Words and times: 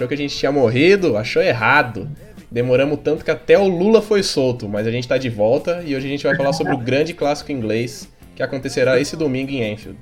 achou 0.00 0.08
que 0.08 0.14
a 0.14 0.16
gente 0.16 0.34
tinha 0.34 0.50
morrido? 0.50 1.16
Achou 1.16 1.42
errado. 1.42 2.08
Demoramos 2.50 3.00
tanto 3.04 3.22
que 3.22 3.30
até 3.30 3.58
o 3.58 3.68
Lula 3.68 4.00
foi 4.00 4.22
solto, 4.22 4.66
mas 4.66 4.86
a 4.86 4.90
gente 4.90 5.06
tá 5.06 5.18
de 5.18 5.28
volta 5.28 5.82
e 5.84 5.94
hoje 5.94 6.06
a 6.06 6.10
gente 6.10 6.24
vai 6.24 6.34
falar 6.34 6.54
sobre 6.54 6.72
o 6.72 6.78
grande 6.78 7.12
clássico 7.12 7.52
inglês 7.52 8.08
que 8.34 8.42
acontecerá 8.42 8.98
esse 8.98 9.14
domingo 9.14 9.50
em 9.50 9.72
Enfield. 9.72 9.98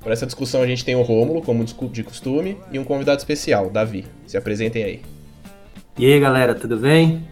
Para 0.00 0.12
essa 0.12 0.26
discussão 0.26 0.62
a 0.62 0.66
gente 0.66 0.84
tem 0.84 0.94
o 0.94 1.02
Rômulo, 1.02 1.40
como 1.40 1.64
de 1.64 2.02
costume, 2.02 2.58
e 2.70 2.78
um 2.78 2.84
convidado 2.84 3.18
especial, 3.18 3.70
Davi. 3.70 4.04
Se 4.26 4.36
apresentem 4.36 4.84
aí. 4.84 5.02
E 5.98 6.12
aí 6.12 6.20
galera, 6.20 6.54
tudo 6.54 6.76
bem? 6.76 7.26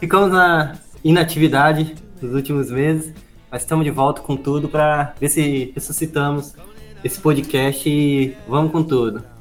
Ficamos 0.00 0.30
na 0.30 0.76
inatividade 1.04 1.94
nos 2.20 2.34
últimos 2.34 2.70
meses, 2.70 3.12
mas 3.50 3.62
estamos 3.62 3.84
de 3.84 3.90
volta 3.90 4.20
com 4.20 4.36
tudo 4.36 4.68
para 4.68 5.14
ver 5.20 5.28
se 5.28 5.72
ressuscitamos 5.74 6.54
esse 7.02 7.20
podcast 7.20 7.88
e 7.88 8.34
vamos 8.48 8.72
com 8.72 8.82
tudo. 8.82 9.33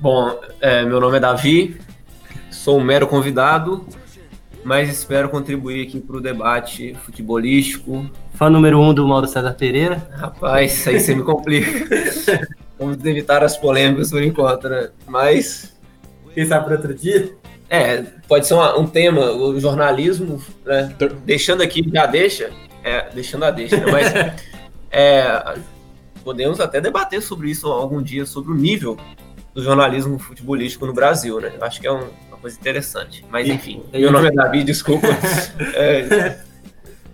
Bom, 0.00 0.38
é, 0.60 0.84
meu 0.84 1.00
nome 1.00 1.16
é 1.16 1.20
Davi, 1.20 1.80
sou 2.50 2.78
um 2.78 2.84
mero 2.84 3.06
convidado, 3.06 3.86
mas 4.62 4.88
espero 4.88 5.28
contribuir 5.28 5.86
aqui 5.86 6.00
para 6.00 6.16
o 6.16 6.20
debate 6.20 6.94
futebolístico. 7.04 8.08
Fã 8.34 8.50
número 8.50 8.80
um 8.80 8.92
do 8.92 9.06
Mauro 9.06 9.26
César 9.26 9.54
Pereira. 9.54 10.06
Rapaz, 10.16 10.86
aí 10.86 11.00
você 11.00 11.14
me 11.14 11.22
complica. 11.22 11.70
Vamos 12.78 13.02
evitar 13.04 13.42
as 13.42 13.56
polêmicas 13.56 14.10
por 14.10 14.22
enquanto, 14.22 14.68
né? 14.68 14.90
Mas. 15.06 15.74
Quem 16.34 16.44
sabe 16.44 16.64
para 16.64 16.74
outro 16.74 16.94
dia? 16.94 17.32
É, 17.70 18.02
pode 18.26 18.46
ser 18.46 18.54
uma, 18.54 18.78
um 18.78 18.86
tema, 18.86 19.30
o 19.30 19.58
jornalismo, 19.60 20.42
né? 20.66 20.94
Deixando 21.24 21.62
aqui, 21.62 21.88
já 21.92 22.06
deixa. 22.06 22.50
É, 22.82 23.08
deixando 23.14 23.44
a 23.44 23.50
deixa, 23.50 23.76
né? 23.76 23.86
mas. 23.90 24.12
é, 24.90 25.54
podemos 26.24 26.58
até 26.60 26.80
debater 26.80 27.22
sobre 27.22 27.50
isso 27.50 27.68
algum 27.68 28.02
dia, 28.02 28.26
sobre 28.26 28.50
o 28.50 28.54
nível 28.54 28.98
do 29.54 29.62
jornalismo 29.62 30.18
futebolístico 30.18 30.84
no 30.84 30.92
Brasil, 30.92 31.40
né? 31.40 31.52
Acho 31.60 31.80
que 31.80 31.86
é 31.86 31.92
um, 31.92 32.08
uma 32.28 32.36
coisa 32.36 32.58
interessante. 32.58 33.24
Mas 33.30 33.48
enfim, 33.48 33.82
e, 33.92 34.00
meu 34.00 34.10
nome 34.10 34.28
é 34.28 34.32
Davi, 34.32 34.64
desculpa. 34.64 35.06
é, 35.74 36.38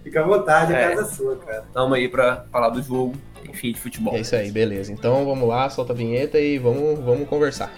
Fica 0.02 0.22
à 0.22 0.26
vontade, 0.26 0.72
é, 0.72 0.86
a 0.86 0.96
casa 0.96 1.02
é 1.02 1.14
sua, 1.14 1.36
cara. 1.36 1.64
Estamos 1.66 1.92
aí 1.92 2.08
para 2.08 2.46
falar 2.50 2.70
do 2.70 2.82
jogo, 2.82 3.14
enfim, 3.48 3.72
de 3.72 3.80
futebol. 3.80 4.14
É 4.14 4.20
isso 4.20 4.34
aí, 4.34 4.50
beleza. 4.50 4.90
Então 4.90 5.24
vamos 5.26 5.46
lá, 5.46 5.68
solta 5.68 5.92
a 5.92 5.96
vinheta 5.96 6.38
e 6.40 6.58
vamos, 6.58 6.98
vamos 7.00 7.28
conversar. 7.28 7.70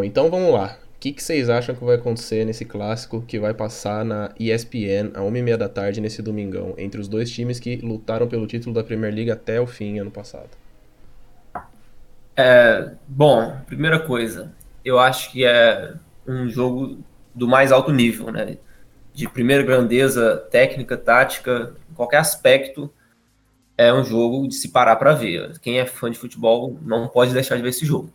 Bom, 0.00 0.04
então 0.04 0.30
vamos 0.30 0.50
lá. 0.50 0.78
O 0.96 0.98
que, 0.98 1.12
que, 1.12 1.22
vocês 1.22 1.50
acham 1.50 1.74
que 1.74 1.84
vai 1.84 1.96
acontecer 1.96 2.46
nesse 2.46 2.64
clássico 2.64 3.20
que 3.20 3.38
vai 3.38 3.52
passar 3.52 4.02
na 4.02 4.32
ESPN 4.38 5.10
a 5.12 5.20
1h30 5.20 5.56
da 5.58 5.68
tarde 5.68 6.00
nesse 6.00 6.22
domingão, 6.22 6.74
entre 6.78 6.98
os 6.98 7.06
dois 7.06 7.30
times 7.30 7.60
que 7.60 7.76
lutaram 7.76 8.26
pelo 8.26 8.46
título 8.46 8.74
da 8.74 8.82
Premier 8.82 9.14
League 9.14 9.30
até 9.30 9.60
o 9.60 9.66
fim 9.66 9.98
ano 9.98 10.10
passado? 10.10 10.48
É, 12.34 12.92
bom, 13.06 13.60
primeira 13.66 13.98
coisa, 13.98 14.54
eu 14.82 14.98
acho 14.98 15.30
que 15.32 15.44
é 15.44 15.92
um 16.26 16.48
jogo 16.48 16.98
do 17.34 17.46
mais 17.46 17.70
alto 17.70 17.92
nível, 17.92 18.32
né? 18.32 18.56
De 19.12 19.28
primeira 19.28 19.62
grandeza 19.62 20.36
técnica, 20.50 20.96
tática, 20.96 21.74
qualquer 21.94 22.18
aspecto, 22.18 22.90
é 23.76 23.92
um 23.92 24.02
jogo 24.02 24.48
de 24.48 24.54
se 24.54 24.70
parar 24.70 24.96
para 24.96 25.12
ver. 25.12 25.58
Quem 25.58 25.78
é 25.78 25.84
fã 25.84 26.10
de 26.10 26.18
futebol 26.18 26.78
não 26.80 27.06
pode 27.06 27.34
deixar 27.34 27.56
de 27.56 27.62
ver 27.62 27.68
esse 27.68 27.84
jogo. 27.84 28.10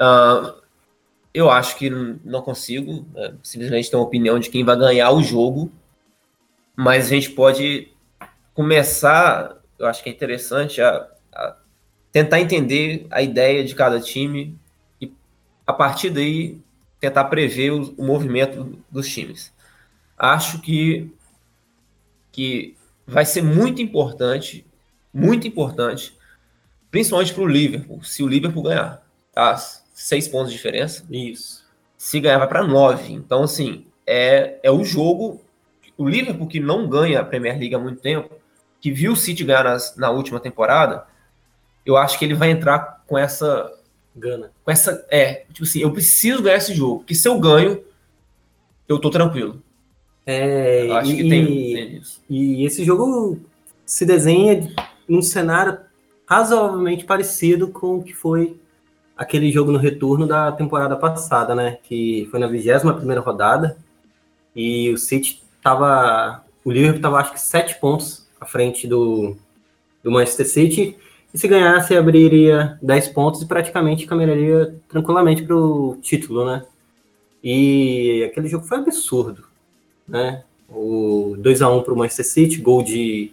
Uh, 0.00 0.63
eu 1.34 1.50
acho 1.50 1.76
que 1.76 1.90
não 1.90 2.40
consigo 2.40 3.04
né, 3.12 3.34
simplesmente 3.42 3.90
ter 3.90 3.96
uma 3.96 4.04
opinião 4.04 4.38
de 4.38 4.48
quem 4.48 4.64
vai 4.64 4.76
ganhar 4.76 5.10
o 5.10 5.20
jogo, 5.20 5.70
mas 6.76 7.06
a 7.06 7.08
gente 7.08 7.30
pode 7.30 7.92
começar, 8.54 9.60
eu 9.76 9.86
acho 9.88 10.00
que 10.00 10.08
é 10.08 10.12
interessante, 10.12 10.80
a, 10.80 11.08
a 11.34 11.56
tentar 12.12 12.40
entender 12.40 13.08
a 13.10 13.20
ideia 13.20 13.64
de 13.64 13.74
cada 13.74 14.00
time 14.00 14.56
e, 15.00 15.12
a 15.66 15.72
partir 15.72 16.10
daí, 16.10 16.60
tentar 17.00 17.24
prever 17.24 17.72
o, 17.72 17.92
o 17.98 18.04
movimento 18.04 18.78
dos 18.88 19.08
times. 19.08 19.52
Acho 20.16 20.60
que, 20.60 21.10
que 22.30 22.76
vai 23.04 23.24
ser 23.24 23.42
muito 23.42 23.82
importante, 23.82 24.64
muito 25.12 25.48
importante, 25.48 26.16
principalmente 26.92 27.34
para 27.34 27.42
o 27.42 27.48
Liverpool, 27.48 28.04
se 28.04 28.22
o 28.22 28.28
Liverpool 28.28 28.62
ganhar. 28.62 29.04
Tá? 29.32 29.56
Seis 30.04 30.28
pontos 30.28 30.50
de 30.50 30.56
diferença. 30.56 31.02
Isso. 31.10 31.64
Se 31.96 32.20
ganhar, 32.20 32.36
vai 32.36 32.46
para 32.46 32.62
nove. 32.62 33.10
Então, 33.10 33.44
assim, 33.44 33.86
é, 34.06 34.58
é 34.62 34.70
o 34.70 34.84
jogo. 34.84 35.40
O 35.96 36.06
Liverpool, 36.06 36.46
que 36.46 36.60
não 36.60 36.86
ganha 36.86 37.20
a 37.20 37.24
Premier 37.24 37.58
League 37.58 37.74
há 37.74 37.78
muito 37.78 38.02
tempo, 38.02 38.34
que 38.82 38.90
viu 38.90 39.12
o 39.12 39.16
City 39.16 39.42
ganhar 39.44 39.64
nas, 39.64 39.96
na 39.96 40.10
última 40.10 40.38
temporada, 40.38 41.06
eu 41.86 41.96
acho 41.96 42.18
que 42.18 42.24
ele 42.26 42.34
vai 42.34 42.50
entrar 42.50 43.02
com 43.06 43.16
essa. 43.16 43.72
Gana. 44.14 44.50
Com 44.62 44.70
essa. 44.70 45.06
É, 45.10 45.46
tipo 45.50 45.62
assim, 45.62 45.80
eu 45.80 45.90
preciso 45.90 46.42
ganhar 46.42 46.58
esse 46.58 46.74
jogo. 46.74 46.98
Porque 46.98 47.14
se 47.14 47.26
eu 47.26 47.40
ganho, 47.40 47.82
eu 48.86 48.98
tô 48.98 49.08
tranquilo. 49.08 49.62
É, 50.26 50.86
eu 50.86 50.96
acho 50.96 51.12
e, 51.12 51.16
que 51.16 51.28
tem, 51.30 51.46
tem 51.46 51.96
isso. 51.96 52.22
E 52.28 52.66
esse 52.66 52.84
jogo 52.84 53.40
se 53.86 54.04
desenha 54.04 54.70
num 55.08 55.22
cenário 55.22 55.78
razoavelmente 56.26 57.06
parecido 57.06 57.68
com 57.68 57.96
o 57.96 58.02
que 58.02 58.12
foi 58.12 58.58
aquele 59.16 59.50
jogo 59.50 59.72
no 59.72 59.78
retorno 59.78 60.26
da 60.26 60.50
temporada 60.52 60.96
passada, 60.96 61.54
né? 61.54 61.78
Que 61.82 62.28
foi 62.30 62.40
na 62.40 62.46
21 62.46 62.94
primeira 62.94 63.20
rodada. 63.20 63.76
E 64.54 64.90
o 64.90 64.98
City 64.98 65.42
tava. 65.62 66.42
O 66.64 66.70
Liverpool 66.70 67.02
tava 67.02 67.18
acho 67.18 67.32
que 67.32 67.40
sete 67.40 67.78
pontos 67.78 68.26
à 68.40 68.46
frente 68.46 68.86
do, 68.86 69.36
do 70.02 70.10
Manchester 70.10 70.48
City. 70.48 70.96
E 71.32 71.38
se 71.38 71.48
ganhasse, 71.48 71.96
abriria 71.96 72.78
10 72.80 73.08
pontos 73.08 73.42
e 73.42 73.46
praticamente 73.46 74.06
caminharia 74.06 74.76
tranquilamente 74.88 75.42
para 75.42 75.56
o 75.56 75.98
título, 76.00 76.46
né? 76.46 76.64
E 77.42 78.24
aquele 78.30 78.46
jogo 78.46 78.64
foi 78.64 78.78
absurdo, 78.78 79.44
né? 80.06 80.44
O 80.68 81.34
2 81.38 81.60
a 81.60 81.68
1 81.68 81.82
para 81.82 81.92
o 81.92 81.96
Manchester 81.96 82.24
City, 82.24 82.60
gol 82.60 82.84
de 82.84 83.32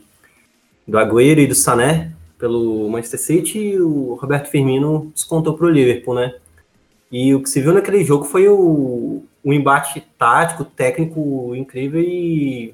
do 0.88 0.98
Agüero 0.98 1.40
e 1.40 1.48
do 1.48 1.54
Sané, 1.56 2.12
pelo 2.42 2.90
Manchester 2.90 3.20
City 3.20 3.60
e 3.60 3.80
o 3.80 4.16
Roberto 4.16 4.50
Firmino 4.50 5.12
descontou 5.14 5.56
para 5.56 5.68
o 5.68 5.70
Liverpool, 5.70 6.16
né? 6.16 6.34
E 7.12 7.36
o 7.36 7.44
que 7.44 7.50
se 7.50 7.62
viu 7.62 7.72
naquele 7.72 8.04
jogo 8.04 8.26
foi 8.26 8.50
o, 8.50 9.24
o 9.44 9.54
embate 9.54 10.02
tático, 10.18 10.66
técnico 10.66 11.56
incrível 11.56 12.02
e 12.02 12.74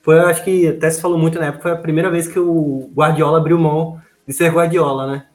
foi, 0.00 0.18
acho 0.20 0.42
que 0.42 0.66
até 0.66 0.88
se 0.88 1.02
falou 1.02 1.18
muito 1.18 1.38
na 1.38 1.46
época, 1.46 1.62
foi 1.64 1.72
a 1.72 1.76
primeira 1.76 2.10
vez 2.10 2.26
que 2.26 2.38
o 2.38 2.90
Guardiola 2.94 3.36
abriu 3.36 3.58
mão 3.58 4.00
de 4.26 4.32
ser 4.32 4.50
Guardiola, 4.50 5.06
né? 5.06 5.26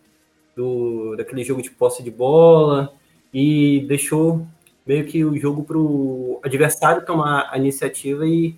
Do, 0.55 1.15
daquele 1.15 1.43
jogo 1.43 1.61
de 1.61 1.69
posse 1.69 2.01
de 2.01 2.09
bola 2.09 2.93
e 3.31 3.85
deixou 3.87 4.47
meio 4.85 5.05
que 5.05 5.23
o 5.23 5.37
jogo 5.37 5.63
para 5.63 5.77
o 5.77 6.39
adversário 6.43 7.05
tomar 7.05 7.47
a 7.51 7.57
iniciativa 7.59 8.25
e, 8.25 8.55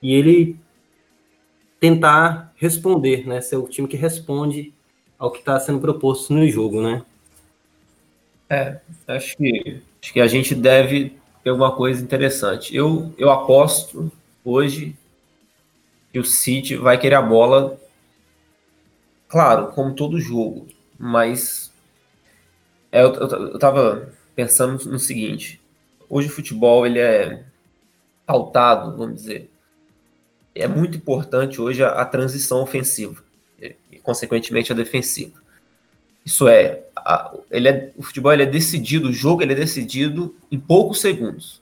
e 0.00 0.14
ele 0.14 0.56
tentar 1.86 2.52
responder, 2.56 3.26
né? 3.28 3.40
Ser 3.40 3.56
o 3.56 3.68
time 3.68 3.86
que 3.86 3.96
responde 3.96 4.74
ao 5.16 5.30
que 5.30 5.38
está 5.38 5.58
sendo 5.60 5.78
proposto 5.78 6.34
no 6.34 6.46
jogo, 6.48 6.82
né? 6.82 7.04
É, 8.50 8.80
acho 9.06 9.36
que, 9.36 9.80
acho 10.02 10.12
que 10.12 10.20
a 10.20 10.26
gente 10.26 10.52
deve 10.52 11.16
ter 11.44 11.52
uma 11.52 11.74
coisa 11.74 12.02
interessante. 12.02 12.74
Eu, 12.74 13.14
eu 13.16 13.30
aposto 13.30 14.10
hoje 14.44 14.96
que 16.12 16.18
o 16.18 16.24
City 16.24 16.74
vai 16.74 16.98
querer 16.98 17.14
a 17.14 17.22
bola, 17.22 17.80
claro, 19.28 19.68
como 19.68 19.94
todo 19.94 20.20
jogo, 20.20 20.66
mas 20.98 21.72
é, 22.90 23.02
eu, 23.02 23.14
eu, 23.14 23.28
eu 23.28 23.58
tava 23.60 24.12
pensando 24.34 24.84
no 24.90 24.98
seguinte: 24.98 25.60
hoje 26.08 26.26
o 26.26 26.32
futebol 26.32 26.84
ele 26.84 26.98
é 26.98 27.44
pautado, 28.26 28.96
vamos 28.96 29.22
dizer, 29.22 29.50
é 30.62 30.68
muito 30.68 30.96
importante 30.96 31.60
hoje 31.60 31.82
a, 31.82 31.88
a 31.90 32.04
transição 32.04 32.62
ofensiva 32.62 33.22
e, 33.60 33.98
consequentemente, 34.02 34.72
a 34.72 34.74
defensiva. 34.74 35.40
Isso 36.24 36.48
é, 36.48 36.82
a, 36.96 37.32
ele 37.50 37.68
é, 37.68 37.92
o 37.96 38.02
futebol 38.02 38.32
ele 38.32 38.42
é 38.42 38.46
decidido, 38.46 39.08
o 39.08 39.12
jogo 39.12 39.42
ele 39.42 39.52
é 39.52 39.56
decidido 39.56 40.34
em 40.50 40.58
poucos 40.58 41.00
segundos. 41.00 41.60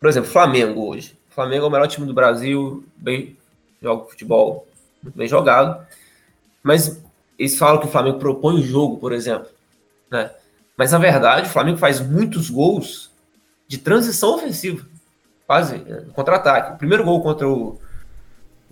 Por 0.00 0.08
exemplo, 0.08 0.30
Flamengo 0.30 0.88
hoje. 0.88 1.16
O 1.30 1.34
Flamengo 1.34 1.64
é 1.64 1.68
o 1.68 1.70
melhor 1.70 1.86
time 1.86 2.06
do 2.06 2.14
Brasil, 2.14 2.84
bem 2.96 3.36
joga 3.80 4.08
futebol 4.08 4.66
muito 5.02 5.16
bem 5.16 5.28
jogado. 5.28 5.84
Mas 6.62 7.02
eles 7.38 7.58
falam 7.58 7.80
que 7.80 7.86
o 7.86 7.90
Flamengo 7.90 8.18
propõe 8.18 8.60
o 8.60 8.62
jogo, 8.62 8.98
por 8.98 9.12
exemplo. 9.12 9.48
Né? 10.10 10.30
Mas 10.76 10.92
na 10.92 10.98
verdade, 10.98 11.48
o 11.48 11.52
Flamengo 11.52 11.78
faz 11.78 12.00
muitos 12.00 12.48
gols 12.50 13.10
de 13.66 13.78
transição 13.78 14.34
ofensiva 14.34 14.86
quase 15.46 15.76
é, 15.76 16.04
contra-ataque. 16.12 16.74
O 16.74 16.78
primeiro 16.78 17.04
gol 17.04 17.22
contra 17.22 17.48
o 17.48 17.78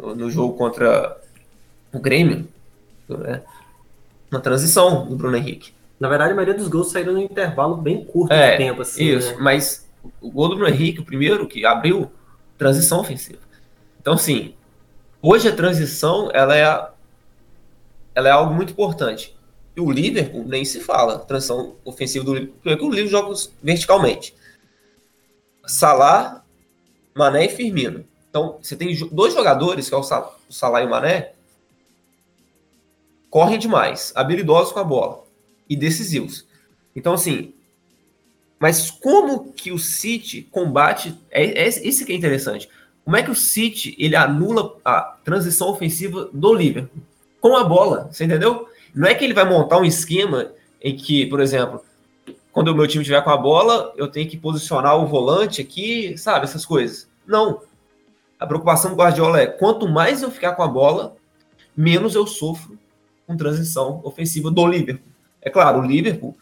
no 0.01 0.31
jogo 0.31 0.57
contra 0.57 1.21
o 1.93 1.99
Grêmio, 1.99 2.49
né? 3.09 3.43
na 4.31 4.41
transição 4.41 5.07
do 5.07 5.17
Bruno 5.17 5.37
Henrique. 5.37 5.73
Na 5.99 6.09
verdade, 6.09 6.33
a 6.33 6.35
maioria 6.35 6.55
dos 6.55 6.69
gols 6.69 6.91
saíram 6.91 7.13
no 7.13 7.21
intervalo 7.21 7.77
bem 7.77 8.05
curto 8.05 8.33
é, 8.33 8.53
de 8.53 8.57
tempo, 8.57 8.83
assim. 8.83 9.05
Isso, 9.05 9.33
né? 9.33 9.37
mas 9.41 9.89
o 10.21 10.31
gol 10.31 10.49
do 10.49 10.57
Bruno 10.57 10.73
Henrique, 10.73 11.01
o 11.01 11.05
primeiro 11.05 11.47
que 11.47 11.67
abriu, 11.67 12.11
transição 12.57 13.01
ofensiva. 13.01 13.41
Então, 14.01 14.15
assim, 14.15 14.55
hoje 15.21 15.49
a 15.49 15.55
transição 15.55 16.31
ela 16.33 16.57
é, 16.57 16.89
ela 18.15 18.29
é 18.29 18.33
algo 18.33 18.55
muito 18.55 18.73
importante. 18.73 19.37
E 19.77 19.81
o 19.81 19.91
Liverpool 19.91 20.45
nem 20.47 20.65
se 20.65 20.81
fala, 20.81 21.19
transição 21.19 21.75
ofensiva 21.85 22.25
do 22.25 22.35
Liverpool, 22.35 22.59
porque 22.63 22.85
o 22.85 22.91
Liverpool 22.91 23.11
joga 23.11 23.35
verticalmente. 23.63 24.35
Salah, 25.67 26.40
Mané 27.15 27.47
e 27.47 27.49
Firmino. 27.49 28.05
Então, 28.29 28.59
você 28.62 28.77
tem 28.77 28.95
dois 29.11 29.35
jogadores, 29.35 29.89
que 29.89 29.95
é 29.95 29.99
o 29.99 30.03
Salah 30.03 30.83
e 30.83 30.87
o 30.87 30.91
Mané, 30.91 31.33
correm 33.29 33.59
demais, 33.59 34.12
habilidosos 34.15 34.73
com 34.73 34.79
a 34.79 34.85
bola 34.85 35.25
e 35.69 35.77
decisivos. 35.77 36.47
Então, 36.95 37.15
assim, 37.15 37.53
mas 38.59 38.91
como 38.91 39.53
que 39.53 39.73
o 39.73 39.79
City 39.79 40.43
combate? 40.43 41.19
É, 41.31 41.62
é 41.62 41.69
esse 41.69 42.05
que 42.05 42.12
é 42.12 42.17
interessante. 42.17 42.69
Como 43.05 43.17
é 43.17 43.23
que 43.23 43.31
o 43.31 43.35
City 43.35 43.97
ele 43.99 44.15
anula 44.15 44.77
a 44.85 45.17
transição 45.25 45.69
ofensiva 45.69 46.29
do 46.33 46.53
Liverpool 46.53 47.03
com 47.41 47.57
a 47.57 47.65
bola? 47.65 48.09
Você 48.12 48.25
entendeu? 48.25 48.69
Não 48.95 49.09
é 49.09 49.15
que 49.15 49.25
ele 49.25 49.33
vai 49.33 49.49
montar 49.49 49.79
um 49.79 49.85
esquema 49.85 50.53
em 50.83 50.95
que, 50.95 51.27
por 51.27 51.41
exemplo, 51.41 51.83
quando 52.52 52.69
o 52.69 52.75
meu 52.75 52.87
time 52.87 53.05
tiver 53.05 53.23
com 53.23 53.31
a 53.31 53.37
bola, 53.37 53.93
eu 53.97 54.08
tenho 54.08 54.29
que 54.29 54.37
posicionar 54.37 54.97
o 54.97 55.06
volante 55.06 55.61
aqui, 55.61 56.17
sabe, 56.19 56.44
essas 56.44 56.67
coisas. 56.67 57.08
Não. 57.26 57.62
A 58.38 58.47
preocupação 58.47 58.91
do 58.91 58.97
Guardiola 58.97 59.41
é 59.41 59.47
quanto 59.47 59.88
mais 59.88 60.23
eu 60.23 60.31
ficar 60.31 60.55
com 60.55 60.62
a 60.62 60.69
bola, 60.69 61.14
menos 61.76 62.14
eu 62.14 62.26
sofro 62.26 62.79
com 63.26 63.37
transição 63.37 64.00
ofensiva 64.02 64.50
do 64.50 64.67
Liverpool. 64.67 65.06
É 65.41 65.49
claro, 65.49 65.81
o 65.81 65.87
Liverpool 65.87 66.37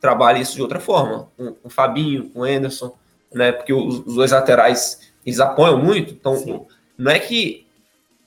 trabalha 0.00 0.38
isso 0.38 0.54
de 0.54 0.60
outra 0.60 0.78
forma, 0.78 1.28
com 1.36 1.56
o 1.64 1.70
Fabinho, 1.70 2.28
com 2.28 2.40
o 2.40 2.44
Anderson, 2.44 2.94
né? 3.32 3.50
Porque 3.52 3.72
os, 3.72 4.00
os, 4.00 4.14
dois 4.16 4.32
laterais 4.32 5.00
eles 5.24 5.40
apoiam 5.40 5.78
muito, 5.78 6.12
então 6.12 6.36
Sim. 6.36 6.66
não 6.98 7.10
é 7.10 7.18
que, 7.18 7.66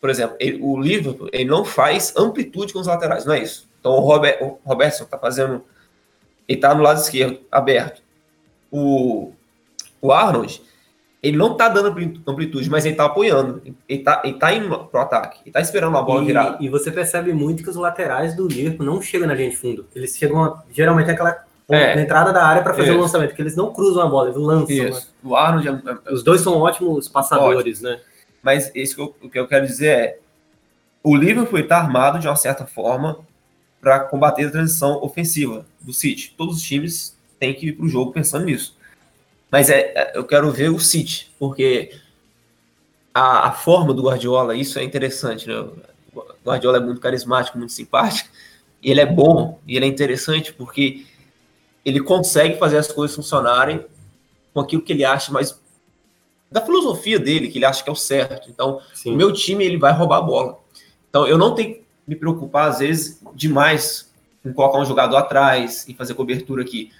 por 0.01 0.09
exemplo, 0.09 0.35
ele, 0.39 0.59
o 0.61 0.79
Liverpool 0.79 1.29
ele 1.31 1.45
não 1.45 1.63
faz 1.63 2.13
amplitude 2.17 2.73
com 2.73 2.79
os 2.79 2.87
laterais, 2.87 3.25
não 3.25 3.35
é 3.35 3.43
isso. 3.43 3.69
Então 3.79 3.91
o, 3.91 3.99
Robert, 3.99 4.37
o 4.41 4.57
Robertson 4.65 5.03
está 5.03 5.19
fazendo, 5.19 5.63
ele 6.47 6.57
está 6.57 6.73
no 6.73 6.81
lado 6.81 6.99
esquerdo 6.99 7.39
aberto. 7.51 8.01
O, 8.71 9.31
o 10.01 10.11
Arnold 10.11 10.61
ele 11.21 11.35
não 11.35 11.55
tá 11.55 11.67
dando 11.67 11.89
amplitude, 12.27 12.69
mas 12.69 12.85
ele 12.85 12.95
tá 12.95 13.05
apoiando. 13.05 13.61
Ele 13.89 14.03
tá, 14.03 14.21
ele 14.23 14.37
tá 14.37 14.53
indo 14.53 14.85
pro 14.85 15.01
ataque. 15.01 15.39
Ele 15.45 15.51
tá 15.51 15.59
esperando 15.59 15.97
a 15.97 16.01
bola 16.01 16.23
e, 16.23 16.27
virada. 16.27 16.57
E 16.61 16.69
você 16.69 16.91
percebe 16.91 17.33
muito 17.33 17.63
que 17.63 17.69
os 17.69 17.75
laterais 17.75 18.35
do 18.35 18.47
Liverpool 18.47 18.85
não 18.85 19.01
chegam 19.01 19.27
na 19.27 19.33
linha 19.33 19.49
de 19.49 19.57
fundo. 19.57 19.87
Eles 19.95 20.15
chegam, 20.15 20.61
geralmente, 20.71 21.09
aquela 21.09 21.43
é. 21.69 21.95
na 21.95 22.01
entrada 22.01 22.31
da 22.31 22.45
área 22.45 22.61
para 22.61 22.73
fazer 22.73 22.91
o 22.91 23.01
lançamento, 23.01 23.35
que 23.35 23.41
eles 23.41 23.55
não 23.55 23.73
cruzam 23.73 24.03
a 24.03 24.07
bola, 24.07 24.29
eles 24.29 24.39
lançam. 24.39 24.75
Né? 24.75 25.01
O 25.23 25.35
Arnold 25.35 25.67
é, 25.67 25.71
é, 25.71 26.13
Os 26.13 26.23
dois 26.23 26.39
são 26.41 26.53
ótimos 26.57 27.09
passadores, 27.09 27.79
Ótimo. 27.79 27.89
né? 27.89 28.01
Mas 28.41 28.71
isso 28.73 28.95
que 28.95 29.01
eu, 29.01 29.15
o 29.23 29.29
que 29.29 29.39
eu 29.39 29.47
quero 29.47 29.65
dizer 29.65 29.87
é: 29.87 30.19
o 31.03 31.15
Liverpool 31.15 31.59
está 31.59 31.77
armado 31.77 32.19
de 32.19 32.27
uma 32.27 32.35
certa 32.35 32.65
forma 32.65 33.19
para 33.81 34.01
combater 34.01 34.47
a 34.47 34.51
transição 34.51 35.01
ofensiva 35.03 35.65
do 35.81 35.93
City. 35.93 36.33
Todos 36.37 36.57
os 36.57 36.63
times 36.63 37.15
têm 37.39 37.53
que 37.53 37.67
ir 37.67 37.73
para 37.73 37.85
o 37.85 37.89
jogo 37.89 38.11
pensando 38.11 38.45
nisso. 38.45 38.75
Mas 39.51 39.69
é, 39.69 39.93
é, 39.95 40.11
eu 40.15 40.23
quero 40.25 40.51
ver 40.51 40.69
o 40.69 40.79
City, 40.79 41.31
porque 41.39 41.91
a, 43.13 43.47
a, 43.47 43.51
forma 43.51 43.93
do 43.93 44.03
Guardiola, 44.03 44.55
isso 44.55 44.77
é 44.77 44.83
interessante, 44.83 45.47
né? 45.47 45.55
O 46.13 46.23
Guardiola 46.45 46.77
é 46.77 46.81
muito 46.81 46.99
carismático, 46.99 47.57
muito 47.57 47.71
simpático, 47.71 48.29
e 48.81 48.91
ele 48.91 48.99
é 48.99 49.05
bom, 49.05 49.59
e 49.65 49.75
ele 49.75 49.85
é 49.85 49.87
interessante 49.87 50.53
porque 50.53 51.05
ele 51.85 52.01
consegue 52.01 52.57
fazer 52.57 52.77
as 52.77 52.91
coisas 52.91 53.15
funcionarem 53.15 53.85
com 54.53 54.59
aquilo 54.59 54.81
que 54.81 54.91
ele 54.91 55.05
acha 55.05 55.31
mais 55.31 55.57
da 56.51 56.61
filosofia 56.61 57.19
dele, 57.19 57.47
que 57.49 57.57
ele 57.57 57.65
acha 57.65 57.83
que 57.83 57.89
é 57.89 57.93
o 57.93 57.95
certo. 57.95 58.49
Então, 58.49 58.81
Sim. 58.93 59.13
o 59.13 59.15
meu 59.15 59.31
time 59.31 59.65
ele 59.65 59.77
vai 59.77 59.93
roubar 59.93 60.17
a 60.17 60.21
bola. 60.21 60.59
Então, 61.09 61.27
eu 61.27 61.37
não 61.37 61.53
tenho 61.53 61.79
me 62.07 62.15
preocupar 62.15 62.69
às 62.69 62.79
vezes 62.79 63.21
demais 63.35 64.11
em 64.45 64.53
colocar 64.53 64.79
um 64.79 64.85
jogador 64.85 65.17
atrás 65.17 65.85
e 65.87 65.93
fazer 65.93 66.13
cobertura 66.13 66.61
aqui. 66.61 66.91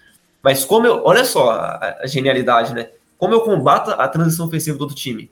Mas 0.44 0.66
como 0.66 0.86
eu. 0.86 1.02
Olha 1.04 1.24
só 1.24 1.52
a, 1.52 1.98
a 2.02 2.08
genialidade, 2.08 2.74
né? 2.74 2.90
Como 3.18 3.34
eu 3.34 3.42
combato 3.42 3.92
a 3.92 4.08
transição 4.08 4.48
ofensiva 4.48 4.78
do 4.78 4.82
outro 4.82 4.96
time? 4.96 5.32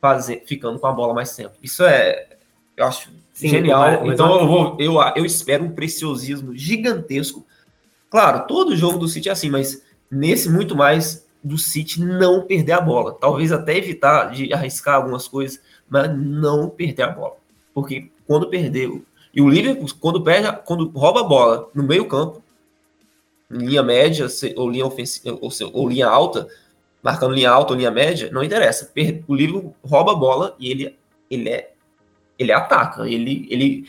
Fazer, 0.00 0.42
ficando 0.46 0.78
com 0.78 0.86
a 0.86 0.92
bola 0.92 1.14
mais 1.14 1.34
tempo. 1.34 1.54
Isso 1.62 1.84
é. 1.84 2.28
Eu 2.76 2.86
acho 2.86 3.10
Sim, 3.32 3.48
genial. 3.48 3.80
Mas, 3.80 4.00
mas 4.00 4.12
então 4.14 4.40
eu, 4.40 4.46
vou, 4.46 4.76
eu, 4.80 4.94
eu 5.14 5.24
espero 5.24 5.64
um 5.64 5.70
preciosismo 5.70 6.56
gigantesco. 6.56 7.46
Claro, 8.10 8.46
todo 8.46 8.76
jogo 8.76 8.98
do 8.98 9.08
City 9.08 9.28
é 9.28 9.32
assim, 9.32 9.50
mas 9.50 9.82
nesse 10.10 10.50
muito 10.50 10.76
mais 10.76 11.26
do 11.42 11.58
City 11.58 12.00
não 12.00 12.46
perder 12.46 12.72
a 12.72 12.80
bola. 12.80 13.12
Talvez 13.12 13.52
até 13.52 13.76
evitar 13.76 14.30
de 14.30 14.52
arriscar 14.52 14.96
algumas 14.96 15.28
coisas, 15.28 15.60
mas 15.88 16.16
não 16.16 16.68
perder 16.68 17.02
a 17.02 17.08
bola. 17.08 17.36
Porque 17.72 18.10
quando 18.26 18.48
perdeu. 18.48 19.04
E 19.34 19.40
o 19.40 19.48
Liverpool, 19.48 19.88
quando 20.00 20.22
perde, 20.22 20.60
quando 20.64 20.88
rouba 20.90 21.20
a 21.20 21.24
bola 21.24 21.68
no 21.74 21.82
meio-campo, 21.82 22.42
linha 23.50 23.82
média 23.82 24.26
ou 24.56 24.70
linha 24.70 24.86
ofensiva 24.86 25.36
ou, 25.40 25.50
ou 25.72 25.88
linha 25.88 26.08
alta, 26.08 26.46
marcando 27.02 27.34
linha 27.34 27.50
alta 27.50 27.72
ou 27.72 27.78
linha 27.78 27.90
média, 27.90 28.30
não 28.32 28.42
interessa. 28.42 28.90
O 29.26 29.34
livro 29.34 29.74
rouba 29.84 30.12
a 30.12 30.16
bola 30.16 30.56
e 30.58 30.70
ele, 30.70 30.96
ele 31.30 31.48
é 31.48 31.74
ele 32.38 32.52
ataca, 32.52 33.08
ele, 33.08 33.46
ele, 33.48 33.88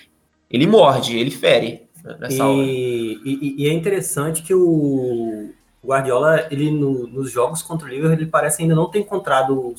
ele 0.50 0.68
morde, 0.68 1.18
ele 1.18 1.32
fere 1.32 1.88
nessa 2.20 2.36
e, 2.36 2.42
hora. 2.42 2.64
E, 2.64 3.56
e, 3.58 3.68
é 3.68 3.74
interessante 3.74 4.44
que 4.44 4.54
o 4.54 5.50
Guardiola, 5.84 6.48
ele 6.52 6.72
no, 6.72 7.08
nos 7.08 7.32
jogos 7.32 7.62
contra 7.62 7.88
o 7.88 7.90
Liverpool, 7.90 8.14
ele 8.14 8.28
parece 8.28 8.62
ainda 8.62 8.76
não 8.76 8.90
ter 8.90 9.00
encontrado 9.00 9.74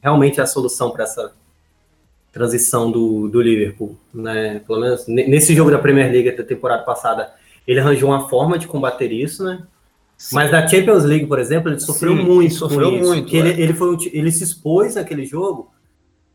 realmente 0.00 0.40
a 0.40 0.46
solução 0.46 0.90
para 0.90 1.04
essa 1.04 1.32
transição 2.36 2.90
do, 2.90 3.28
do 3.28 3.40
Liverpool, 3.40 3.96
né? 4.12 4.60
Pelo 4.66 4.78
menos 4.78 5.06
nesse 5.08 5.54
jogo 5.54 5.70
da 5.70 5.78
Premier 5.78 6.12
League 6.12 6.36
da 6.36 6.44
temporada 6.44 6.82
passada, 6.82 7.32
ele 7.66 7.80
arranjou 7.80 8.10
uma 8.10 8.28
forma 8.28 8.58
de 8.58 8.68
combater 8.68 9.10
isso, 9.10 9.42
né? 9.42 9.62
Sim. 10.18 10.34
Mas 10.34 10.52
na 10.52 10.68
Champions 10.68 11.04
League, 11.04 11.26
por 11.26 11.38
exemplo, 11.38 11.70
ele 11.70 11.80
sofreu 11.80 12.14
Sim, 12.14 12.22
muito. 12.24 12.54
Sofreu 12.54 12.92
muito. 12.92 13.34
É. 13.34 13.38
ele, 13.38 13.62
ele, 13.62 13.72
foi, 13.72 13.96
ele 14.12 14.30
se 14.30 14.44
expôs 14.44 14.96
naquele 14.96 15.24
jogo 15.24 15.72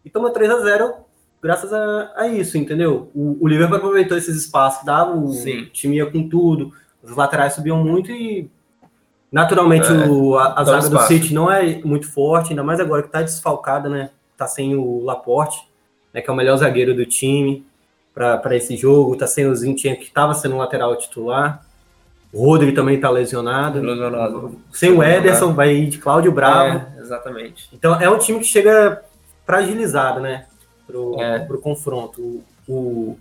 e 0.03 0.10
tomou 0.10 0.31
3 0.31 0.50
a 0.50 0.60
0 0.62 0.93
graças 1.39 1.72
a, 1.72 2.12
a 2.15 2.27
isso, 2.27 2.58
entendeu? 2.58 3.12
O, 3.13 3.38
o 3.39 3.48
Liverpool 3.48 3.77
aproveitou 3.77 4.17
esses 4.17 4.36
espaços 4.36 4.79
que 4.79 4.86
dava, 4.88 5.15
o 5.15 5.31
Sim. 5.31 5.65
time 5.72 5.98
ia 5.98 6.10
com 6.10 6.27
tudo, 6.27 6.74
os 7.03 7.15
laterais 7.15 7.53
subiam 7.53 7.84
muito 7.84 8.12
e 8.12 8.50
naturalmente 9.31 9.88
é, 9.88 10.08
o, 10.08 10.36
a, 10.36 10.60
a 10.60 10.63
zaga 10.63 10.89
do 10.89 11.00
City 11.03 11.31
não 11.31 11.51
é 11.51 11.79
muito 11.84 12.12
forte, 12.12 12.50
ainda 12.50 12.63
mais 12.63 12.79
agora 12.79 13.03
que 13.03 13.10
tá 13.10 13.22
desfalcada, 13.22 13.88
né? 13.88 14.10
Tá 14.36 14.48
sem 14.48 14.75
o 14.75 15.03
Laporte, 15.03 15.70
né, 16.13 16.22
que 16.22 16.30
é 16.30 16.34
o 16.34 16.36
melhor 16.36 16.58
zagueiro 16.58 16.94
do 16.94 17.06
time 17.06 17.65
para 18.13 18.56
esse 18.56 18.75
jogo. 18.75 19.15
Tá 19.15 19.27
sem 19.27 19.46
o 19.46 19.56
Zinchenko, 19.56 20.01
que 20.01 20.08
estava 20.08 20.34
sendo 20.34 20.58
lateral 20.58 20.96
titular. 20.96 21.65
O 22.34 22.46
Rodri 22.46 22.72
também 22.72 22.96
está 22.96 23.10
lesionado. 23.10 23.82
lesionado. 23.82 24.60
Sem 24.72 24.91
o 24.91 25.03
Ederson, 25.03 25.53
vai 25.53 25.74
ir 25.74 25.89
de 25.89 25.98
Cláudio 25.98 26.32
Bravo. 26.32 26.86
É, 26.98 27.01
exatamente. 27.01 27.70
Então 27.74 28.00
é 28.00 28.10
um 28.10 28.18
time 28.18 28.39
que 28.39 28.46
chega 28.46 29.03
fragilizado, 29.46 30.22
né? 30.22 30.46
Pro, 30.88 31.20
é. 31.20 31.39
pro 31.39 31.60
confronto. 31.60 32.41
O, 32.68 33.18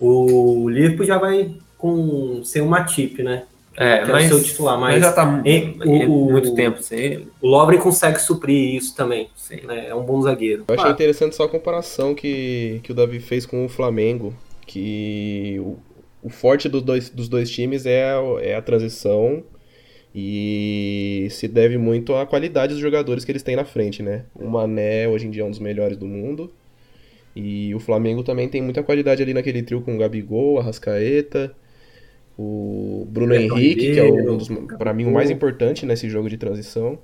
o 0.00 0.68
Liverpool 0.68 1.06
já 1.06 1.18
vai 1.18 1.54
com 1.78 2.42
ser 2.44 2.60
uma 2.60 2.84
tip, 2.84 3.22
né? 3.22 3.44
É, 3.76 4.04
que 4.04 4.10
mas, 4.10 4.24
é 4.24 4.26
o 4.26 4.38
seu 4.38 4.42
titular, 4.42 4.78
mas, 4.78 4.94
mas 4.94 5.04
já 5.04 5.12
tá 5.12 5.42
em, 5.44 5.78
o, 5.84 6.30
muito 6.30 6.54
tempo 6.54 6.82
sem 6.82 6.98
ele. 6.98 7.28
O 7.40 7.48
Lovren 7.48 7.78
consegue 7.78 8.18
suprir 8.18 8.74
isso 8.74 8.94
também. 8.94 9.28
Né? 9.64 9.88
É 9.88 9.94
um 9.94 10.02
bom 10.02 10.20
zagueiro. 10.22 10.64
Eu 10.68 10.74
achei 10.74 10.88
ah. 10.88 10.92
interessante 10.92 11.36
só 11.36 11.44
a 11.44 11.48
comparação 11.48 12.14
que, 12.14 12.80
que 12.82 12.92
o 12.92 12.94
Davi 12.94 13.20
fez 13.20 13.44
com 13.44 13.64
o 13.64 13.68
Flamengo, 13.68 14.34
que 14.66 15.56
o, 15.60 15.76
o 16.22 16.30
forte 16.30 16.68
dos 16.68 16.82
dois, 16.82 17.10
dos 17.10 17.28
dois 17.28 17.50
times 17.50 17.84
é 17.86 18.04
a, 18.04 18.20
é 18.40 18.54
a 18.56 18.62
transição 18.62 19.42
e 20.18 21.28
se 21.30 21.46
deve 21.46 21.76
muito 21.76 22.14
à 22.14 22.24
qualidade 22.24 22.72
dos 22.72 22.80
jogadores 22.80 23.22
que 23.22 23.30
eles 23.30 23.42
têm 23.42 23.54
na 23.54 23.66
frente, 23.66 24.02
né? 24.02 24.24
O 24.34 24.48
Mané 24.48 25.06
hoje 25.06 25.26
em 25.26 25.30
dia 25.30 25.42
é 25.42 25.44
um 25.44 25.50
dos 25.50 25.58
melhores 25.58 25.98
do 25.98 26.06
mundo. 26.06 26.50
E 27.34 27.74
o 27.74 27.78
Flamengo 27.78 28.22
também 28.22 28.48
tem 28.48 28.62
muita 28.62 28.82
qualidade 28.82 29.22
ali 29.22 29.34
naquele 29.34 29.62
trio 29.62 29.82
com 29.82 29.94
o 29.94 29.98
Gabigol, 29.98 30.58
a 30.58 30.62
Rascaeta, 30.62 31.54
o 32.38 33.06
Bruno 33.08 33.34
Henrique, 33.34 33.92
que 33.92 33.98
é 33.98 34.04
um 34.04 34.36
dos, 34.36 34.48
para 34.78 34.92
mim, 34.92 35.06
o 35.06 35.12
mais 35.12 35.30
importante 35.30 35.86
nesse 35.86 36.08
jogo 36.08 36.28
de 36.28 36.36
transição. 36.36 36.98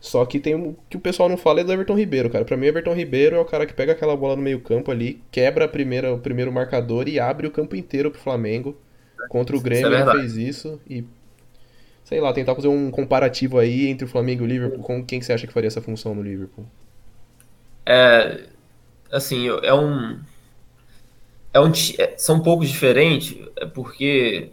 Só 0.00 0.24
que 0.24 0.38
tem 0.38 0.54
o 0.54 0.76
que 0.88 0.96
o 0.96 1.00
pessoal 1.00 1.28
não 1.28 1.36
fala 1.36 1.60
é 1.60 1.64
do 1.64 1.72
Everton 1.72 1.96
Ribeiro, 1.96 2.30
cara. 2.30 2.44
Para 2.44 2.56
mim, 2.56 2.66
o 2.66 2.68
Everton 2.68 2.94
Ribeiro 2.94 3.36
é 3.36 3.40
o 3.40 3.44
cara 3.44 3.66
que 3.66 3.74
pega 3.74 3.92
aquela 3.92 4.16
bola 4.16 4.36
no 4.36 4.42
meio-campo 4.42 4.90
ali, 4.90 5.20
quebra 5.32 5.64
a 5.64 5.68
primeira, 5.68 6.12
o 6.14 6.18
primeiro 6.18 6.52
marcador 6.52 7.08
e 7.08 7.18
abre 7.18 7.46
o 7.46 7.50
campo 7.50 7.74
inteiro 7.74 8.10
pro 8.10 8.20
Flamengo. 8.20 8.76
Contra 9.28 9.56
o 9.56 9.60
Grêmio 9.60 9.92
é 9.92 10.00
ele 10.00 10.10
fez 10.12 10.36
isso 10.36 10.80
e 10.88 11.04
sei 12.04 12.20
lá, 12.20 12.32
tentar 12.32 12.54
fazer 12.54 12.68
um 12.68 12.88
comparativo 12.88 13.58
aí 13.58 13.88
entre 13.88 14.04
o 14.04 14.08
Flamengo 14.08 14.42
e 14.42 14.46
o 14.46 14.48
Liverpool, 14.48 14.84
com 14.84 15.04
quem 15.04 15.18
que 15.18 15.26
você 15.26 15.32
acha 15.32 15.44
que 15.44 15.52
faria 15.52 15.66
essa 15.66 15.82
função 15.82 16.14
no 16.14 16.22
Liverpool? 16.22 16.64
É, 17.84 18.44
assim, 19.10 19.48
é 19.48 19.74
um 19.74 20.16
é 21.56 21.60
um, 21.60 21.72
é, 21.98 22.14
são 22.18 22.36
um 22.36 22.42
pouco 22.42 22.64
diferentes, 22.64 23.36
é 23.56 23.64
porque 23.64 24.50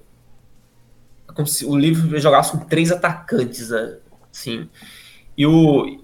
é 1.27 1.33
como 1.33 1.45
se 1.45 1.65
o 1.65 1.75
Liverpool 1.75 2.17
jogasse 2.17 2.51
com 2.51 2.59
três 2.59 2.91
atacantes, 2.91 3.69
né? 3.69 3.97
Assim, 4.33 4.69
e 5.37 5.45
o, 5.45 6.01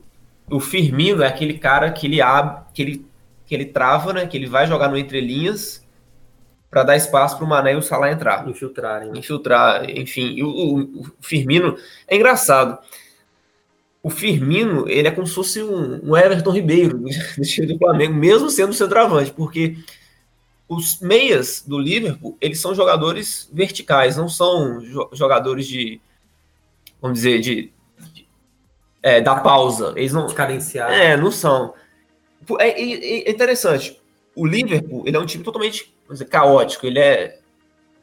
o 0.50 0.60
Firmino 0.60 1.24
é 1.24 1.28
aquele 1.28 1.58
cara 1.58 1.90
que 1.92 2.06
ele 2.06 2.22
abre, 2.22 2.64
que 2.74 2.82
ele, 2.82 3.06
que 3.46 3.56
ele 3.56 3.66
trava, 3.66 4.12
né? 4.12 4.28
Que 4.28 4.36
ele 4.36 4.48
vai 4.48 4.68
jogar 4.68 4.90
no 4.90 4.98
entrelinhas 4.98 5.88
para 6.70 6.84
dar 6.84 6.98
espaço 6.98 7.38
para 7.38 7.46
o 7.46 7.50
Mané 7.50 7.74
e 7.74 7.78
o 7.78 7.82
Salah 7.82 8.12
entrar. 8.12 8.48
Infiltrarem. 8.48 9.18
Infiltrar, 9.18 9.90
enfim. 9.90 10.34
E 10.36 10.44
o, 10.44 10.50
o, 10.50 11.02
o, 11.02 11.06
Firmino 11.22 11.78
é 12.08 12.18
engraçado. 12.18 12.78
O 14.04 14.10
Firmino, 14.10 14.88
ele 14.88 15.08
é 15.08 15.12
como 15.12 15.26
se 15.26 15.34
fosse 15.34 15.64
um, 15.64 16.02
um 16.04 16.18
Everton 16.18 16.52
Ribeiro 16.52 16.98
do 17.38 17.44
time 17.44 17.68
do 17.68 17.78
Flamengo, 17.78 18.14
mesmo 18.14 18.50
sendo 18.50 18.74
centroavante, 18.74 19.32
porque 19.32 19.78
os 20.70 21.00
meias 21.00 21.64
do 21.66 21.80
Liverpool, 21.80 22.38
eles 22.40 22.62
são 22.62 22.76
jogadores 22.76 23.50
verticais, 23.52 24.16
não 24.16 24.30
são 24.30 24.80
jogadores 25.12 25.68
de, 25.68 26.00
vamos 27.02 27.18
dizer, 27.18 27.42
de, 27.42 27.74
de 28.14 28.28
é, 29.02 29.20
da 29.20 29.38
pausa. 29.38 29.94
Eles 29.96 30.14
não. 30.14 30.28
Cadenciar. 30.30 30.92
É, 30.92 31.18
não 31.18 31.32
são. 31.32 31.74
É, 32.60 32.70
é, 32.70 33.28
é 33.28 33.32
interessante. 33.32 34.00
O 34.36 34.46
Liverpool, 34.46 35.04
ele 35.08 35.18
é 35.18 35.20
um 35.20 35.26
time 35.26 35.44
totalmente 35.44 35.92
dizer, 36.10 36.26
caótico, 36.26 36.86
ele 36.86 37.00
é 37.00 37.40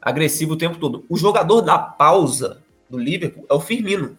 agressivo 0.01 0.53
o 0.53 0.57
tempo 0.57 0.77
todo. 0.77 1.05
O 1.09 1.17
jogador 1.17 1.61
da 1.61 1.79
pausa 1.79 2.61
do 2.89 2.97
Liverpool 2.97 3.45
é 3.49 3.53
o 3.53 3.61
Firmino. 3.61 4.17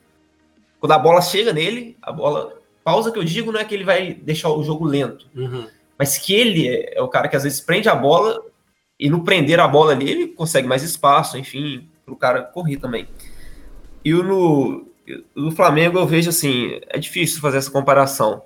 Quando 0.81 0.93
a 0.93 0.99
bola 0.99 1.21
chega 1.21 1.52
nele, 1.52 1.97
a 2.00 2.11
bola. 2.11 2.57
Pausa 2.83 3.12
que 3.12 3.19
eu 3.19 3.25
digo 3.25 3.52
não 3.52 3.61
é 3.61 3.64
que 3.67 3.75
ele 3.75 3.85
vai 3.85 4.14
deixar 4.14 4.49
o 4.49 4.62
jogo 4.62 4.87
lento, 4.87 5.26
uhum. 5.37 5.67
Mas 5.99 6.17
que 6.17 6.33
ele 6.33 6.69
é, 6.69 7.02
o 7.02 7.09
cara 7.09 7.28
que 7.28 7.37
às 7.37 7.43
vezes 7.43 7.61
prende 7.61 7.88
a 7.88 7.95
bola 7.95 8.40
e 8.99 9.11
no 9.11 9.25
prender 9.25 9.59
a 9.59 9.67
bola 9.67 9.93
ali 9.93 10.09
ele 10.09 10.28
consegue 10.28 10.69
mais 10.69 10.83
espaço, 10.83 11.37
enfim, 11.37 11.88
para 12.05 12.14
o 12.14 12.17
cara 12.17 12.43
correr 12.43 12.76
também. 12.76 13.09
E 14.05 14.12
no, 14.12 14.87
no 15.35 15.50
Flamengo 15.50 15.99
eu 15.99 16.07
vejo 16.07 16.31
assim, 16.31 16.81
é 16.88 16.99
difícil 16.99 17.40
fazer 17.40 17.59
essa 17.59 17.71
comparação. 17.71 18.43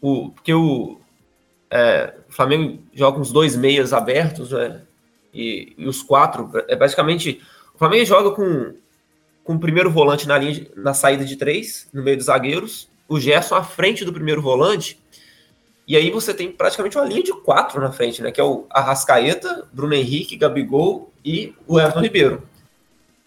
O, 0.00 0.30
porque 0.30 0.52
o, 0.52 1.00
é, 1.70 2.14
o 2.28 2.32
Flamengo 2.32 2.82
joga 2.92 3.16
com 3.16 3.22
os 3.22 3.32
dois 3.32 3.56
meias 3.56 3.92
abertos, 3.92 4.50
né? 4.50 4.82
E, 5.32 5.74
e, 5.78 5.86
os 5.86 6.02
quatro, 6.02 6.50
é 6.68 6.74
basicamente. 6.74 7.40
O 7.74 7.78
Flamengo 7.78 8.04
joga 8.04 8.30
com, 8.32 8.74
com 9.44 9.54
o 9.54 9.60
primeiro 9.60 9.90
volante 9.90 10.26
na 10.26 10.36
linha 10.36 10.66
na 10.76 10.92
saída 10.92 11.24
de 11.24 11.36
três, 11.36 11.88
no 11.92 12.02
meio 12.02 12.16
dos 12.16 12.26
zagueiros, 12.26 12.90
o 13.08 13.18
Gerson 13.18 13.54
à 13.54 13.62
frente 13.62 14.04
do 14.04 14.12
primeiro 14.12 14.42
volante, 14.42 15.00
e 15.90 15.96
aí 15.96 16.08
você 16.08 16.32
tem 16.32 16.52
praticamente 16.52 16.96
uma 16.96 17.04
linha 17.04 17.20
de 17.20 17.32
quatro 17.32 17.80
na 17.80 17.90
frente, 17.90 18.22
né? 18.22 18.30
Que 18.30 18.40
é 18.40 18.44
o 18.44 18.64
Arrascaeta, 18.70 19.66
Bruno 19.72 19.92
Henrique, 19.92 20.36
Gabigol 20.36 21.12
e 21.24 21.52
o 21.66 21.80
Everton 21.80 22.00
Ribeiro. 22.00 22.42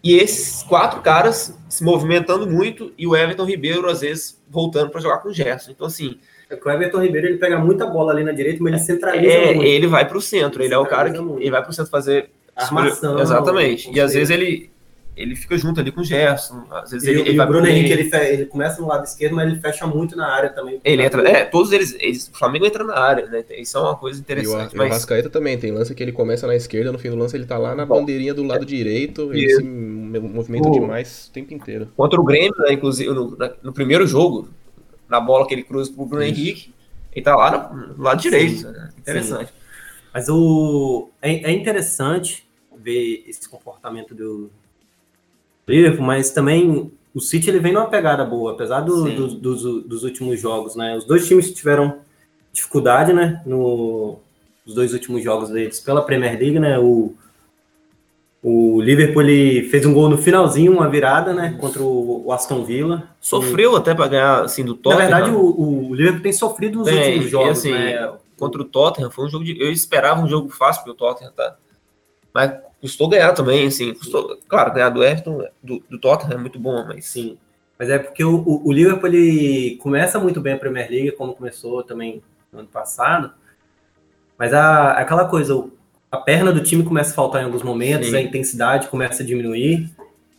E 0.02 0.16
esses 0.16 0.64
quatro 0.64 1.02
caras 1.02 1.60
se 1.68 1.84
movimentando 1.84 2.50
muito 2.50 2.94
e 2.98 3.06
o 3.06 3.18
Everton 3.18 3.44
Ribeiro, 3.44 3.90
às 3.90 4.00
vezes, 4.00 4.42
voltando 4.50 4.90
para 4.92 5.02
jogar 5.02 5.18
com 5.18 5.28
o 5.28 5.34
Gerson. 5.34 5.72
Então, 5.72 5.88
assim, 5.88 6.18
é 6.50 6.56
o 6.56 6.72
Everton 6.72 7.02
Ribeiro 7.02 7.28
ele 7.28 7.38
pega 7.38 7.60
muita 7.60 7.86
bola 7.86 8.14
ali 8.14 8.24
na 8.24 8.32
direita, 8.32 8.64
mas 8.64 8.72
ele 8.72 8.82
centraliza 8.82 9.34
é, 9.34 9.54
muito. 9.56 9.68
Ele 9.68 9.88
vai 9.88 10.08
para 10.08 10.18
o 10.18 10.22
centro, 10.22 10.62
ele, 10.62 10.68
ele 10.68 10.74
é 10.74 10.78
o 10.78 10.86
cara 10.86 11.12
que 11.12 11.20
muito. 11.20 11.42
ele 11.42 11.52
vai 11.52 11.62
para 11.62 11.72
o 11.72 11.74
centro 11.74 11.92
fazer 11.92 12.30
armação. 12.56 13.20
Exatamente. 13.20 13.92
E 13.92 14.00
às 14.00 14.14
vezes 14.14 14.30
ele 14.30 14.72
ele 15.16 15.36
fica 15.36 15.58
junto 15.58 15.80
ali 15.80 15.92
com 15.92 16.02
o 16.02 16.04
Gerson. 16.04 16.64
Às 16.72 16.92
vezes 16.92 17.08
e, 17.08 17.12
ele, 17.12 17.22
ele 17.22 17.38
e 17.38 17.40
o 17.40 17.48
Bruno 17.48 17.68
Henrique 17.68 17.92
ele, 17.92 18.10
ele, 18.28 18.46
começa 18.46 18.82
no 18.82 18.88
lado 18.88 19.04
esquerdo, 19.04 19.36
mas 19.36 19.48
ele 19.48 19.60
fecha 19.60 19.86
muito 19.86 20.16
na 20.16 20.28
área 20.28 20.50
também. 20.50 20.82
Ele 20.84 21.04
entra, 21.04 21.28
é, 21.28 21.46
todos 21.46 21.72
eles, 21.72 21.96
eles, 22.00 22.28
o 22.28 22.38
Flamengo 22.38 22.66
entra 22.66 22.84
na 22.84 22.98
área, 22.98 23.28
né? 23.28 23.44
Isso 23.58 23.78
é 23.78 23.82
uma 23.82 23.96
coisa 23.96 24.20
interessante. 24.20 24.74
E 24.74 24.76
o, 24.76 24.78
mas... 24.78 24.90
o 24.90 24.94
Rascaeta 24.94 25.30
também 25.30 25.58
tem 25.58 25.72
lance 25.72 25.94
que 25.94 26.02
ele 26.02 26.12
começa 26.12 26.48
na 26.48 26.56
esquerda, 26.56 26.92
no 26.92 26.98
fim 26.98 27.10
do 27.10 27.16
lance 27.16 27.36
ele 27.36 27.46
tá 27.46 27.58
lá 27.58 27.76
na 27.76 27.86
bandeirinha 27.86 28.34
do 28.34 28.44
lado 28.44 28.64
é. 28.64 28.66
direito, 28.66 29.34
ele 29.34 29.50
se 29.50 29.64
movimenta 29.64 30.68
o... 30.68 30.72
demais 30.72 31.28
o 31.28 31.32
tempo 31.32 31.54
inteiro. 31.54 31.90
Contra 31.96 32.20
o 32.20 32.24
Grêmio, 32.24 32.56
né, 32.58 32.74
inclusive 32.74 33.12
no, 33.12 33.38
no 33.62 33.74
primeiro 33.74 34.08
jogo, 34.08 34.50
na 35.08 35.20
bola 35.20 35.48
que 35.48 35.54
ele 35.54 35.64
cruza 35.64 35.92
pro 35.92 36.06
Bruno 36.06 36.24
Isso. 36.24 36.32
Henrique, 36.34 36.74
ele 37.14 37.24
tá 37.24 37.36
lá 37.36 37.72
no, 37.72 37.96
no 37.96 38.04
lado 38.04 38.20
direito. 38.20 38.68
Né? 38.68 38.90
Interessante. 38.98 39.48
Sim. 39.48 39.64
Mas 40.14 40.30
o, 40.30 41.10
é, 41.22 41.52
é, 41.52 41.52
interessante 41.52 42.48
ver 42.76 43.24
esse 43.28 43.48
comportamento 43.50 44.14
do 44.14 44.52
Liverpool, 45.68 46.06
mas 46.06 46.32
também 46.32 46.92
o 47.14 47.20
City 47.20 47.50
ele 47.50 47.60
vem 47.60 47.74
numa 47.74 47.88
pegada 47.88 48.26
boa, 48.26 48.54
apesar 48.54 48.82
do, 48.82 49.04
do, 49.04 49.28
dos, 49.36 49.84
dos 49.84 50.04
últimos 50.04 50.40
jogos, 50.40 50.76
né? 50.76 50.98
Os 50.98 51.06
dois 51.06 51.28
times 51.28 51.54
tiveram 51.54 52.00
dificuldade, 52.52 53.14
né? 53.14 53.42
No, 53.46 54.18
os 54.66 54.74
dois 54.74 54.94
últimos 54.94 55.24
jogos 55.24 55.50
deles 55.50 55.80
pela 55.80 56.02
Premier 56.02 56.38
League, 56.40 56.60
né? 56.60 56.80
O, 56.80 57.14
o 58.42 58.82
Liverpool 58.82 59.22
ele 59.22 59.70
fez 59.70 59.86
um 59.86 59.94
gol 59.94 60.10
no 60.10 60.18
finalzinho, 60.18 60.74
uma 60.74 60.90
virada, 60.90 61.34
né? 61.34 61.56
Contra 61.60 61.82
o, 61.82 62.26
o 62.26 62.32
Aston 62.32 62.64
Villa. 62.64 63.10
Sofreu 63.22 63.74
e, 63.74 63.78
até 63.78 63.94
para 63.94 64.08
ganhar 64.08 64.42
assim 64.44 64.66
do 64.66 64.74
Tottenham. 64.74 65.10
Na 65.10 65.18
verdade, 65.18 65.36
o, 65.36 65.90
o 65.90 65.96
Liverpool 65.96 66.24
tem 66.24 66.34
sofrido 66.34 66.80
nos 66.80 66.88
últimos 66.88 67.30
jogos, 67.30 67.60
assim, 67.60 67.72
né? 67.72 68.12
Contra 68.38 68.62
o 68.62 68.66
Tottenham 68.66 69.12
foi 69.12 69.26
um 69.26 69.30
jogo 69.30 69.46
de. 69.46 69.60
Eu 69.62 69.72
esperava 69.72 70.20
um 70.20 70.28
jogo 70.28 70.50
fácil 70.50 70.84
pro 70.84 70.94
Tottenham, 70.94 71.32
tá? 71.32 71.56
Mas 72.34 72.54
custou 72.84 73.08
ganhar 73.08 73.32
também, 73.32 73.66
assim. 73.66 73.94
Custou, 73.94 74.38
claro, 74.46 74.74
ganhar 74.74 74.90
do 74.90 75.02
Everton, 75.02 75.48
do, 75.64 75.82
do 75.90 75.98
Tottenham 75.98 76.34
é 76.34 76.38
muito 76.38 76.60
bom, 76.60 76.86
mas. 76.86 77.06
Sim. 77.06 77.38
Mas 77.80 77.90
é 77.90 77.98
porque 77.98 78.24
o, 78.26 78.36
o, 78.36 78.68
o 78.68 78.74
Liverpool 78.74 79.08
ele 79.08 79.78
começa 79.78 80.20
muito 80.20 80.42
bem 80.42 80.54
a 80.54 80.58
Premier 80.58 80.92
League, 80.92 81.12
como 81.14 81.34
começou 81.34 81.82
também 81.82 82.22
no 82.52 82.60
ano 82.60 82.68
passado. 82.68 83.32
Mas 84.38 84.54
a, 84.54 84.92
aquela 84.92 85.26
coisa, 85.26 85.66
a 86.12 86.18
perna 86.18 86.52
do 86.52 86.62
time 86.62 86.84
começa 86.84 87.12
a 87.12 87.16
faltar 87.16 87.42
em 87.42 87.46
alguns 87.46 87.64
momentos, 87.64 88.10
Sim. 88.10 88.18
a 88.18 88.22
intensidade 88.22 88.90
começa 88.90 89.24
a 89.24 89.26
diminuir. 89.26 89.90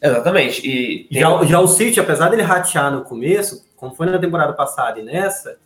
Exatamente. 0.03 0.69
E 0.69 1.09
já, 1.11 1.45
já 1.45 1.61
o 1.61 1.67
City, 1.67 1.99
apesar 1.99 2.29
dele 2.29 2.43
ratear 2.43 2.93
no 2.93 3.05
começo, 3.05 3.67
como 3.75 3.95
foi 3.95 4.05
na 4.05 4.19
temporada 4.19 4.53
passada 4.53 5.01
e 5.01 5.03
nessa, 5.03 5.57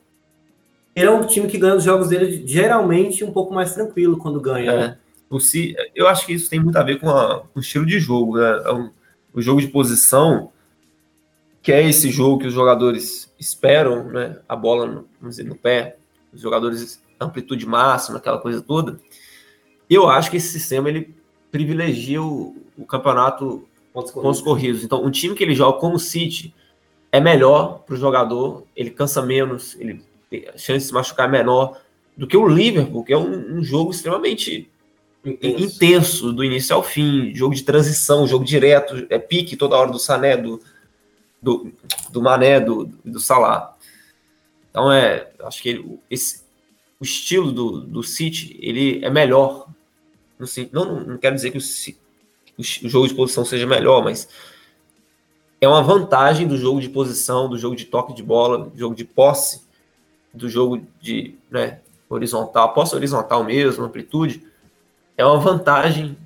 ele 0.94 1.06
é 1.06 1.10
um 1.10 1.26
time 1.26 1.48
que 1.48 1.58
ganha 1.58 1.74
os 1.74 1.82
jogos 1.82 2.08
dele 2.08 2.44
geralmente 2.46 3.24
um 3.24 3.32
pouco 3.32 3.52
mais 3.52 3.74
tranquilo 3.74 4.16
quando 4.16 4.40
ganha. 4.40 4.70
É. 4.70 4.76
Né? 4.76 4.98
City, 5.40 5.76
eu 5.94 6.08
acho 6.08 6.24
que 6.24 6.32
isso 6.32 6.48
tem 6.48 6.60
muito 6.60 6.76
a 6.76 6.82
ver 6.82 6.98
com, 6.98 7.10
a, 7.10 7.40
com 7.40 7.58
o 7.58 7.60
estilo 7.60 7.84
de 7.84 7.98
jogo. 8.00 8.38
Né? 8.38 8.62
É 8.64 8.72
um, 8.72 8.90
o 9.34 9.42
jogo 9.42 9.60
de 9.60 9.68
posição, 9.68 10.50
que 11.62 11.72
é 11.72 11.86
esse 11.86 12.10
jogo 12.10 12.38
que 12.38 12.46
os 12.46 12.54
jogadores 12.54 13.32
esperam, 13.38 14.04
né? 14.04 14.38
a 14.48 14.56
bola 14.56 14.86
no, 14.86 15.08
vamos 15.20 15.36
dizer, 15.36 15.44
no 15.44 15.54
pé, 15.54 15.96
os 16.32 16.40
jogadores 16.40 17.02
amplitude 17.20 17.66
máxima, 17.66 18.18
aquela 18.18 18.38
coisa 18.38 18.62
toda 18.62 18.98
eu 19.88 20.08
acho 20.08 20.30
que 20.30 20.36
esse 20.36 20.48
sistema 20.48 20.88
ele 20.88 21.14
privilegia 21.50 22.22
o, 22.22 22.56
o 22.76 22.84
campeonato 22.84 23.66
pontos 23.92 24.12
corridos. 24.12 24.40
corridos. 24.42 24.84
Então, 24.84 25.04
um 25.04 25.10
time 25.10 25.34
que 25.34 25.42
ele 25.42 25.54
joga 25.54 25.78
como 25.78 25.96
o 25.96 25.98
City 26.00 26.54
é 27.10 27.20
melhor 27.20 27.80
para 27.80 27.94
o 27.94 27.98
jogador, 27.98 28.64
ele 28.76 28.90
cansa 28.90 29.22
menos, 29.22 29.76
ele 29.80 30.02
a 30.54 30.58
chance 30.58 30.80
de 30.80 30.84
se 30.84 30.92
machucar 30.92 31.26
é 31.26 31.32
menor 31.32 31.80
do 32.14 32.26
que 32.26 32.36
o 32.36 32.46
Liverpool, 32.46 33.02
que 33.02 33.14
é 33.14 33.16
um, 33.16 33.56
um 33.56 33.64
jogo 33.64 33.90
extremamente 33.90 34.70
intenso. 35.24 35.64
intenso. 35.64 36.32
do 36.32 36.44
início 36.44 36.74
ao 36.74 36.82
fim, 36.82 37.34
jogo 37.34 37.54
de 37.54 37.62
transição, 37.62 38.26
jogo 38.26 38.44
direto, 38.44 39.06
é 39.10 39.18
pique 39.18 39.56
toda 39.56 39.76
hora 39.76 39.90
do 39.90 39.98
Sané, 39.98 40.36
do, 40.36 40.60
do, 41.40 41.72
do 42.10 42.22
Mané, 42.22 42.60
do, 42.60 42.86
do 43.04 43.20
Salah. 43.20 43.76
Então 44.70 44.92
é, 44.92 45.30
acho 45.44 45.62
que 45.62 45.68
ele, 45.70 45.98
esse, 46.10 46.42
o 47.00 47.04
estilo 47.04 47.52
do, 47.52 47.80
do 47.80 48.02
City 48.02 48.58
ele 48.60 49.04
é 49.04 49.10
melhor 49.10 49.68
não, 50.72 51.00
não 51.00 51.18
quero 51.18 51.34
dizer 51.34 51.50
que 51.50 51.58
o, 51.58 51.60
o 52.60 52.88
jogo 52.88 53.08
de 53.08 53.14
posição 53.14 53.44
seja 53.44 53.66
melhor, 53.66 54.02
mas 54.04 54.28
é 55.60 55.66
uma 55.66 55.82
vantagem 55.82 56.46
do 56.46 56.56
jogo 56.56 56.80
de 56.80 56.88
posição, 56.88 57.48
do 57.48 57.58
jogo 57.58 57.74
de 57.74 57.84
toque 57.84 58.14
de 58.14 58.22
bola, 58.22 58.66
do 58.66 58.78
jogo 58.78 58.94
de 58.94 59.04
posse, 59.04 59.62
do 60.32 60.48
jogo 60.48 60.86
de 61.00 61.34
né, 61.50 61.80
horizontal, 62.08 62.72
posse 62.72 62.94
horizontal 62.94 63.42
mesmo, 63.42 63.84
amplitude. 63.84 64.46
É 65.18 65.24
uma 65.24 65.38
vantagem 65.38 66.16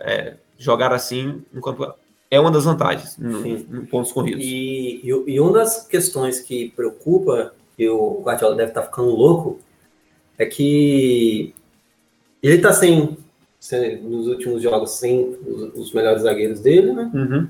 é, 0.00 0.34
jogar 0.58 0.92
assim 0.92 1.42
no 1.52 1.62
campo. 1.62 1.94
É 2.28 2.38
uma 2.38 2.50
das 2.50 2.64
vantagens 2.64 3.16
no, 3.16 3.40
no 3.40 3.86
pontos 3.86 4.12
corridos. 4.12 4.44
E, 4.44 5.00
e, 5.04 5.08
e, 5.08 5.40
uma 5.40 5.52
das 5.52 5.86
questões 5.86 6.40
que 6.40 6.70
preocupa, 6.70 7.54
que 7.76 7.88
o 7.88 8.20
Guardiola 8.22 8.56
deve 8.56 8.70
estar 8.70 8.82
ficando 8.82 9.10
louco, 9.10 9.60
é 10.36 10.44
que 10.44 11.54
ele 12.42 12.56
está 12.56 12.72
sem 12.72 13.16
nos 14.02 14.26
últimos 14.26 14.62
jogos 14.62 14.92
sem 14.92 15.36
os, 15.46 15.74
os 15.74 15.92
melhores 15.92 16.22
zagueiros 16.22 16.60
dele, 16.60 16.92
né? 16.92 17.10
Uhum. 17.14 17.48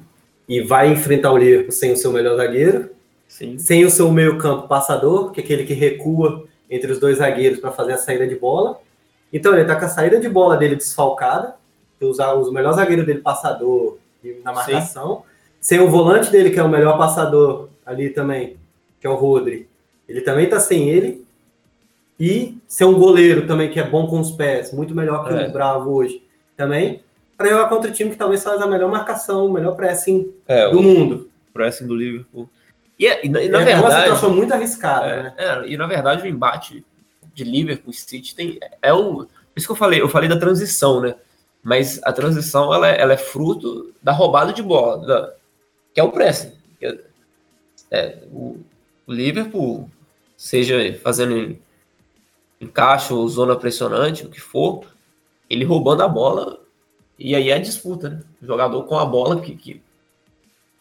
E 0.49 0.61
vai 0.61 0.92
enfrentar 0.92 1.33
o 1.33 1.38
Liverpool 1.38 1.73
sem 1.73 1.92
o 1.92 1.97
seu 1.97 2.12
melhor 2.12 2.37
zagueiro, 2.37 2.90
Sim. 3.28 3.57
sem 3.59 3.85
o 3.85 3.90
seu 3.90 4.11
meio-campo 4.11 4.66
passador, 4.66 5.30
que 5.30 5.40
é 5.40 5.45
aquele 5.45 5.64
que 5.64 5.73
recua 5.73 6.45
entre 6.69 6.90
os 6.90 6.99
dois 6.99 7.19
zagueiros 7.19 7.61
para 7.61 7.71
fazer 7.71 7.92
a 7.92 7.97
saída 7.97 8.26
de 8.26 8.35
bola. 8.35 8.80
Então 9.32 9.52
ele 9.52 9.62
está 9.62 9.76
com 9.76 9.84
a 9.84 9.88
saída 9.88 10.18
de 10.18 10.28
bola 10.28 10.56
dele 10.56 10.76
desfalcada, 10.76 11.54
usar 12.00 12.32
o 12.32 12.50
melhor 12.50 12.72
zagueiro 12.72 13.04
dele 13.04 13.20
passador 13.20 13.99
na 14.42 14.52
marcação, 14.52 15.16
Sim. 15.16 15.22
sem 15.60 15.80
o 15.80 15.88
volante 15.88 16.30
dele 16.30 16.50
que 16.50 16.58
é 16.58 16.62
o 16.62 16.68
melhor 16.68 16.96
passador 16.96 17.68
ali 17.84 18.10
também, 18.10 18.56
que 19.00 19.06
é 19.06 19.10
o 19.10 19.14
Rodri. 19.14 19.68
Ele 20.08 20.20
também 20.20 20.44
está 20.44 20.58
sem 20.58 20.88
ele. 20.88 21.25
e 22.18 22.58
ser 22.66 22.84
um 22.84 22.99
goleiro 22.99 23.46
também 23.46 23.70
que 23.70 23.80
é 23.80 23.84
bom 23.84 24.06
com 24.06 24.20
os 24.20 24.32
pés, 24.32 24.72
muito 24.72 24.94
melhor 24.94 25.26
que 25.26 25.32
é. 25.32 25.49
o 25.49 25.52
Bravo 25.52 25.92
hoje 25.92 26.22
também, 26.56 27.02
para 27.37 27.49
jogar 27.49 27.68
contra 27.68 27.90
o 27.90 27.94
time 27.94 28.10
que 28.10 28.16
talvez 28.16 28.42
faz 28.42 28.60
a 28.60 28.66
melhor 28.66 28.90
marcação, 28.90 29.46
o 29.46 29.52
melhor 29.52 29.75
pressing 29.75 30.30
é, 30.46 30.70
do 30.70 30.82
mundo. 30.82 31.30
Pressing 31.52 31.87
do 31.87 31.94
Liverpool. 31.94 32.49
E, 32.99 33.06
e, 33.06 33.28
na, 33.30 33.42
e 33.42 33.49
na 33.49 33.62
é, 33.62 33.64
verdade. 33.64 33.70
É 33.70 33.76
uma 33.76 34.00
situação 34.02 34.30
muito 34.34 34.52
arriscada, 34.52 35.06
é, 35.06 35.22
né? 35.22 35.34
É, 35.38 35.68
e 35.68 35.76
na 35.76 35.87
verdade 35.87 36.22
o 36.22 36.26
embate 36.26 36.84
de 37.44 37.50
Liverpool 37.50 37.92
City 37.92 38.35
tem. 38.35 38.59
É 38.82 38.92
o. 38.92 39.25
Por 39.25 39.28
isso 39.56 39.66
que 39.66 39.73
eu 39.73 39.76
falei, 39.76 40.00
eu 40.00 40.09
falei 40.09 40.28
da 40.28 40.38
transição, 40.38 41.00
né? 41.00 41.14
Mas 41.62 42.00
a 42.02 42.12
transição 42.12 42.73
ela, 42.73 42.88
é, 42.88 43.00
ela 43.00 43.12
é 43.12 43.16
fruto 43.16 43.92
da 44.02 44.12
roubada 44.12 44.52
de 44.52 44.62
bola, 44.62 45.06
da, 45.06 45.35
que 45.92 46.00
é 46.00 46.02
o 46.02 46.12
pressing. 46.12 46.52
É, 47.90 48.18
o, 48.30 48.59
o 49.06 49.12
Liverpool, 49.12 49.90
seja 50.37 50.99
fazendo 51.02 51.59
encaixe 52.61 53.12
ou 53.12 53.28
zona 53.28 53.56
pressionante, 53.56 54.25
o 54.25 54.30
que 54.30 54.40
for, 54.40 54.85
ele 55.49 55.64
roubando 55.64 56.02
a 56.02 56.09
bola, 56.09 56.61
e 57.18 57.35
aí 57.35 57.50
é 57.50 57.54
a 57.54 57.59
disputa, 57.59 58.09
né? 58.09 58.20
O 58.40 58.47
jogador 58.47 58.85
com 58.85 58.99
a 58.99 59.04
bola 59.04 59.40
que, 59.40 59.54
que, 59.54 59.82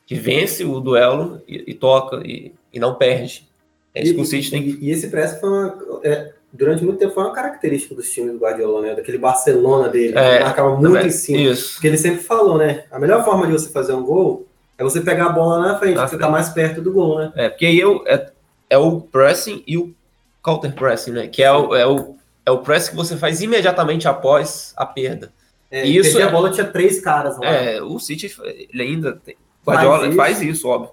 que 0.05 0.15
vence 0.15 0.63
o 0.63 0.79
duelo 0.79 1.41
e, 1.47 1.71
e 1.71 1.73
toca 1.73 2.21
e, 2.25 2.53
e, 2.71 2.79
não 2.79 2.95
perde. 2.95 3.49
É 3.93 4.03
isso 4.03 4.13
e, 4.13 4.15
que 4.15 4.21
o 4.21 4.25
City 4.25 4.51
tem 4.51 4.63
que... 4.63 4.85
E 4.85 4.91
esse 4.91 5.09
press 5.09 5.39
foi 5.39 5.49
uma, 5.49 5.77
é, 6.03 6.33
durante 6.51 6.83
muito 6.83 6.99
tempo 6.99 7.13
foi 7.13 7.23
uma 7.23 7.33
característica 7.33 7.95
dos 7.95 8.09
times 8.11 8.33
do 8.33 8.39
Guardiola, 8.39 8.81
né? 8.81 8.95
Daquele 8.95 9.17
Barcelona 9.17 9.87
dele, 9.87 10.17
é, 10.17 10.37
que 10.37 10.43
marcava 10.43 10.75
muito 10.75 11.05
em 11.05 11.11
cima. 11.11 11.51
Isso. 11.51 11.73
Porque 11.73 11.87
ele 11.87 11.97
sempre 11.97 12.21
falou, 12.21 12.57
né? 12.57 12.85
A 12.91 12.99
melhor 12.99 13.23
forma 13.23 13.45
de 13.45 13.53
você 13.53 13.69
fazer 13.69 13.93
um 13.93 14.03
gol 14.03 14.47
é 14.77 14.83
você 14.83 15.01
pegar 15.01 15.27
a 15.27 15.29
bola 15.29 15.59
na 15.59 15.77
frente, 15.77 15.99
você 15.99 16.17
tá 16.17 16.29
mais 16.29 16.49
perto 16.49 16.81
do 16.81 16.91
gol, 16.91 17.19
né? 17.19 17.31
É, 17.35 17.49
porque 17.49 17.65
aí 17.65 17.79
eu, 17.79 18.03
é, 18.07 18.31
é 18.69 18.77
o 18.77 19.01
pressing 19.01 19.63
e 19.67 19.77
o 19.77 19.93
counter 20.41 20.73
pressing, 20.73 21.11
né? 21.11 21.27
Que 21.27 21.43
é 21.43 21.51
o, 21.51 21.75
é 21.75 21.85
o, 21.85 22.15
é 22.45 22.51
o 22.51 22.59
press 22.59 22.89
que 22.89 22.95
você 22.95 23.15
faz 23.17 23.41
imediatamente 23.41 24.07
após 24.07 24.73
a 24.75 24.85
perda. 24.85 25.31
É, 25.69 25.85
isso 25.85 26.17
é, 26.17 26.23
a 26.23 26.29
bola 26.29 26.49
tinha 26.49 26.65
três 26.65 26.99
caras 26.99 27.37
lá. 27.37 27.45
É, 27.45 27.81
o 27.81 27.99
City 27.99 28.33
ele 28.73 28.81
ainda 28.81 29.13
tem, 29.23 29.35
Guardiola 29.65 29.99
faz 29.99 30.09
isso. 30.09 30.17
faz 30.17 30.41
isso, 30.41 30.67
óbvio. 30.67 30.91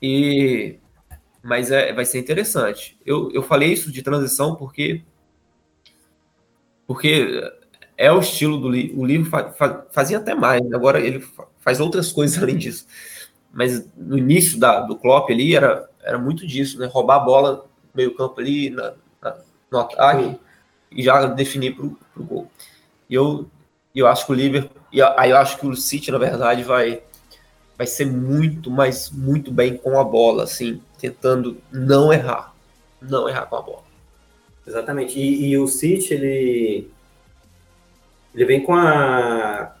E 0.00 0.76
mas 1.46 1.70
é, 1.70 1.92
vai 1.92 2.04
ser 2.04 2.18
interessante. 2.18 2.98
Eu, 3.06 3.30
eu 3.32 3.40
falei 3.40 3.72
isso 3.72 3.92
de 3.92 4.02
transição 4.02 4.56
porque 4.56 5.02
porque 6.86 7.40
é 7.96 8.12
o 8.12 8.18
estilo 8.18 8.58
do 8.58 8.68
livro. 8.68 9.00
O 9.00 9.06
livro 9.06 9.30
fa, 9.30 9.52
fa, 9.52 9.86
fazia 9.92 10.18
até 10.18 10.34
mais, 10.34 10.60
agora 10.72 11.00
ele 11.00 11.24
faz 11.60 11.78
outras 11.78 12.10
coisas 12.12 12.42
além 12.42 12.56
disso. 12.56 12.86
Mas 13.52 13.88
no 13.96 14.18
início 14.18 14.58
da, 14.58 14.80
do 14.80 14.96
Klopp 14.96 15.30
ali 15.30 15.54
era, 15.54 15.88
era 16.02 16.18
muito 16.18 16.44
disso, 16.46 16.78
né? 16.80 16.86
Roubar 16.86 17.16
a 17.16 17.24
bola 17.24 17.66
meio 17.94 18.14
campo 18.14 18.40
ali 18.40 18.70
na, 18.70 18.94
na, 19.22 19.36
no 19.70 19.78
ataque 19.78 20.38
e 20.90 21.02
já 21.02 21.26
definir 21.26 21.76
para 21.76 21.86
o 21.86 22.24
gol. 22.24 22.50
E 23.08 23.14
eu, 23.14 23.48
eu 23.94 24.08
acho 24.08 24.26
que 24.26 24.32
o 24.32 24.34
Liverpool, 24.34 24.82
e 24.92 25.00
aí 25.00 25.30
eu 25.30 25.36
acho 25.36 25.58
que 25.58 25.66
o 25.66 25.76
City, 25.76 26.10
na 26.10 26.18
verdade, 26.18 26.64
vai, 26.64 27.02
vai 27.76 27.86
ser 27.86 28.06
muito, 28.06 28.70
mas 28.70 29.10
muito 29.10 29.52
bem 29.52 29.76
com 29.76 29.98
a 29.98 30.04
bola, 30.04 30.44
assim, 30.44 30.80
tentando 30.98 31.58
não 31.70 32.12
errar. 32.12 32.54
Não 33.00 33.28
errar 33.28 33.46
com 33.46 33.56
a 33.56 33.62
bola. 33.62 33.84
Exatamente. 34.66 35.18
E, 35.18 35.50
e 35.50 35.58
o 35.58 35.68
City, 35.68 36.14
ele, 36.14 36.90
ele 38.34 38.44
vem 38.44 38.62
com 38.62 38.74
a. 38.74 39.72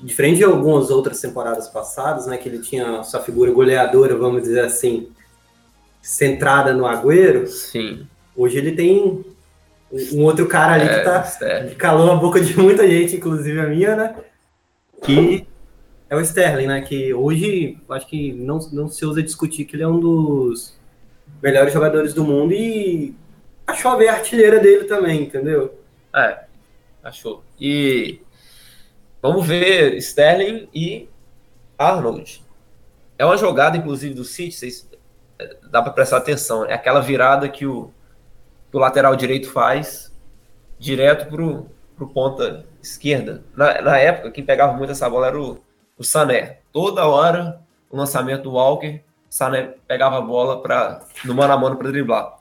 Diferente 0.00 0.38
de 0.38 0.44
algumas 0.44 0.90
outras 0.90 1.20
temporadas 1.20 1.68
passadas, 1.68 2.26
né? 2.26 2.36
Que 2.36 2.48
ele 2.48 2.58
tinha 2.58 3.04
sua 3.04 3.20
figura 3.20 3.52
goleadora, 3.52 4.16
vamos 4.16 4.42
dizer 4.42 4.64
assim, 4.64 5.08
centrada 6.02 6.74
no 6.74 6.84
Agüero. 6.84 7.46
Sim. 7.46 8.06
Hoje 8.36 8.58
ele 8.58 8.72
tem 8.72 9.24
um 10.12 10.24
outro 10.24 10.48
cara 10.48 10.72
ali 10.72 10.86
é, 10.86 10.98
que 10.98 11.04
tá 11.04 11.38
é. 11.42 11.66
que 11.68 11.74
calou 11.76 12.10
a 12.10 12.16
boca 12.16 12.40
de 12.40 12.58
muita 12.58 12.88
gente, 12.88 13.16
inclusive 13.16 13.60
a 13.60 13.68
minha, 13.68 13.94
né? 13.94 14.16
Que 15.04 15.46
é 16.12 16.16
o 16.16 16.20
Sterling, 16.20 16.66
né? 16.66 16.82
Que 16.82 17.14
hoje 17.14 17.78
acho 17.88 18.06
que 18.06 18.34
não, 18.34 18.58
não 18.70 18.86
se 18.86 19.02
usa 19.06 19.22
discutir 19.22 19.64
que 19.64 19.74
ele 19.74 19.82
é 19.82 19.88
um 19.88 19.98
dos 19.98 20.78
melhores 21.42 21.72
jogadores 21.72 22.12
do 22.12 22.22
mundo 22.22 22.52
e 22.52 23.16
achou 23.66 23.92
a 23.92 24.12
artilheira 24.12 24.60
dele 24.60 24.84
também, 24.84 25.22
entendeu? 25.22 25.74
É, 26.14 26.40
achou. 27.02 27.42
E 27.58 28.20
vamos 29.22 29.46
ver 29.46 29.96
Sterling 29.96 30.68
e 30.74 31.08
Arnold. 31.78 32.44
É 33.18 33.24
uma 33.24 33.38
jogada, 33.38 33.78
inclusive, 33.78 34.12
do 34.12 34.24
City, 34.24 34.52
vocês 34.52 34.86
dá 35.70 35.80
para 35.80 35.92
prestar 35.92 36.18
atenção. 36.18 36.66
É 36.66 36.74
aquela 36.74 37.00
virada 37.00 37.48
que 37.48 37.64
o, 37.64 37.90
que 38.70 38.76
o 38.76 38.80
lateral 38.80 39.16
direito 39.16 39.50
faz 39.50 40.12
direto 40.78 41.26
para 41.30 41.42
o 41.42 42.06
ponta 42.12 42.66
esquerda. 42.82 43.42
Na, 43.56 43.80
na, 43.80 43.96
época, 43.96 44.30
quem 44.30 44.44
pegava 44.44 44.74
muito 44.74 44.90
essa 44.90 45.08
bola 45.08 45.28
era 45.28 45.40
o, 45.40 45.58
o 46.02 46.04
Sané. 46.04 46.58
Toda 46.72 47.06
hora, 47.06 47.60
o 47.88 47.96
lançamento 47.96 48.42
do 48.42 48.52
Walker, 48.52 49.00
Sané 49.30 49.74
pegava 49.86 50.18
a 50.18 50.20
bola 50.20 50.60
pra, 50.60 51.00
no 51.24 51.34
mano 51.34 51.52
a 51.52 51.56
mano 51.56 51.76
para 51.76 51.90
driblar. 51.90 52.38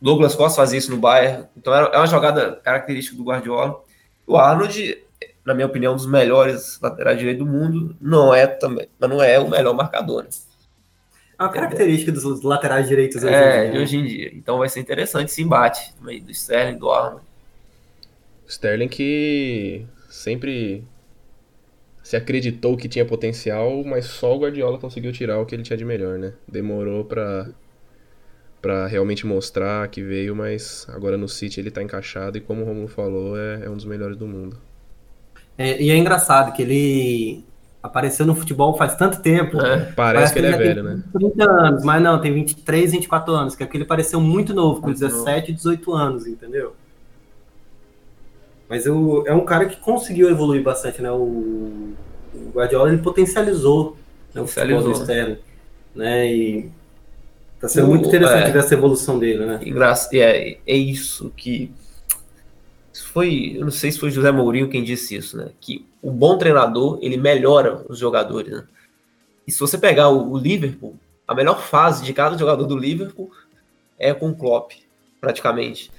Douglas 0.00 0.34
Costa 0.34 0.60
fazia 0.60 0.78
isso 0.78 0.90
no 0.90 0.98
Bayern. 0.98 1.46
Então 1.56 1.74
é 1.74 1.96
uma 1.96 2.06
jogada 2.06 2.56
característica 2.56 3.16
do 3.16 3.24
Guardiola. 3.24 3.82
O 4.26 4.36
Arnold, 4.36 5.02
na 5.44 5.54
minha 5.54 5.66
opinião, 5.66 5.94
um 5.94 5.96
dos 5.96 6.06
melhores 6.06 6.78
laterais 6.80 7.18
direitos 7.18 7.44
do 7.44 7.50
mundo, 7.50 7.96
não 8.00 8.34
é 8.34 8.46
também, 8.46 8.88
mas 8.98 9.10
não 9.10 9.22
é 9.22 9.38
o 9.38 9.48
melhor 9.48 9.74
marcador. 9.74 10.24
Né? 10.24 10.28
É 11.38 11.42
uma 11.42 11.50
característica 11.50 12.12
dos 12.12 12.42
laterais 12.42 12.86
direitos 12.86 13.22
hoje 13.24 13.34
é, 13.34 13.58
em 13.58 13.62
dia. 13.62 13.72
de 13.72 13.78
hoje 13.78 13.96
em 13.96 14.04
dia. 14.04 14.30
Então 14.34 14.58
vai 14.58 14.68
ser 14.68 14.80
interessante 14.80 15.28
esse 15.28 15.42
embate 15.42 15.94
também 15.94 16.22
do 16.22 16.30
Sterling, 16.30 16.78
do 16.78 16.90
Arnold. 16.90 17.24
Sterling 18.46 18.88
que 18.88 19.86
sempre 20.08 20.84
se 22.10 22.16
acreditou 22.16 22.76
que 22.76 22.88
tinha 22.88 23.04
potencial, 23.04 23.84
mas 23.84 24.06
só 24.06 24.34
o 24.34 24.40
Guardiola 24.40 24.78
conseguiu 24.78 25.12
tirar 25.12 25.38
o 25.38 25.46
que 25.46 25.54
ele 25.54 25.62
tinha 25.62 25.76
de 25.76 25.84
melhor, 25.84 26.18
né? 26.18 26.32
Demorou 26.48 27.04
para 27.04 27.48
para 28.60 28.88
realmente 28.88 29.24
mostrar 29.24 29.86
que 29.86 30.02
veio, 30.02 30.34
mas 30.34 30.88
agora 30.90 31.16
no 31.16 31.28
City 31.28 31.60
ele 31.60 31.70
tá 31.70 31.80
encaixado 31.80 32.36
e 32.36 32.40
como 32.40 32.62
o 32.62 32.64
Romulo 32.64 32.88
falou, 32.88 33.38
é, 33.38 33.64
é 33.64 33.70
um 33.70 33.76
dos 33.76 33.84
melhores 33.84 34.16
do 34.16 34.26
mundo. 34.26 34.58
É, 35.56 35.80
e 35.80 35.88
é 35.88 35.96
engraçado 35.96 36.52
que 36.52 36.62
ele 36.62 37.44
apareceu 37.80 38.26
no 38.26 38.34
futebol 38.34 38.76
faz 38.76 38.96
tanto 38.96 39.22
tempo. 39.22 39.60
É, 39.60 39.92
parece, 39.92 39.94
parece, 39.94 40.32
que 40.32 40.38
ele, 40.40 40.48
ele 40.48 40.56
é 40.56 40.58
velho, 40.58 40.82
né? 40.82 41.02
30 41.12 41.44
anos, 41.44 41.84
mas 41.84 42.02
não, 42.02 42.20
tem 42.20 42.34
23, 42.34 42.90
24 42.90 43.32
anos, 43.32 43.54
que 43.54 43.62
é 43.62 43.66
que 43.68 43.76
ele 43.76 43.84
pareceu 43.84 44.20
muito 44.20 44.52
novo, 44.52 44.80
com 44.80 44.92
17, 44.92 45.52
18 45.52 45.92
anos, 45.94 46.26
entendeu? 46.26 46.74
Mas 48.70 48.86
eu, 48.86 49.24
é 49.26 49.34
um 49.34 49.44
cara 49.44 49.66
que 49.66 49.76
conseguiu 49.76 50.30
evoluir 50.30 50.62
bastante, 50.62 51.02
né? 51.02 51.10
O, 51.10 51.16
o 52.32 52.50
Guardiola 52.54 52.88
ele 52.88 53.02
potencializou 53.02 53.96
né, 54.32 54.40
o 54.40 54.46
futebol 54.46 54.80
do 54.80 54.92
Sterling, 54.92 55.38
né? 55.92 56.32
E 56.32 56.70
tá 57.58 57.68
sendo 57.68 57.88
o, 57.88 57.90
muito 57.90 58.06
interessante 58.06 58.48
é, 58.48 58.52
ver 58.52 58.58
essa 58.60 58.74
evolução 58.74 59.18
dele, 59.18 59.44
né? 59.44 59.58
Engraçado, 59.66 60.14
é, 60.14 60.56
é 60.64 60.76
isso 60.76 61.32
que 61.36 61.72
foi, 63.10 63.56
eu 63.56 63.64
não 63.64 63.72
sei 63.72 63.90
se 63.90 63.98
foi 63.98 64.12
José 64.12 64.30
Mourinho 64.30 64.68
quem 64.68 64.84
disse 64.84 65.16
isso, 65.16 65.36
né? 65.36 65.48
Que 65.60 65.84
o 66.00 66.12
bom 66.12 66.38
treinador, 66.38 66.96
ele 67.02 67.16
melhora 67.16 67.84
os 67.88 67.98
jogadores, 67.98 68.52
né? 68.52 68.64
E 69.48 69.50
se 69.50 69.58
você 69.58 69.76
pegar 69.76 70.10
o, 70.10 70.30
o 70.30 70.38
Liverpool, 70.38 70.94
a 71.26 71.34
melhor 71.34 71.60
fase 71.60 72.04
de 72.04 72.12
cada 72.12 72.38
jogador 72.38 72.64
do 72.66 72.78
Liverpool 72.78 73.32
é 73.98 74.14
com 74.14 74.30
o 74.30 74.34
Klopp, 74.34 74.74
praticamente. 75.20 75.90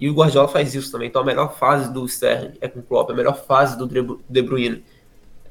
E 0.00 0.08
o 0.08 0.14
Guardiola 0.14 0.48
faz 0.48 0.74
isso 0.74 0.90
também. 0.90 1.08
Então 1.08 1.22
a 1.22 1.24
melhor 1.24 1.56
fase 1.56 1.92
do 1.92 2.04
Sterling 2.04 2.54
é 2.60 2.68
com 2.68 2.80
o 2.80 2.82
Klopp, 2.82 3.10
a 3.10 3.14
melhor 3.14 3.36
fase 3.44 3.76
do 3.78 3.86
De 4.28 4.42
Bruyne 4.42 4.84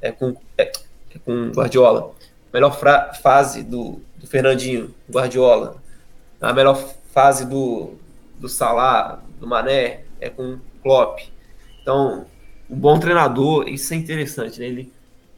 é 0.02 0.12
com, 0.12 0.36
é, 0.58 0.64
é 0.64 1.20
com 1.24 1.50
Guardiola. 1.52 2.14
A 2.52 2.54
melhor 2.54 2.78
fase 3.22 3.64
do, 3.64 4.02
do 4.18 4.28
Fernandinho, 4.28 4.94
Guardiola. 5.10 5.82
A 6.42 6.54
melhor 6.54 6.76
fase 7.12 7.46
do, 7.46 7.94
do 8.38 8.50
Salah, 8.50 9.24
do 9.40 9.48
Mané, 9.48 10.02
é 10.20 10.30
com 10.30 10.60
Klopp. 10.82 11.20
Então, 11.82 12.26
um 12.70 12.76
bom 12.76 13.00
treinador, 13.00 13.68
isso 13.68 13.94
é 13.94 13.98
interessante, 13.98 14.60
né? 14.60 14.66
Ele, 14.66 14.92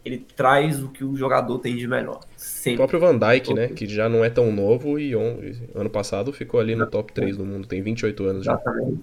ele 0.03 0.25
traz 0.35 0.81
o 0.81 0.89
que 0.89 1.03
o 1.03 1.15
jogador 1.15 1.59
tem 1.59 1.75
de 1.75 1.87
melhor. 1.87 2.21
Sempre. 2.45 2.83
O 2.83 2.87
próprio 2.87 2.99
Van 2.99 3.17
Dijk, 3.17 3.53
né? 3.55 3.67
Que 3.69 3.87
já 3.87 4.07
não 4.07 4.23
é 4.23 4.29
tão 4.29 4.51
novo 4.51 4.99
e 4.99 5.15
on, 5.15 5.39
ano 5.73 5.89
passado 5.89 6.31
ficou 6.31 6.59
ali 6.59 6.75
no 6.75 6.85
top 6.85 7.11
3 7.11 7.37
do 7.37 7.43
mundo, 7.43 7.67
tem 7.67 7.81
28 7.81 8.23
anos 8.23 8.45
já. 8.45 8.53
Exatamente. 8.53 8.99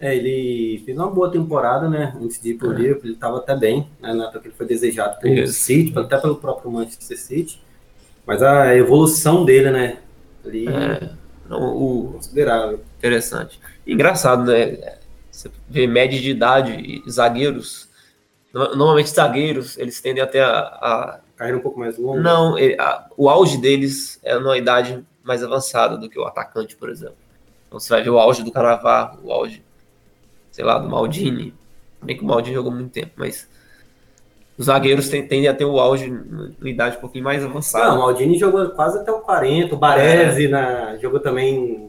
É, 0.00 0.16
ele 0.16 0.80
fez 0.84 0.96
uma 0.96 1.10
boa 1.10 1.30
temporada, 1.30 1.90
né? 1.90 2.16
Antes 2.18 2.40
de 2.40 2.50
ir 2.50 2.54
pro 2.54 2.72
é. 2.72 2.76
Liverpool, 2.76 3.04
ele 3.04 3.14
estava 3.14 3.36
até 3.36 3.54
bem, 3.54 3.86
né? 4.00 4.14
Na 4.14 4.28
época 4.28 4.46
ele 4.46 4.54
foi 4.56 4.64
desejado 4.64 5.20
pelo 5.20 5.34
Isso. 5.34 5.52
City, 5.52 5.98
até 5.98 6.16
pelo 6.16 6.36
próprio 6.36 6.70
Manchester 6.70 7.18
City. 7.18 7.60
Mas 8.24 8.42
a 8.42 8.74
evolução 8.74 9.44
dele, 9.44 9.70
né? 9.70 9.98
Ali, 10.44 10.68
é, 10.68 11.10
não, 11.48 11.76
o... 11.76 12.12
considerável. 12.14 12.80
Interessante. 12.96 13.60
Engraçado, 13.86 14.44
né? 14.44 14.96
Você 15.30 15.50
vê 15.68 15.86
média 15.86 16.18
de 16.18 16.30
idade 16.30 17.02
e 17.06 17.10
zagueiros. 17.10 17.88
Normalmente 18.54 19.10
zagueiros, 19.10 19.76
eles 19.76 20.00
tendem 20.00 20.22
até 20.22 20.42
a. 20.42 20.58
a... 20.58 21.20
Cair 21.38 21.54
um 21.54 21.60
pouco 21.60 21.78
mais 21.78 21.96
longo? 21.96 22.18
Não, 22.18 22.56
a, 22.78 23.06
o 23.16 23.30
auge 23.30 23.58
deles 23.58 24.18
é 24.24 24.36
numa 24.36 24.58
idade 24.58 25.04
mais 25.22 25.44
avançada 25.44 25.96
do 25.96 26.10
que 26.10 26.18
o 26.18 26.24
atacante, 26.24 26.74
por 26.74 26.90
exemplo. 26.90 27.16
Então 27.68 27.78
você 27.78 27.90
vai 27.90 28.02
ver 28.02 28.10
o 28.10 28.18
auge 28.18 28.42
do 28.42 28.50
Canavarro, 28.50 29.20
o 29.22 29.32
auge, 29.32 29.62
sei 30.50 30.64
lá, 30.64 30.78
do 30.78 30.88
Maldini. 30.88 31.54
Bem 32.02 32.16
que 32.16 32.24
o 32.24 32.26
Maldini 32.26 32.56
jogou 32.56 32.72
muito 32.72 32.90
tempo, 32.90 33.12
mas 33.16 33.48
os 34.56 34.66
zagueiros 34.66 35.08
tendem 35.08 35.46
a 35.46 35.54
ter 35.54 35.64
o 35.64 35.78
auge 35.78 36.10
na 36.10 36.68
idade 36.68 36.96
um 36.96 37.00
pouquinho 37.00 37.22
mais 37.22 37.44
avançada. 37.44 37.90
Não, 37.90 37.96
o 37.96 37.98
Maldini 37.98 38.36
jogou 38.36 38.68
quase 38.70 38.98
até 38.98 39.12
o 39.12 39.20
40, 39.20 39.72
o 39.72 39.78
Baresi 39.78 40.46
é. 40.46 40.48
na, 40.48 40.96
jogou 40.96 41.20
também. 41.20 41.88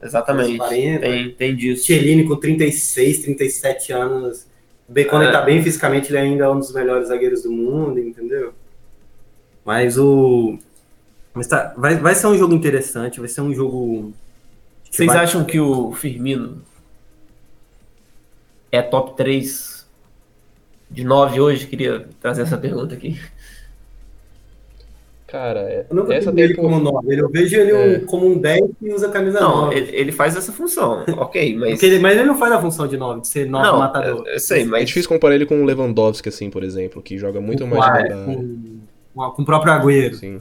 Exatamente. 0.00 0.56
40. 0.56 1.00
Tem, 1.00 1.30
tem 1.32 1.56
disso. 1.56 1.84
Cellini 1.84 2.28
com 2.28 2.36
36, 2.36 3.22
37 3.22 3.92
anos. 3.92 4.46
Bem, 4.88 5.06
quando 5.06 5.22
é. 5.22 5.24
ele 5.26 5.32
tá 5.32 5.42
bem 5.42 5.60
fisicamente, 5.60 6.10
ele 6.10 6.18
ainda 6.18 6.44
é 6.44 6.48
um 6.48 6.60
dos 6.60 6.72
melhores 6.72 7.08
zagueiros 7.08 7.42
do 7.42 7.50
mundo, 7.50 7.98
entendeu? 7.98 8.54
Mas 9.68 9.98
o. 9.98 10.58
Mas 11.34 11.46
tá, 11.46 11.74
vai, 11.76 11.94
vai 11.96 12.14
ser 12.14 12.26
um 12.26 12.38
jogo 12.38 12.54
interessante, 12.54 13.20
vai 13.20 13.28
ser 13.28 13.42
um 13.42 13.52
jogo. 13.52 14.14
Vocês 14.90 15.06
vai... 15.06 15.18
acham 15.18 15.44
que 15.44 15.60
o 15.60 15.92
Firmino 15.92 16.62
é 18.72 18.80
top 18.80 19.14
3 19.14 19.86
de 20.90 21.04
9 21.04 21.38
hoje? 21.38 21.66
Queria 21.66 22.08
trazer 22.18 22.44
essa 22.44 22.56
pergunta 22.56 22.94
aqui. 22.94 23.20
Cara, 25.26 25.60
é, 25.60 25.84
eu 25.90 25.94
não 25.94 26.10
essa 26.10 26.32
tem 26.32 26.44
ele 26.44 26.54
como 26.54 26.80
9. 26.80 27.20
Eu 27.20 27.28
vejo 27.28 27.54
ele 27.54 27.70
é. 27.70 27.98
um, 27.98 28.06
como 28.06 28.26
um 28.26 28.38
10 28.38 28.70
e 28.80 28.90
usa 28.94 29.10
camisa 29.10 29.38
não, 29.38 29.66
9. 29.66 29.76
Ele, 29.76 29.96
ele 29.96 30.12
faz 30.12 30.34
essa 30.34 30.50
função, 30.50 31.04
ok, 31.18 31.54
mas. 31.58 31.82
Ele, 31.82 31.98
mas 31.98 32.16
ele 32.16 32.26
não 32.26 32.38
faz 32.38 32.52
a 32.52 32.58
função 32.58 32.88
de 32.88 32.96
9, 32.96 33.20
de 33.20 33.28
ser 33.28 33.46
9 33.46 33.66
não, 33.66 33.78
matador. 33.80 34.24
Eu, 34.26 34.32
eu 34.32 34.40
sei, 34.40 34.64
mas. 34.64 34.80
É 34.80 34.84
difícil 34.86 35.10
comparar 35.10 35.34
ele 35.34 35.44
com 35.44 35.60
o 35.60 35.66
Lewandowski, 35.66 36.30
assim, 36.30 36.48
por 36.48 36.64
exemplo, 36.64 37.02
que 37.02 37.18
joga 37.18 37.38
muito 37.38 37.66
mais 37.66 37.84
Quarto, 37.84 38.77
com, 39.14 39.42
o 39.42 39.44
próprio 39.44 39.72
Agüero. 39.72 40.14
Sim. 40.14 40.40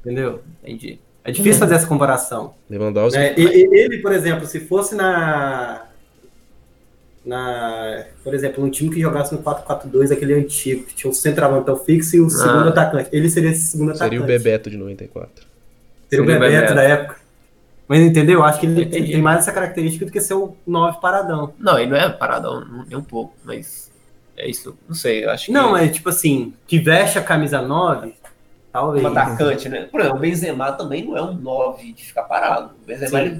Entendeu? 0.00 0.42
Entendi. 0.62 0.98
É 1.24 1.32
difícil 1.32 1.58
fazer 1.58 1.76
essa 1.76 1.86
comparação. 1.86 2.54
Lewandowski. 2.68 3.18
É, 3.18 3.34
ele, 3.38 3.98
por 3.98 4.12
exemplo, 4.12 4.46
se 4.46 4.60
fosse 4.60 4.94
na. 4.94 5.86
Na, 7.24 8.04
por 8.22 8.34
exemplo, 8.34 8.62
um 8.62 8.68
time 8.68 8.90
que 8.90 9.00
jogasse 9.00 9.34
no 9.34 9.42
4-4-2, 9.42 10.12
aquele 10.12 10.34
antigo, 10.34 10.84
que 10.84 10.94
tinha 10.94 11.10
um 11.10 11.14
centroavantão 11.14 11.74
fixo 11.74 12.16
e 12.16 12.20
o 12.20 12.26
ah. 12.26 12.30
segundo 12.30 12.68
atacante. 12.68 13.08
Ele 13.10 13.30
seria 13.30 13.50
esse 13.50 13.68
segundo 13.68 13.96
seria 13.96 14.18
atacante. 14.18 14.20
Seria 14.20 14.36
o 14.36 14.38
Bebeto 14.38 14.68
de 14.68 14.76
94. 14.76 15.30
Seria, 15.34 15.46
seria 16.10 16.22
o 16.22 16.26
Bebeto, 16.26 16.52
Bebeto 16.52 16.74
da 16.74 16.82
época. 16.82 17.16
Mas 17.88 18.00
entendeu? 18.00 18.42
Acho 18.42 18.60
que 18.60 18.66
ele 18.66 18.86
tem, 18.86 19.04
tem 19.04 19.22
mais 19.22 19.40
essa 19.40 19.52
característica 19.52 20.04
do 20.04 20.12
que 20.12 20.20
ser 20.20 20.34
o 20.34 20.54
9 20.66 21.00
paradão. 21.00 21.54
Não, 21.58 21.78
ele 21.78 21.90
não 21.90 21.96
é 21.96 22.10
paradão, 22.10 22.62
nem 22.86 22.98
um 22.98 23.02
pouco, 23.02 23.34
mas 23.42 23.90
é 24.36 24.48
isso. 24.48 24.76
Não 24.88 24.94
sei, 24.94 25.24
acho 25.24 25.46
que. 25.46 25.52
Não, 25.52 25.76
é 25.76 25.88
tipo 25.88 26.08
assim, 26.08 26.54
que 26.66 26.78
veste 26.78 27.18
a 27.18 27.22
camisa 27.22 27.62
9, 27.62 28.14
Talvez. 28.72 29.04
Um 29.04 29.08
atacante, 29.08 29.68
né? 29.68 29.84
Por 29.84 30.00
exemplo, 30.00 30.18
o 30.18 30.20
Benzema 30.20 30.72
também 30.72 31.04
não 31.04 31.16
é 31.16 31.22
um 31.22 31.34
9 31.34 31.92
de 31.92 32.04
ficar 32.04 32.24
parado. 32.24 32.74
O 32.82 32.86
Benzema, 32.86 33.20
ele, 33.20 33.30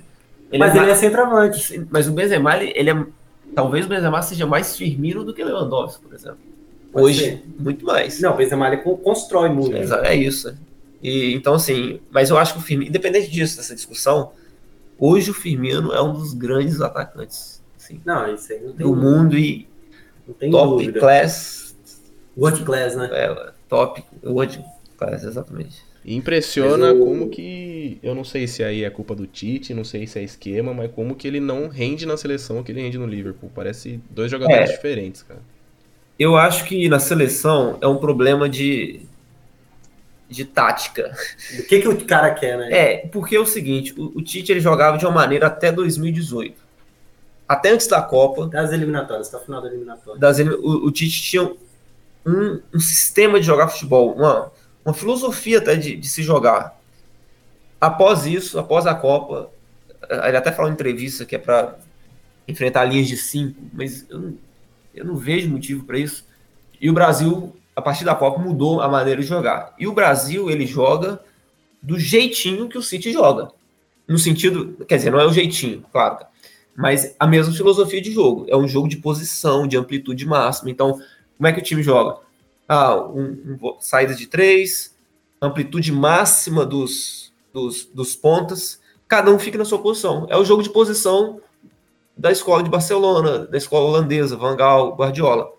ele 0.53 0.59
mas 0.59 0.73
é 0.73 0.77
ele 0.77 0.87
mais... 0.87 0.99
é 0.99 1.01
centroavante. 1.01 1.87
Mas 1.91 2.07
o 2.07 2.13
Benzema, 2.13 2.57
ele, 2.57 2.73
ele, 2.77 2.91
é. 2.91 3.07
Talvez 3.53 3.85
o 3.85 3.89
Benzema 3.89 4.23
seja 4.23 4.47
mais 4.47 4.77
Firmino 4.77 5.25
do 5.25 5.35
que 5.35 5.43
o 5.43 5.47
Lewandowski, 5.47 6.05
por 6.05 6.15
exemplo. 6.15 6.39
Pode 6.93 7.07
Hoje, 7.07 7.25
ser. 7.25 7.45
muito 7.59 7.85
mais. 7.85 8.21
Não, 8.21 8.33
o 8.33 8.37
Benzema 8.37 8.69
ele 8.69 8.77
constrói 8.77 9.49
muito. 9.49 9.75
É, 9.75 10.13
é 10.13 10.15
isso. 10.15 10.57
E, 11.03 11.35
então, 11.35 11.55
assim, 11.55 11.99
mas 12.13 12.31
eu 12.31 12.39
acho 12.39 12.53
que 12.53 12.61
o 12.61 12.63
Firmino, 12.63 12.91
independente 12.91 13.29
disso, 13.29 13.57
dessa 13.57 13.75
discussão, 13.75 14.31
hoje 14.97 15.33
o 15.33 15.35
Firmino 15.35 15.93
é 15.93 16.01
um 16.01 16.13
dos 16.13 16.33
grandes 16.33 16.81
atacantes 16.81 17.55
assim, 17.85 18.01
não, 18.05 18.35
isso 18.35 18.53
aí 18.53 18.61
não 18.61 18.73
tem 18.73 18.87
do 18.87 18.97
mundo 18.97 19.37
e 19.39 19.69
top 20.51 20.85
dúvida. 20.85 21.01
class. 21.01 21.77
World 22.37 22.65
class, 22.65 22.97
né? 22.97 23.09
É, 23.13 23.53
top, 23.69 24.03
world 24.25 24.65
Parece 24.99 25.27
exatamente. 25.27 25.83
Impressiona 26.05 26.89
eu... 26.89 26.99
como 26.99 27.31
que. 27.31 27.99
Eu 28.03 28.15
não 28.15 28.25
sei 28.25 28.47
se 28.47 28.63
aí 28.63 28.85
é 28.85 28.91
culpa 28.91 29.15
do 29.15 29.27
Tite, 29.27 29.73
não 29.73 29.85
sei 29.85 30.07
se 30.07 30.19
é 30.19 30.23
esquema, 30.23 30.75
mas 30.75 30.91
como 30.93 31.15
que 31.15 31.27
ele 31.27 31.41
não 31.41 31.69
rende 31.69 32.05
na 32.05 32.17
seleção 32.17 32.63
que 32.63 32.73
ele 32.73 32.83
rende 32.83 32.99
no 32.99 33.07
Liverpool. 33.07 33.51
Parece 33.55 34.01
dois 34.11 34.31
jogadores 34.31 34.71
é. 34.71 34.73
diferentes, 34.73 35.23
cara. 35.23 35.41
Eu 36.19 36.37
acho 36.37 36.65
que 36.65 36.89
na 36.89 36.99
seleção 36.99 37.79
é 37.81 37.89
um 37.89 37.97
problema 37.97 38.49
de. 38.49 39.01
de 40.29 40.45
tática. 40.45 41.17
O 41.59 41.63
que, 41.65 41.81
que 41.81 41.89
o 41.89 42.05
cara 42.05 42.33
quer, 42.35 42.59
né? 42.59 42.69
É, 42.71 42.97
porque 43.09 43.35
é 43.35 43.41
o 43.41 43.47
seguinte: 43.47 43.95
o, 43.99 44.19
o 44.19 44.23
Tite 44.23 44.53
ele 44.53 44.61
jogava 44.61 44.99
de 44.99 45.07
uma 45.07 45.13
maneira 45.15 45.47
até 45.47 45.73
2018. 45.73 46.64
Até 47.49 47.71
antes 47.71 47.87
da 47.87 48.01
Copa. 48.01 48.49
Das 48.49 48.73
eliminatórias, 48.73 49.29
até 49.29 49.37
o 49.37 49.41
final 49.41 49.61
da 49.61 49.69
eliminatória. 49.69 50.19
Das, 50.19 50.39
o, 50.39 50.87
o 50.87 50.91
Tite 50.91 51.23
tinha 51.23 51.43
um, 52.25 52.61
um 52.73 52.81
sistema 52.81 53.39
de 53.39 53.47
jogar 53.47 53.69
futebol, 53.69 54.15
uma 54.15 54.51
uma 54.85 54.93
filosofia 54.93 55.59
até 55.59 55.77
de, 55.77 55.97
de 55.97 56.09
se 56.09 56.23
jogar. 56.23 56.79
Após 57.81 58.27
isso, 58.27 58.59
após 58.59 58.87
a 58.87 58.95
Copa, 58.95 59.51
eh, 60.09 60.29
ele 60.29 60.37
até 60.37 60.53
falou 60.53 60.71
em 60.71 60.75
entrevista 60.75 61.25
que 61.25 61.35
é 61.35 61.39
para 61.39 61.79
enfrentar 62.47 62.85
linhas 62.85 63.09
de 63.09 63.17
cinco, 63.17 63.61
mas 63.73 64.07
eu 64.11 64.19
não, 64.19 64.35
eu 64.95 65.05
não 65.05 65.17
vejo 65.17 65.49
motivo 65.49 65.85
para 65.85 65.99
isso. 65.99 66.27
E 66.79 66.91
o 66.91 66.93
Brasil, 66.93 67.57
a 67.75 67.81
partir 67.81 68.05
da 68.05 68.15
Copa, 68.15 68.39
mudou 68.39 68.83
a 68.83 68.89
maneira 68.89 69.23
de 69.23 69.27
jogar. 69.27 69.75
E 69.79 69.87
o 69.87 69.93
Brasil, 69.93 70.51
ele 70.51 70.67
joga 70.67 71.21
do 71.81 71.99
jeitinho 71.99 72.69
que 72.69 72.77
o 72.77 72.83
City 72.83 73.13
joga. 73.13 73.51
No 74.07 74.19
sentido, 74.19 74.85
quer 74.87 74.97
dizer, 74.97 75.11
não 75.11 75.21
é 75.21 75.27
o 75.27 75.33
jeitinho, 75.33 75.83
claro, 75.91 76.27
mas 76.77 77.15
a 77.19 77.27
mesma 77.27 77.53
filosofia 77.53 78.01
de 78.01 78.13
jogo. 78.13 78.47
É 78.49 78.57
um 78.57 78.69
jogo 78.69 78.89
de 78.89 78.97
posição, 78.97 79.67
de 79.67 79.77
amplitude 79.77 80.27
máxima. 80.27 80.71
Então, 80.71 80.99
como 81.37 81.47
é 81.47 81.53
que 81.53 81.61
o 81.61 81.63
time 81.63 81.83
joga? 81.83 82.25
ah, 82.69 82.97
um, 82.97 83.59
um, 83.63 83.77
saída 83.81 84.15
de 84.15 84.27
três, 84.27 84.95
amplitude 85.41 85.93
máxima 85.93 86.65
dos, 86.65 87.33
dos, 87.53 87.85
dos 87.87 88.17
pontas, 88.17 88.81
cada 89.07 89.31
um 89.31 89.39
fica 89.39 89.59
na 89.59 89.65
sua 89.65 89.79
posição. 89.79 90.27
É 90.31 90.37
o 90.37 90.45
jogo 90.45 90.63
de 90.63 90.71
posição 90.71 91.41
da 92.17 92.31
escola 92.31 92.63
de 92.63 92.71
Barcelona, 92.71 93.47
da 93.47 93.59
escola 93.59 93.87
holandesa, 93.87 94.37
Van 94.37 94.57
Gaal, 94.57 94.95
Guardiola. 94.97 95.53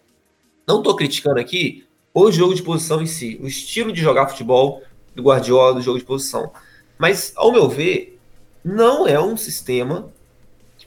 Não 0.67 0.79
estou 0.79 0.95
criticando 0.95 1.39
aqui 1.39 1.85
o 2.13 2.31
jogo 2.31 2.55
de 2.55 2.63
posição 2.63 3.01
em 3.01 3.05
si, 3.05 3.39
o 3.41 3.47
estilo 3.47 3.91
de 3.91 4.01
jogar 4.01 4.27
futebol 4.27 4.81
do 5.13 5.21
Guardiola, 5.21 5.75
do 5.75 5.81
jogo 5.81 5.99
de 5.99 6.05
posição. 6.05 6.51
Mas, 6.97 7.33
ao 7.35 7.51
meu 7.51 7.69
ver, 7.69 8.19
não 8.63 9.05
é 9.05 9.19
um 9.19 9.37
sistema 9.37 10.11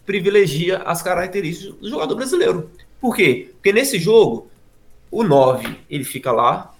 privilegia 0.08 0.78
as 0.86 1.02
características 1.02 1.74
do 1.74 1.90
jogador 1.90 2.14
brasileiro. 2.14 2.70
Por 2.98 3.14
quê? 3.14 3.50
Porque 3.52 3.74
nesse 3.74 3.98
jogo, 3.98 4.48
o 5.10 5.22
9, 5.22 5.80
ele 5.90 6.02
fica 6.02 6.32
lá, 6.32 6.74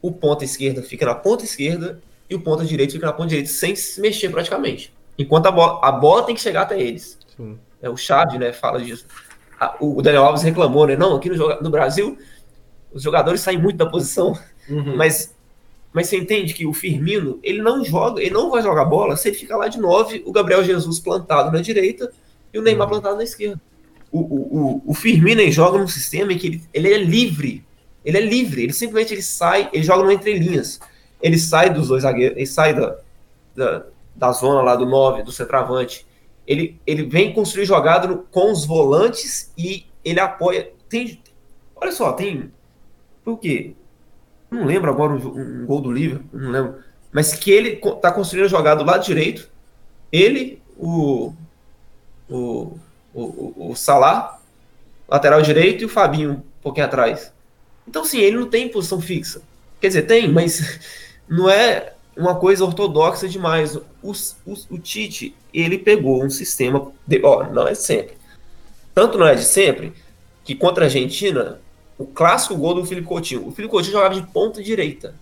o 0.00 0.10
ponta 0.10 0.42
esquerda 0.42 0.82
fica 0.82 1.04
na 1.04 1.14
ponta 1.14 1.44
esquerda 1.44 2.00
e 2.30 2.34
o 2.34 2.40
ponta 2.40 2.64
direito 2.64 2.94
fica 2.94 3.04
na 3.04 3.12
ponta 3.12 3.28
direita, 3.28 3.50
sem 3.50 3.76
se 3.76 4.00
mexer 4.00 4.30
praticamente. 4.30 4.90
Enquanto 5.18 5.48
a 5.48 5.50
bola, 5.50 5.86
a 5.86 5.92
bola 5.92 6.22
tem 6.22 6.34
que 6.34 6.40
chegar 6.40 6.62
até 6.62 6.80
eles. 6.80 7.18
Sim. 7.36 7.58
É, 7.82 7.90
o 7.90 7.96
Chave, 7.96 8.38
né, 8.38 8.54
fala 8.54 8.80
disso. 8.80 9.04
o 9.78 10.00
Daniel 10.00 10.24
Alves 10.24 10.42
reclamou, 10.42 10.86
né? 10.86 10.96
Não, 10.96 11.16
aqui 11.16 11.28
no, 11.28 11.60
no 11.60 11.70
Brasil, 11.70 12.16
os 12.90 13.02
jogadores 13.02 13.42
saem 13.42 13.58
muito 13.58 13.76
da 13.76 13.84
posição, 13.84 14.32
uhum. 14.66 14.96
mas 14.96 15.34
mas 15.92 16.08
você 16.08 16.16
entende 16.16 16.54
que 16.54 16.64
o 16.64 16.72
Firmino, 16.72 17.38
ele 17.42 17.60
não 17.60 17.84
joga, 17.84 18.22
ele 18.22 18.30
não 18.30 18.48
vai 18.48 18.62
jogar 18.62 18.86
bola 18.86 19.14
se 19.14 19.28
ele 19.28 19.36
ficar 19.36 19.58
lá 19.58 19.68
de 19.68 19.78
9, 19.78 20.22
o 20.24 20.32
Gabriel 20.32 20.64
Jesus 20.64 20.98
plantado 20.98 21.52
na 21.52 21.60
direita 21.60 22.10
e 22.52 22.58
o 22.58 22.62
Neymar 22.62 22.86
uhum. 22.86 22.92
plantado 22.92 23.16
na 23.16 23.24
esquerda 23.24 23.60
o, 24.12 24.20
o, 24.20 24.82
o 24.86 24.94
Firmino 24.94 25.40
joga 25.50 25.78
num 25.78 25.88
sistema 25.88 26.32
em 26.32 26.38
que 26.38 26.46
ele, 26.46 26.62
ele 26.74 26.92
é 26.92 26.98
livre. 26.98 27.64
Ele 28.04 28.18
é 28.18 28.20
livre. 28.20 28.62
Ele 28.62 28.72
simplesmente 28.72 29.14
ele 29.14 29.22
sai, 29.22 29.70
ele 29.72 29.82
joga 29.82 30.04
no 30.04 30.12
entrelinhas. 30.12 30.78
Ele 31.20 31.38
sai 31.38 31.70
dos 31.70 31.88
dois 31.88 32.02
zagueiros, 32.02 32.36
ele 32.36 32.46
sai 32.46 32.74
da, 32.74 32.98
da, 33.56 33.86
da 34.14 34.32
zona 34.32 34.60
lá 34.60 34.76
do 34.76 34.84
9, 34.84 35.22
do 35.22 35.32
centroavante. 35.32 36.06
Ele, 36.46 36.78
ele 36.86 37.04
vem 37.04 37.32
construir 37.32 37.64
jogada 37.64 38.06
no, 38.06 38.18
com 38.18 38.52
os 38.52 38.66
volantes 38.66 39.50
e 39.56 39.86
ele 40.04 40.20
apoia. 40.20 40.70
Tem, 40.88 41.18
olha 41.74 41.92
só, 41.92 42.12
tem. 42.12 42.52
Por 43.24 43.38
quê? 43.38 43.72
Não 44.50 44.66
lembro 44.66 44.90
agora 44.90 45.12
um, 45.12 45.62
um 45.62 45.64
gol 45.64 45.80
do 45.80 45.90
Liverpool, 45.90 46.28
não 46.38 46.50
lembro. 46.50 46.74
Mas 47.10 47.32
que 47.32 47.50
ele 47.50 47.76
tá 48.02 48.12
construindo 48.12 48.46
a 48.46 48.48
jogada 48.48 48.82
do 48.82 48.90
lado 48.90 49.04
direito. 49.04 49.50
Ele, 50.10 50.60
o, 50.76 51.32
o 52.28 52.78
o, 53.14 53.70
o, 53.70 53.76
Salah, 53.76 54.40
lateral 55.08 55.42
direito, 55.42 55.82
e 55.82 55.84
o 55.84 55.88
Fabinho 55.88 56.32
um 56.32 56.42
pouquinho 56.62 56.86
atrás. 56.86 57.32
Então, 57.86 58.04
sim, 58.04 58.18
ele 58.18 58.36
não 58.36 58.48
tem 58.48 58.68
posição 58.68 59.00
fixa. 59.00 59.42
Quer 59.80 59.88
dizer, 59.88 60.02
tem, 60.02 60.28
mas 60.28 60.80
não 61.28 61.50
é 61.50 61.92
uma 62.16 62.36
coisa 62.36 62.64
ortodoxa 62.64 63.28
demais. 63.28 63.76
O, 63.76 64.12
o, 64.46 64.54
o 64.70 64.78
Tite, 64.78 65.34
ele 65.52 65.78
pegou 65.78 66.24
um 66.24 66.30
sistema. 66.30 66.92
De, 67.06 67.20
ó, 67.22 67.44
não 67.44 67.66
é 67.66 67.74
sempre. 67.74 68.16
Tanto 68.94 69.18
não 69.18 69.26
é 69.26 69.34
de 69.34 69.44
sempre, 69.44 69.92
que 70.44 70.54
contra 70.54 70.84
a 70.84 70.86
Argentina, 70.86 71.60
o 71.98 72.06
clássico 72.06 72.56
gol 72.56 72.74
do 72.74 72.84
Felipe 72.84 73.06
Coutinho. 73.06 73.46
O 73.46 73.52
Felipe 73.52 73.70
Coutinho 73.70 73.94
jogava 73.94 74.14
de 74.14 74.22
ponta 74.28 74.62
direita. 74.62 75.14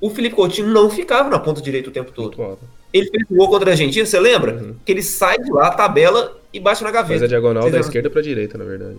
O 0.00 0.10
Felipe 0.10 0.36
Coutinho 0.36 0.68
não 0.68 0.88
ficava 0.88 1.28
na 1.28 1.38
ponta 1.38 1.60
direita 1.60 1.88
o 1.88 1.92
tempo 1.92 2.12
todo. 2.12 2.58
Ele 2.92 3.10
fez 3.10 3.24
o 3.30 3.34
gol 3.34 3.48
contra 3.48 3.70
a 3.70 3.72
Argentina, 3.72 4.06
você 4.06 4.18
lembra? 4.18 4.54
Uhum. 4.54 4.76
Que 4.84 4.92
ele 4.92 5.02
sai 5.02 5.38
de 5.38 5.50
lá, 5.50 5.70
tabela 5.70 6.40
e 6.52 6.58
bate 6.58 6.82
na 6.82 6.90
gaveta. 6.90 7.20
Faz 7.20 7.22
a 7.22 7.26
diagonal 7.26 7.64
Vocês 7.64 7.74
da 7.74 7.80
esquerda 7.80 8.08
para 8.08 8.22
direita, 8.22 8.56
na 8.56 8.64
verdade. 8.64 8.96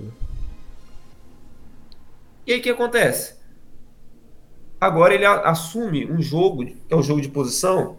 E 2.46 2.54
aí 2.54 2.60
o 2.60 2.62
que 2.62 2.70
acontece? 2.70 3.36
Agora 4.80 5.14
ele 5.14 5.26
assume 5.26 6.10
um 6.10 6.22
jogo, 6.22 6.66
que 6.66 6.76
é 6.90 6.96
o 6.96 7.00
um 7.00 7.04
jogo 7.04 7.20
de 7.20 7.28
posição, 7.28 7.98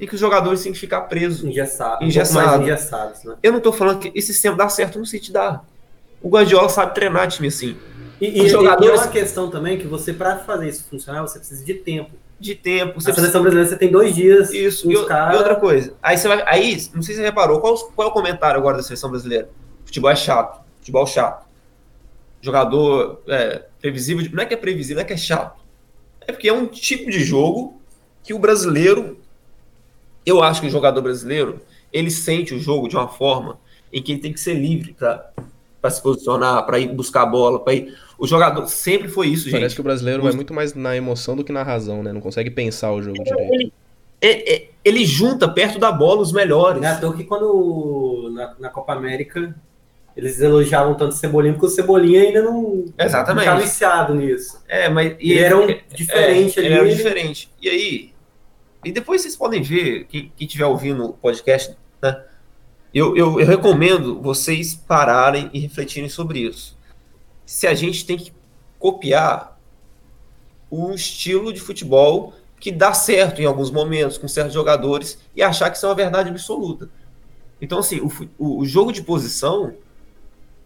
e 0.00 0.06
que 0.06 0.14
os 0.14 0.20
jogadores 0.20 0.62
têm 0.62 0.72
que 0.72 0.78
ficar 0.78 1.02
presos. 1.02 1.44
Engessado, 1.44 2.04
engessado. 2.04 2.60
Um 2.60 2.62
engessados, 2.62 3.24
né? 3.24 3.36
Eu 3.42 3.52
não 3.52 3.60
tô 3.60 3.72
falando 3.72 4.00
que 4.00 4.12
esse 4.14 4.32
sistema 4.32 4.56
dá 4.56 4.68
certo 4.68 4.98
no 4.98 5.06
City, 5.06 5.32
dá. 5.32 5.62
O 6.20 6.28
Guardiola 6.28 6.68
sabe 6.68 6.94
treinar 6.94 7.28
time 7.28 7.48
assim. 7.48 7.76
E, 8.20 8.42
e, 8.42 8.48
jogadores... 8.48 8.94
e 8.94 8.98
é 8.98 9.02
uma 9.04 9.12
questão 9.12 9.50
também 9.50 9.78
que 9.78 9.86
você, 9.86 10.12
para 10.12 10.38
fazer 10.38 10.68
isso 10.68 10.84
funcionar, 10.88 11.22
você 11.22 11.38
precisa 11.38 11.64
de 11.64 11.74
tempo. 11.74 12.10
De 12.38 12.54
tempo. 12.54 13.00
Você 13.00 13.10
a 13.10 13.14
seleção 13.14 13.40
brasileira 13.40 13.70
você 13.70 13.76
tem 13.76 13.90
dois 13.90 14.14
dias. 14.14 14.52
Isso, 14.52 14.90
e, 14.90 15.06
cara... 15.06 15.34
e, 15.34 15.36
outra 15.38 15.56
coisa. 15.56 15.94
Aí 16.02 16.18
você 16.18 16.28
vai. 16.28 16.42
Aí, 16.46 16.72
não 16.94 17.02
sei 17.02 17.14
se 17.14 17.20
você 17.20 17.22
reparou, 17.22 17.60
qual, 17.60 17.76
qual 17.94 18.08
é 18.08 18.10
o 18.10 18.14
comentário 18.14 18.58
agora 18.58 18.76
da 18.76 18.82
seleção 18.82 19.10
brasileira? 19.10 19.48
Futebol 19.84 20.10
é 20.10 20.16
chato. 20.16 20.62
Futebol 20.78 21.06
chato. 21.06 21.46
Jogador 22.42 23.22
é, 23.26 23.64
previsível. 23.80 24.28
Não 24.32 24.42
é 24.42 24.46
que 24.46 24.54
é 24.54 24.56
previsível, 24.56 24.96
não 24.96 25.02
é 25.02 25.06
que 25.06 25.14
é 25.14 25.16
chato. 25.16 25.60
É 26.20 26.32
porque 26.32 26.48
é 26.48 26.52
um 26.52 26.66
tipo 26.66 27.10
de 27.10 27.20
jogo 27.24 27.80
que 28.22 28.34
o 28.34 28.38
brasileiro. 28.38 29.18
Eu 30.24 30.42
acho 30.42 30.60
que 30.60 30.66
o 30.66 30.70
jogador 30.70 31.00
brasileiro 31.00 31.60
ele 31.92 32.10
sente 32.10 32.52
o 32.52 32.58
jogo 32.58 32.88
de 32.88 32.96
uma 32.96 33.08
forma 33.08 33.58
em 33.92 34.02
que 34.02 34.12
ele 34.12 34.20
tem 34.20 34.32
que 34.32 34.40
ser 34.40 34.54
livre 34.54 34.92
para 34.92 35.32
se 35.90 36.02
posicionar, 36.02 36.64
para 36.66 36.78
ir 36.78 36.88
buscar 36.88 37.22
a 37.22 37.26
bola, 37.26 37.58
para 37.60 37.74
ir. 37.74 37.94
O 38.18 38.26
jogador 38.26 38.66
sempre 38.66 39.08
foi 39.08 39.28
isso, 39.28 39.44
gente. 39.44 39.52
Parece 39.52 39.74
que 39.74 39.80
o 39.80 39.84
brasileiro 39.84 40.22
vai 40.22 40.32
muito 40.32 40.54
mais 40.54 40.74
na 40.74 40.96
emoção 40.96 41.36
do 41.36 41.44
que 41.44 41.52
na 41.52 41.62
razão, 41.62 42.02
né? 42.02 42.12
Não 42.12 42.20
consegue 42.20 42.50
pensar 42.50 42.92
o 42.92 43.02
jogo 43.02 43.22
direito. 43.22 43.52
Ele, 43.52 43.72
é, 44.20 44.54
é, 44.54 44.68
ele 44.84 45.04
junta 45.04 45.48
perto 45.48 45.78
da 45.78 45.92
bola 45.92 46.22
os 46.22 46.32
melhores. 46.32 46.82
É 46.82 46.86
à 46.88 47.12
que 47.12 47.24
quando 47.24 48.30
na, 48.32 48.54
na, 48.58 48.68
Copa 48.70 48.94
América 48.94 49.54
eles 50.16 50.40
elogiavam 50.40 50.94
tanto 50.94 51.12
o 51.12 51.16
Cebolinha, 51.16 51.52
porque 51.52 51.66
o 51.66 51.70
Cebolinha 51.70 52.22
ainda 52.22 52.42
não 52.42 52.86
Exatamente. 52.98 53.44
estava 53.44 53.60
viciado 53.60 54.14
nisso. 54.14 54.62
É, 54.66 54.88
mas. 54.88 55.14
E 55.20 55.32
ele 55.32 55.40
era 55.40 55.58
um 55.58 55.66
diferente 55.94 56.58
é, 56.58 56.62
ali. 56.62 56.66
Ele 56.66 56.74
era 56.74 56.88
diferente. 56.88 57.50
E 57.60 57.68
aí. 57.68 58.12
E 58.84 58.92
depois 58.92 59.20
vocês 59.20 59.36
podem 59.36 59.60
ver, 59.62 60.04
quem 60.04 60.32
estiver 60.38 60.64
ouvindo 60.64 61.06
o 61.06 61.12
podcast, 61.12 61.76
né? 62.00 62.22
Eu, 62.94 63.16
eu, 63.16 63.40
eu 63.40 63.46
recomendo 63.46 64.20
vocês 64.20 64.74
pararem 64.74 65.50
e 65.52 65.58
refletirem 65.58 66.08
sobre 66.08 66.40
isso 66.40 66.76
se 67.46 67.68
a 67.68 67.74
gente 67.74 68.04
tem 68.04 68.18
que 68.18 68.32
copiar 68.78 69.58
o 70.68 70.92
estilo 70.92 71.52
de 71.52 71.60
futebol 71.60 72.34
que 72.58 72.72
dá 72.72 72.92
certo 72.92 73.40
em 73.40 73.44
alguns 73.44 73.70
momentos 73.70 74.18
com 74.18 74.26
certos 74.26 74.52
jogadores 74.52 75.18
e 75.34 75.42
achar 75.42 75.70
que 75.70 75.76
isso 75.76 75.86
é 75.86 75.88
uma 75.88 75.94
verdade 75.94 76.28
absoluta. 76.28 76.90
Então, 77.60 77.78
assim, 77.78 78.00
o, 78.36 78.60
o 78.60 78.66
jogo 78.66 78.92
de 78.92 79.02
posição 79.02 79.74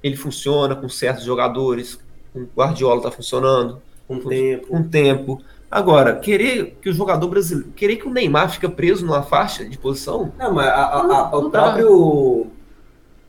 ele 0.02 0.16
funciona 0.16 0.74
com 0.74 0.88
certos 0.88 1.24
jogadores, 1.24 2.00
com 2.33 2.40
o 2.40 2.48
Guardiola 2.56 2.96
está 2.96 3.11
funcionando, 3.11 3.83
com 4.09 4.18
tempo. 4.20 4.66
com 4.68 4.83
tempo. 4.83 5.42
Agora, 5.70 6.16
querer 6.16 6.78
que 6.83 6.90
o 6.90 6.92
jogador 6.92 7.28
brasileiro, 7.28 7.70
querer 7.72 7.96
que 7.96 8.09
o 8.09 8.11
Neymar 8.11 8.50
fique 8.50 8.68
preso 8.68 9.06
numa 9.06 9.22
faixa 9.22 9.64
de 9.64 9.78
posição. 9.78 10.33
Não, 10.37 10.52
mas 10.52 10.66
a, 10.66 10.72
a, 10.72 11.00
a, 11.30 11.37
o 11.37 11.50
próprio 11.50 12.46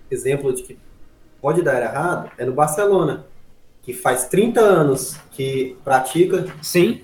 exemplo 0.09 0.51
de 0.53 0.63
que 0.63 0.79
pode 1.39 1.61
dar 1.61 1.81
errado 1.81 2.31
é 2.37 2.45
no 2.45 2.53
Barcelona 2.53 3.25
que 3.83 3.93
faz 3.93 4.25
30 4.25 4.61
anos 4.61 5.17
que 5.31 5.75
pratica. 5.83 6.45
Sim. 6.61 7.01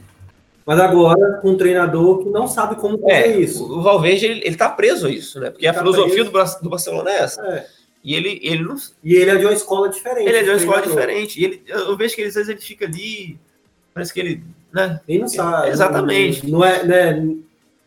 Mas 0.65 0.80
agora 0.80 1.39
com 1.41 1.52
um 1.52 1.58
treinador 1.58 2.23
que 2.23 2.30
não 2.30 2.47
sabe 2.47 2.76
como 2.76 3.00
fazer 3.00 3.13
é, 3.13 3.39
isso. 3.39 3.63
O 3.63 3.82
Valverde, 3.82 4.26
ele, 4.26 4.41
ele 4.43 4.56
tá 4.56 4.69
preso 4.69 5.08
a 5.08 5.10
isso, 5.10 5.39
né? 5.39 5.50
Porque 5.50 5.65
ele 5.65 5.69
a 5.69 5.73
tá 5.73 5.80
filosofia 5.80 6.23
do, 6.23 6.32
do, 6.62 6.69
Barcelona 6.69 7.10
é 7.10 7.19
essa. 7.19 7.41
É. 7.41 7.65
E 8.04 8.13
ele, 8.13 8.39
ele 8.43 8.63
não... 8.63 8.76
E 9.04 9.15
ele 9.15 9.32
é 9.32 9.36
de 9.38 9.45
uma 9.45 9.54
escola 9.54 9.89
diferente. 9.89 10.28
Ele 10.28 10.38
é 10.38 10.43
de 10.43 10.50
uma 10.50 10.58
escola 10.58 10.82
diferente. 10.82 11.39
E 11.39 11.45
ele, 11.45 11.63
eu 11.67 11.95
vejo 11.95 12.15
que 12.15 12.21
ele, 12.21 12.30
às 12.30 12.36
vezes 12.36 12.50
ele 12.50 12.60
fica 12.60 12.86
ali, 12.86 13.39
parece 13.93 14.13
que 14.13 14.19
ele... 14.19 14.43
Né? 14.73 14.99
Ele 15.08 15.19
não 15.19 15.27
sabe. 15.27 15.69
exatamente. 15.69 16.49
Não, 16.49 16.60
não 16.60 16.65
é... 16.65 16.84
Né? 16.84 17.38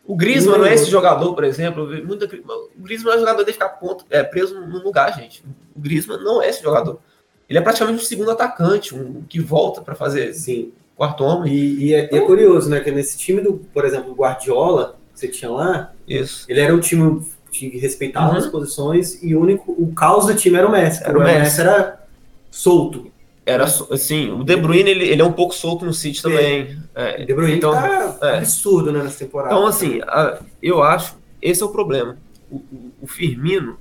O 0.05 0.15
Griezmann 0.15 0.57
não 0.57 0.65
é 0.65 0.73
esse 0.73 0.89
jogador, 0.89 1.33
por 1.33 1.43
exemplo. 1.43 1.87
Muita, 2.05 2.25
o 2.25 2.81
Griezmann 2.83 3.13
é 3.13 3.17
um 3.17 3.19
jogador 3.19 3.43
de 3.43 3.53
ficar 3.53 3.69
ponto, 3.69 4.03
é, 4.09 4.23
preso 4.23 4.59
num 4.59 4.83
lugar, 4.83 5.15
gente. 5.15 5.43
O 5.75 5.79
Griezmann 5.79 6.21
não 6.21 6.41
é 6.41 6.49
esse 6.49 6.61
jogador. 6.61 6.99
Ele 7.47 7.59
é 7.59 7.61
praticamente 7.61 8.01
um 8.01 8.05
segundo 8.05 8.31
atacante, 8.31 8.95
um 8.95 9.23
que 9.27 9.39
volta 9.39 9.81
para 9.81 9.93
fazer 9.93 10.33
Sim. 10.33 10.71
quarto 10.95 11.23
homem. 11.23 11.53
E, 11.53 11.85
e, 11.85 11.93
é, 11.93 12.09
e, 12.11 12.17
é, 12.17 12.21
curioso, 12.21 12.69
né? 12.69 12.79
Que 12.79 12.91
nesse 12.91 13.17
time 13.17 13.41
do, 13.41 13.53
por 13.73 13.85
exemplo, 13.85 14.13
Guardiola, 14.13 14.97
que 15.13 15.19
você 15.19 15.27
tinha 15.27 15.51
lá, 15.51 15.93
Isso. 16.07 16.45
ele 16.49 16.59
era 16.59 16.73
um 16.73 16.79
time 16.79 17.21
que 17.51 17.77
respeitava 17.77 18.31
uhum. 18.31 18.37
as 18.37 18.47
posições 18.47 19.21
e 19.21 19.35
o 19.35 19.41
único 19.41 19.71
o 19.73 19.93
caos 19.93 20.25
do 20.25 20.35
time 20.35 20.57
era 20.57 20.67
o 20.67 20.71
Messi. 20.71 21.03
Era 21.03 21.17
o 21.17 21.21
Messi. 21.21 21.39
Messi 21.39 21.61
era 21.61 22.05
solto. 22.49 23.10
Era 23.45 23.63
assim, 23.63 24.31
o 24.31 24.43
De 24.43 24.55
Bruyne 24.55 24.89
ele, 24.89 25.07
ele 25.07 25.21
é 25.21 25.25
um 25.25 25.31
pouco 25.31 25.53
solto 25.53 25.83
no 25.83 25.93
City 25.93 26.21
também. 26.21 26.77
É. 26.93 27.25
De 27.25 27.33
Bruyne 27.33 27.57
então, 27.57 27.71
tá 27.71 28.17
é. 28.21 28.37
absurdo 28.37 28.91
né, 28.91 29.01
nessa 29.01 29.19
temporada. 29.19 29.53
Então 29.53 29.65
assim, 29.65 29.99
a, 30.03 30.39
eu 30.61 30.83
acho 30.83 31.17
esse 31.41 31.63
é 31.63 31.65
o 31.65 31.69
problema. 31.69 32.17
O, 32.51 32.57
o, 32.57 32.91
o 33.01 33.07
Firmino 33.07 33.77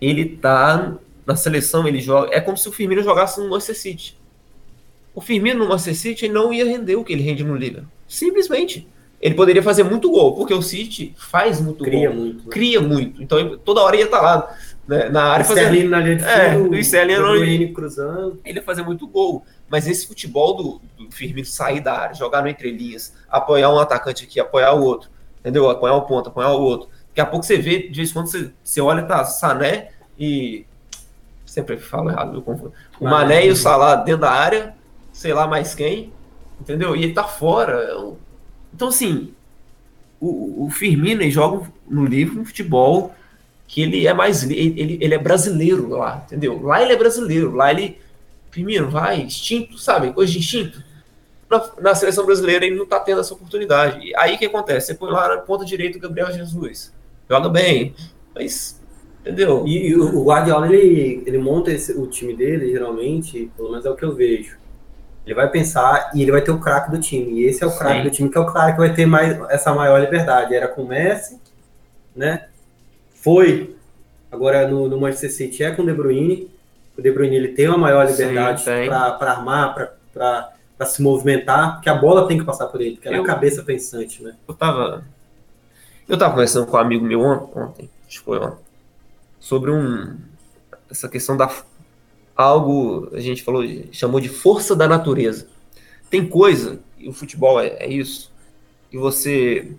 ele 0.00 0.36
tá 0.36 0.94
na 1.26 1.34
seleção 1.34 1.86
ele 1.88 2.00
joga. 2.00 2.32
É 2.32 2.40
como 2.40 2.56
se 2.56 2.68
o 2.68 2.72
Firmino 2.72 3.02
jogasse 3.02 3.40
no 3.40 3.50
Manchester 3.50 3.76
City. 3.76 4.16
O 5.14 5.20
Firmino 5.20 5.60
no 5.60 5.68
Manchester 5.68 5.96
City 5.96 6.28
não 6.28 6.52
ia 6.52 6.64
render 6.64 6.94
o 6.94 7.02
que 7.02 7.12
ele 7.12 7.22
rende 7.22 7.42
no 7.42 7.56
Liga. 7.56 7.84
Simplesmente. 8.06 8.86
Ele 9.20 9.34
poderia 9.34 9.62
fazer 9.62 9.82
muito 9.82 10.10
gol, 10.10 10.36
porque 10.36 10.52
o 10.52 10.60
City 10.60 11.14
faz 11.16 11.58
muito 11.58 11.82
Cria 11.82 12.10
gol. 12.10 12.18
Muito, 12.18 12.44
né? 12.44 12.50
Cria 12.50 12.80
muito. 12.80 13.22
Então 13.22 13.58
toda 13.58 13.80
hora 13.80 13.96
ia 13.96 14.04
estar 14.04 14.18
tá 14.18 14.22
lá 14.22 14.56
né, 14.86 15.08
na 15.08 15.24
área 15.24 15.44
fazendo. 15.44 15.88
Na 15.88 16.00
linha 16.00 16.16
de 16.16 16.24
é, 16.24 16.56
o 16.56 16.74
Sterling 16.76 17.72
cruzando. 17.72 18.40
Ele 18.44 18.58
ia 18.58 18.64
fazer 18.64 18.82
muito 18.82 19.06
gol. 19.06 19.44
Mas 19.68 19.88
esse 19.88 20.06
futebol 20.06 20.54
do, 20.54 20.80
do 20.96 21.10
Firmino 21.10 21.46
sair 21.46 21.80
da 21.80 21.98
área, 21.98 22.14
jogar 22.14 22.42
no 22.42 22.48
entrelinhas, 22.48 23.14
apoiar 23.28 23.72
um 23.72 23.78
atacante 23.78 24.24
aqui, 24.24 24.38
apoiar 24.38 24.72
o 24.74 24.82
outro, 24.82 25.10
entendeu? 25.40 25.68
Apoiar 25.68 25.94
o 25.94 26.02
ponto, 26.02 26.28
apoiar 26.28 26.52
o 26.52 26.62
outro. 26.62 26.88
Daqui 27.08 27.20
a 27.20 27.26
pouco 27.26 27.44
você 27.44 27.56
vê, 27.56 27.88
de 27.88 27.96
vez 27.96 28.10
em 28.10 28.12
quando 28.12 28.28
você, 28.28 28.52
você 28.62 28.80
olha, 28.80 29.02
tá 29.02 29.24
Sané 29.24 29.88
e 30.18 30.64
sempre 31.44 31.78
falo 31.78 32.10
errado, 32.10 32.36
eu 32.36 32.42
confundo. 32.42 32.72
O 33.00 33.04
Mané 33.06 33.46
e 33.46 33.50
o 33.50 33.56
Salah 33.56 33.96
dentro 33.96 34.20
da 34.20 34.30
área, 34.30 34.74
sei 35.12 35.32
lá 35.32 35.46
mais 35.46 35.74
quem, 35.74 36.12
entendeu? 36.60 36.94
E 36.94 37.02
ele 37.02 37.14
tá 37.14 37.24
fora. 37.24 38.14
Então, 38.72 38.88
assim, 38.88 39.32
o, 40.20 40.66
o 40.66 40.70
Firmino 40.70 41.22
ele 41.22 41.30
joga 41.30 41.66
no 41.88 42.04
livro, 42.04 42.36
no 42.36 42.44
futebol, 42.44 43.14
que 43.66 43.82
ele 43.82 44.06
é 44.06 44.14
mais. 44.14 44.42
Ele, 44.42 44.98
ele 45.00 45.14
é 45.14 45.18
brasileiro 45.18 45.88
lá, 45.88 46.22
entendeu? 46.26 46.60
Lá 46.62 46.82
ele 46.82 46.92
é 46.92 46.96
brasileiro, 46.96 47.54
lá 47.54 47.70
ele. 47.70 47.98
Firmino, 48.50 48.88
vai, 48.88 49.20
instinto, 49.20 49.76
sabe? 49.76 50.12
Coisa 50.12 50.32
de 50.32 50.38
instinto. 50.38 50.82
Na, 51.50 51.70
na, 51.80 51.94
seleção 51.94 52.24
brasileira 52.24 52.64
ele 52.64 52.76
não 52.76 52.86
tá 52.86 52.98
tendo 52.98 53.20
essa 53.20 53.34
oportunidade. 53.34 54.06
E 54.06 54.16
aí 54.16 54.34
o 54.34 54.38
que 54.38 54.46
acontece? 54.46 54.86
Você 54.86 54.94
põe 54.94 55.10
lá 55.10 55.28
na 55.28 55.36
ponta 55.38 55.64
direita 55.64 55.98
o 55.98 56.00
Gabriel 56.00 56.32
Jesus. 56.32 56.92
Joga 57.28 57.48
bem, 57.50 57.94
mas 58.34 58.80
Entendeu? 59.26 59.66
E, 59.66 59.88
e 59.88 59.96
o 59.96 60.22
Guardiola, 60.22 60.72
ele, 60.72 61.24
ele 61.26 61.38
monta 61.38 61.72
esse, 61.72 61.92
o 61.98 62.06
time 62.06 62.32
dele, 62.32 62.70
geralmente, 62.70 63.50
pelo 63.56 63.70
menos 63.70 63.84
é 63.84 63.90
o 63.90 63.96
que 63.96 64.04
eu 64.04 64.14
vejo. 64.14 64.56
Ele 65.26 65.34
vai 65.34 65.50
pensar 65.50 66.12
e 66.14 66.22
ele 66.22 66.30
vai 66.30 66.40
ter 66.40 66.52
o 66.52 66.60
craque 66.60 66.92
do 66.92 67.00
time. 67.00 67.40
E 67.40 67.44
esse 67.44 67.64
é 67.64 67.66
o 67.66 67.76
craque 67.76 68.04
do 68.04 68.10
time, 68.10 68.30
que 68.30 68.38
é 68.38 68.40
o 68.40 68.46
cara 68.46 68.70
que 68.70 68.78
vai 68.78 68.94
ter 68.94 69.04
mais, 69.04 69.36
essa 69.50 69.74
maior 69.74 69.98
liberdade. 70.00 70.54
Era 70.54 70.68
com 70.68 70.82
o 70.82 70.86
Messi, 70.86 71.40
né? 72.14 72.46
Foi. 73.26 73.74
Agora 74.30 74.68
no, 74.68 74.88
no 74.88 75.00
Manchester 75.00 75.32
City 75.32 75.64
é 75.64 75.72
com 75.72 75.82
o 75.82 75.86
De 75.86 75.92
Bruyne. 75.92 76.48
O 76.96 77.02
De 77.02 77.10
Bruyne 77.10 77.34
ele 77.34 77.48
tem 77.48 77.66
uma 77.66 77.76
maior 77.76 78.06
liberdade 78.06 78.62
para 78.64 79.32
armar, 79.32 79.98
para 80.12 80.86
se 80.86 81.02
movimentar, 81.02 81.74
porque 81.74 81.88
a 81.88 81.94
bola 81.94 82.28
tem 82.28 82.38
que 82.38 82.44
passar 82.44 82.68
por 82.68 82.80
ele, 82.80 82.92
porque 82.92 83.08
ela 83.08 83.16
é 83.16 83.20
a 83.20 83.24
cabeça 83.24 83.64
pensante, 83.64 84.22
né? 84.22 84.36
Eu 84.46 84.54
tava. 84.54 85.04
Eu 86.08 86.16
tava 86.16 86.34
conversando 86.34 86.66
com 86.66 86.76
um 86.76 86.80
amigo 86.80 87.04
meu 87.04 87.20
ontem, 87.20 87.90
acho 88.06 88.20
que 88.20 88.24
foi 88.24 88.38
ontem 88.38 88.64
sobre 89.40 89.70
um 89.70 90.16
essa 90.88 91.08
questão 91.08 91.36
da 91.36 91.48
algo 92.36 93.08
a 93.12 93.20
gente 93.20 93.42
falou 93.42 93.64
chamou 93.90 94.20
de 94.20 94.28
força 94.28 94.76
da 94.76 94.86
natureza. 94.86 95.48
Tem 96.08 96.28
coisa 96.28 96.78
e 96.96 97.08
o 97.08 97.12
futebol 97.12 97.60
é, 97.60 97.68
é 97.78 97.88
isso 97.88 98.32
que 98.88 98.96
você 98.96 99.72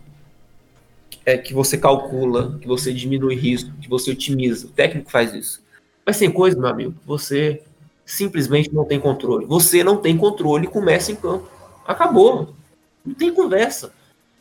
é 1.28 1.38
que 1.38 1.54
você 1.54 1.78
calcula, 1.78 2.58
que 2.62 2.66
você 2.66 2.94
diminui 2.94 3.36
risco, 3.36 3.70
que 3.82 3.90
você 3.90 4.12
otimiza. 4.12 4.66
O 4.66 4.70
técnico 4.70 5.12
faz 5.12 5.34
isso. 5.34 5.62
Mas 6.06 6.18
tem 6.18 6.32
coisa, 6.32 6.58
meu 6.58 6.70
amigo, 6.70 6.96
você 7.06 7.62
simplesmente 8.06 8.74
não 8.74 8.86
tem 8.86 8.98
controle. 8.98 9.46
Você 9.46 9.84
não 9.84 9.98
tem 9.98 10.16
controle 10.16 10.68
começa 10.68 11.12
em 11.12 11.18
campo. 11.18 11.46
Acabou. 11.86 12.56
Não 13.06 13.14
tem 13.14 13.34
conversa. 13.34 13.92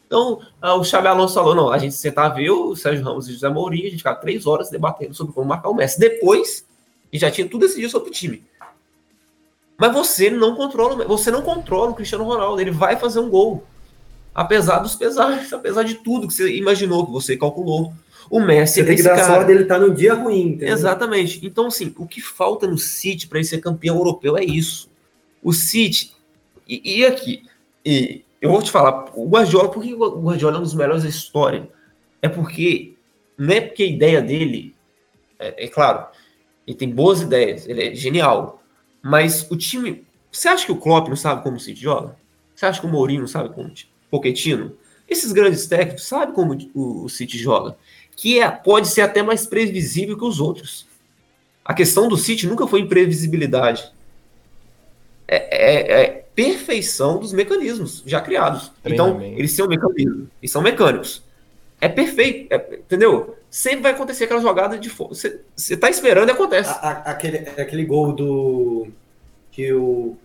Então, 0.06 0.40
ah, 0.62 0.76
o 0.76 0.84
Xabi 0.84 1.08
Alonso 1.08 1.34
falou: 1.34 1.56
não, 1.56 1.72
a 1.72 1.78
gente 1.78 1.96
sentava 1.96 2.36
ver 2.36 2.50
o 2.50 2.76
Sérgio 2.76 3.04
Ramos 3.04 3.26
e 3.26 3.30
o 3.30 3.34
José 3.34 3.48
Mourinho, 3.48 3.88
a 3.88 3.90
gente 3.90 3.98
ficava 3.98 4.20
três 4.20 4.46
horas 4.46 4.70
debatendo 4.70 5.12
sobre 5.12 5.34
como 5.34 5.48
marcar 5.48 5.70
o 5.70 5.74
Messi. 5.74 5.98
Depois, 5.98 6.64
e 7.12 7.18
já 7.18 7.32
tinha 7.32 7.48
tudo 7.48 7.62
decidido 7.62 7.90
sobre 7.90 8.10
o 8.10 8.12
time. 8.12 8.44
Mas 9.76 9.92
você 9.92 10.30
não 10.30 10.54
controla, 10.54 11.04
você 11.04 11.32
não 11.32 11.42
controla 11.42 11.90
o 11.90 11.94
Cristiano 11.94 12.22
Ronaldo, 12.22 12.60
ele 12.60 12.70
vai 12.70 12.94
fazer 12.94 13.18
um 13.18 13.28
gol. 13.28 13.64
Apesar 14.36 14.80
dos 14.80 14.94
pesares, 14.94 15.52
apesar 15.52 15.82
de 15.82 15.94
tudo 15.94 16.28
que 16.28 16.34
você 16.34 16.56
imaginou, 16.56 17.06
que 17.06 17.12
você 17.12 17.36
calculou. 17.36 17.92
O 18.28 18.40
Messi 18.40 18.80
você 18.80 18.84
tem 18.84 18.96
que 18.96 19.02
dar 19.02 19.16
cara. 19.16 19.34
sorte 19.34 19.46
dele 19.46 19.62
estar 19.62 19.78
tá 19.78 19.86
num 19.86 19.94
dia 19.94 20.14
ruim. 20.14 20.48
Entendeu? 20.48 20.74
Exatamente. 20.74 21.44
Então, 21.46 21.68
assim, 21.68 21.94
o 21.96 22.06
que 22.06 22.20
falta 22.20 22.66
no 22.66 22.76
City 22.76 23.28
para 23.28 23.38
ele 23.38 23.46
ser 23.46 23.58
campeão 23.58 23.96
europeu 23.96 24.36
é 24.36 24.44
isso. 24.44 24.90
O 25.42 25.52
City. 25.52 26.12
E, 26.68 26.98
e 26.98 27.06
aqui, 27.06 27.44
e 27.84 28.24
eu 28.42 28.50
vou 28.50 28.60
te 28.60 28.70
falar, 28.70 29.06
o 29.14 29.28
Guardiola, 29.28 29.70
por 29.70 29.82
que 29.82 29.94
o 29.94 30.20
Guardiola 30.20 30.56
é 30.56 30.58
um 30.58 30.62
dos 30.64 30.74
melhores 30.74 31.04
da 31.04 31.08
história? 31.08 31.68
é 32.26 32.28
porque 32.28 32.94
não 33.36 33.54
é 33.54 33.60
porque 33.60 33.82
a 33.82 33.86
ideia 33.86 34.22
dele, 34.22 34.74
é, 35.38 35.64
é 35.64 35.68
claro, 35.68 36.06
ele 36.66 36.76
tem 36.76 36.90
boas 36.90 37.20
ideias, 37.22 37.68
ele 37.68 37.82
é 37.82 37.94
genial, 37.94 38.62
mas 39.02 39.48
o 39.50 39.56
time, 39.56 40.04
você 40.30 40.48
acha 40.48 40.66
que 40.66 40.72
o 40.72 40.76
Klopp 40.76 41.08
não 41.08 41.16
sabe 41.16 41.42
como 41.42 41.56
o 41.56 41.60
City 41.60 41.80
joga? 41.80 42.16
Você 42.54 42.66
acha 42.66 42.80
que 42.80 42.86
o 42.86 42.90
Mourinho 42.90 43.20
não 43.20 43.28
sabe 43.28 43.50
como 43.54 43.68
o 43.68 43.74
Pochettino? 44.10 44.72
Esses 45.08 45.32
grandes 45.32 45.66
técnicos 45.66 46.06
sabem 46.06 46.34
como 46.34 46.56
o, 46.74 47.04
o 47.04 47.08
City 47.08 47.38
joga, 47.38 47.76
que 48.16 48.40
é, 48.40 48.50
pode 48.50 48.88
ser 48.88 49.02
até 49.02 49.22
mais 49.22 49.46
previsível 49.46 50.18
que 50.18 50.24
os 50.24 50.40
outros. 50.40 50.86
A 51.64 51.74
questão 51.74 52.08
do 52.08 52.16
City 52.16 52.46
nunca 52.46 52.66
foi 52.66 52.80
imprevisibilidade. 52.80 53.92
É, 55.28 55.36
é, 55.36 56.02
é 56.02 56.26
perfeição 56.34 57.18
dos 57.18 57.32
mecanismos 57.32 58.02
já 58.06 58.20
criados. 58.20 58.70
Então, 58.84 59.20
eles 59.20 59.52
são 59.52 59.66
mecanismos, 59.66 60.28
eles 60.40 60.52
são 60.52 60.62
mecânicos. 60.62 61.22
É 61.80 61.88
perfeito, 61.88 62.52
é, 62.52 62.56
entendeu? 62.74 63.36
Sempre 63.50 63.82
vai 63.82 63.92
acontecer 63.92 64.24
aquela 64.24 64.40
jogada 64.40 64.78
de 64.78 64.88
fogo. 64.88 65.14
Você, 65.14 65.40
você 65.54 65.76
tá 65.76 65.90
esperando 65.90 66.28
e 66.28 66.32
acontece. 66.32 66.70
A, 66.70 66.72
a, 66.72 66.90
aquele, 67.10 67.38
aquele 67.38 67.84
gol 67.84 68.12
do. 68.12 68.88
que 69.50 69.72
o, 69.72 70.16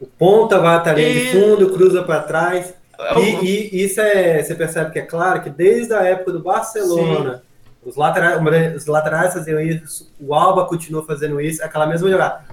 o 0.00 0.06
ponta 0.06 0.58
vai 0.58 0.76
até 0.76 0.90
ali 0.90 1.12
de 1.12 1.32
fundo, 1.32 1.72
cruza 1.72 2.02
para 2.02 2.22
trás. 2.22 2.74
É 3.02 3.20
e, 3.20 3.74
e, 3.74 3.84
isso 3.84 4.00
é. 4.00 4.42
Você 4.42 4.54
percebe 4.54 4.90
que 4.90 4.98
é 4.98 5.02
claro 5.02 5.42
que 5.42 5.50
desde 5.50 5.92
a 5.94 6.02
época 6.02 6.32
do 6.32 6.42
Barcelona. 6.42 7.42
Os 7.84 7.96
laterais, 7.96 8.76
os 8.76 8.86
laterais 8.86 9.34
faziam 9.34 9.60
isso, 9.60 10.08
o 10.20 10.32
Alba 10.32 10.64
continua 10.66 11.04
fazendo 11.04 11.40
isso, 11.40 11.64
aquela 11.64 11.84
mesma 11.84 12.08
jogada. 12.08 12.44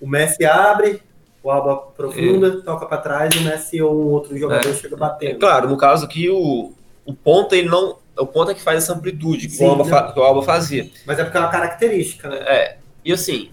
O 0.00 0.06
Messi 0.06 0.44
abre, 0.44 1.02
o 1.42 1.50
Alba 1.50 1.76
profunda, 1.96 2.48
é. 2.48 2.60
toca 2.62 2.86
para 2.86 2.98
trás 2.98 3.34
e 3.34 3.38
o 3.38 3.42
Messi 3.42 3.82
ou 3.82 3.94
um 3.94 4.08
outro 4.10 4.38
jogador 4.38 4.68
é. 4.68 4.74
chega 4.74 4.96
batendo. 4.96 5.32
É, 5.32 5.34
claro, 5.34 5.68
no 5.68 5.76
caso 5.76 6.04
aqui, 6.04 6.30
o, 6.30 6.72
o 7.04 7.14
ponta, 7.14 7.56
ele 7.56 7.68
não. 7.68 7.98
O 8.16 8.26
ponta 8.26 8.54
que 8.54 8.62
faz 8.62 8.84
essa 8.84 8.94
amplitude 8.94 9.48
que, 9.48 9.54
Sim, 9.54 9.66
o, 9.66 9.70
Alba 9.70 9.84
fa, 9.84 10.12
que 10.12 10.18
o 10.20 10.22
Alba 10.22 10.42
fazia. 10.42 10.88
Mas 11.04 11.18
é 11.18 11.24
porque 11.24 11.36
é 11.36 11.40
uma 11.40 11.50
característica, 11.50 12.28
né? 12.28 12.38
É. 12.46 12.76
E 13.04 13.12
assim, 13.12 13.50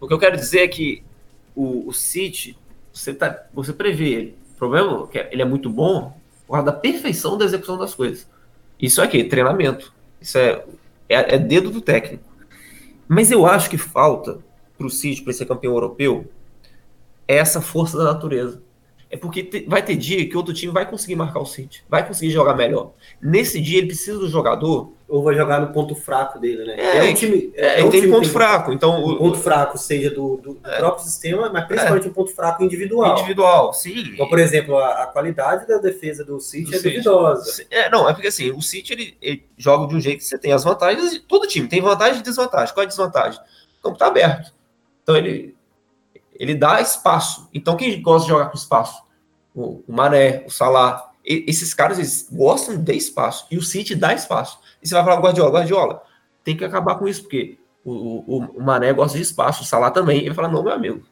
o 0.00 0.08
que 0.08 0.14
eu 0.14 0.18
quero 0.18 0.36
dizer 0.36 0.60
é 0.60 0.68
que 0.68 1.02
o, 1.54 1.88
o 1.88 1.92
City, 1.92 2.56
você, 2.92 3.12
tá, 3.12 3.44
você 3.52 3.72
prevê 3.72 4.08
ele. 4.08 4.38
Problema 4.64 5.04
é 5.04 5.06
que 5.06 5.34
ele 5.34 5.42
é 5.42 5.44
muito 5.44 5.68
bom 5.68 6.16
por 6.46 6.54
causa 6.54 6.66
da 6.66 6.72
perfeição 6.72 7.36
da 7.36 7.44
execução 7.44 7.76
das 7.76 7.94
coisas. 7.94 8.26
Isso 8.80 9.02
aqui, 9.02 9.22
treinamento. 9.22 9.92
Isso 10.18 10.38
é, 10.38 10.64
é, 11.06 11.34
é 11.34 11.38
dedo 11.38 11.70
do 11.70 11.82
técnico. 11.82 12.24
Mas 13.06 13.30
eu 13.30 13.44
acho 13.44 13.68
que 13.68 13.76
falta 13.76 14.38
para 14.78 14.86
o 14.86 14.90
City, 14.90 15.20
para 15.20 15.34
ser 15.34 15.44
campeão 15.44 15.74
europeu, 15.74 16.26
é 17.28 17.36
essa 17.36 17.60
força 17.60 17.98
da 17.98 18.04
natureza. 18.04 18.62
É 19.10 19.18
porque 19.18 19.42
te, 19.44 19.66
vai 19.68 19.82
ter 19.82 19.96
dia 19.96 20.26
que 20.26 20.36
outro 20.36 20.54
time 20.54 20.72
vai 20.72 20.88
conseguir 20.88 21.14
marcar 21.14 21.40
o 21.40 21.46
City, 21.46 21.84
vai 21.86 22.06
conseguir 22.06 22.32
jogar 22.32 22.54
melhor. 22.54 22.92
Nesse 23.20 23.60
dia 23.60 23.78
ele 23.78 23.88
precisa 23.88 24.18
do 24.18 24.30
jogador. 24.30 24.93
Ou 25.06 25.22
vai 25.22 25.34
jogar 25.34 25.60
no 25.60 25.72
ponto 25.72 25.94
fraco 25.94 26.38
dele, 26.38 26.64
né? 26.64 26.76
É, 26.78 26.98
é 26.98 27.10
um 27.10 27.14
time. 27.14 27.52
É, 27.54 27.80
é 27.80 27.84
um 27.84 27.90
tem 27.90 28.00
time 28.00 28.12
ponto 28.12 28.24
tem 28.24 28.32
fraco. 28.32 28.72
Então, 28.72 29.04
o 29.04 29.16
ponto 29.18 29.38
fraco 29.38 29.76
seja 29.76 30.10
do, 30.10 30.36
do, 30.36 30.54
do 30.54 30.68
é, 30.68 30.78
próprio 30.78 31.04
sistema, 31.04 31.50
mas 31.50 31.66
principalmente 31.66 32.06
é. 32.06 32.10
um 32.10 32.12
ponto 32.12 32.34
fraco 32.34 32.64
individual. 32.64 33.12
Individual, 33.18 33.72
sim. 33.74 34.12
Então, 34.14 34.28
por 34.28 34.38
exemplo, 34.38 34.78
a, 34.78 35.02
a 35.02 35.06
qualidade 35.06 35.68
da 35.68 35.78
defesa 35.78 36.24
do 36.24 36.40
City 36.40 36.70
do 36.70 36.76
é 36.76 36.78
City. 36.78 36.90
duvidosa. 36.90 37.66
É, 37.70 37.90
não, 37.90 38.08
é 38.08 38.14
porque 38.14 38.28
assim, 38.28 38.50
o 38.50 38.62
City 38.62 38.92
ele, 38.92 39.16
ele, 39.20 39.46
joga 39.56 39.86
de 39.86 39.94
um 39.94 40.00
jeito 40.00 40.18
que 40.18 40.24
você 40.24 40.38
tem 40.38 40.52
as 40.52 40.64
vantagens, 40.64 41.22
todo 41.28 41.46
time 41.46 41.68
tem 41.68 41.82
vantagem 41.82 42.20
e 42.20 42.22
desvantagem. 42.22 42.74
Qual 42.74 42.82
é 42.82 42.86
a 42.86 42.88
desvantagem? 42.88 43.40
O 43.78 43.82
campo 43.82 43.98
tá 43.98 44.06
aberto. 44.06 44.52
Então 45.02 45.16
ele, 45.16 45.54
ele 46.34 46.54
dá 46.54 46.80
espaço. 46.80 47.48
Então 47.52 47.76
quem 47.76 48.00
gosta 48.00 48.26
de 48.26 48.32
jogar 48.32 48.46
com 48.46 48.56
espaço? 48.56 49.04
o, 49.54 49.82
Mané, 49.86 50.44
o 50.46 50.50
Salah, 50.50 51.10
esses 51.24 51.72
caras 51.72 51.98
eles 51.98 52.28
gostam 52.30 52.76
de 52.76 52.94
espaço 52.94 53.46
e 53.50 53.56
o 53.56 53.62
City 53.62 53.94
dá 53.94 54.12
espaço. 54.12 54.58
E 54.82 54.88
você 54.88 54.94
vai 54.94 55.04
falar 55.04 55.20
Guardiola, 55.20 55.50
Guardiola, 55.50 56.02
tem 56.44 56.56
que 56.56 56.64
acabar 56.64 56.96
com 56.96 57.08
isso 57.08 57.22
porque 57.22 57.58
o, 57.84 57.92
o, 57.92 58.38
o 58.56 58.62
Mané 58.62 58.92
gosta 58.92 59.16
de 59.16 59.22
espaço, 59.22 59.62
o 59.62 59.66
Salah 59.66 59.90
também. 59.90 60.24
Ele 60.24 60.34
fala 60.34 60.48
não, 60.48 60.62
meu 60.62 60.72
amigo. 60.72 61.02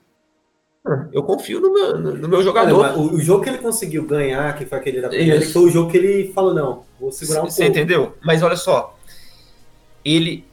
Eu 1.13 1.23
confio 1.23 1.61
no 1.61 1.73
meu, 1.73 1.99
no 1.99 2.29
meu 2.29 2.43
jogador. 2.43 2.89
Não, 2.89 2.99
o, 2.99 3.15
o, 3.15 3.21
jogo 3.21 3.45
que 3.45 3.51
ele 3.51 3.59
conseguiu 3.59 4.05
ganhar, 4.05 4.57
que 4.57 4.67
foi 4.67 4.79
aquele 4.79 5.01
da 5.01 5.09
primeira, 5.09 5.41
foi 5.47 5.63
o 5.63 5.71
jogo 5.71 5.91
que 5.91 5.97
ele 5.97 6.33
falou: 6.33 6.53
não, 6.53 6.85
vou 6.99 7.13
segurar 7.13 7.43
um 7.43 7.49
Você 7.49 7.63
pouco. 7.63 7.79
entendeu? 7.79 8.15
Mas 8.21 8.43
olha 8.43 8.57
só, 8.57 8.99
ele 10.05 10.45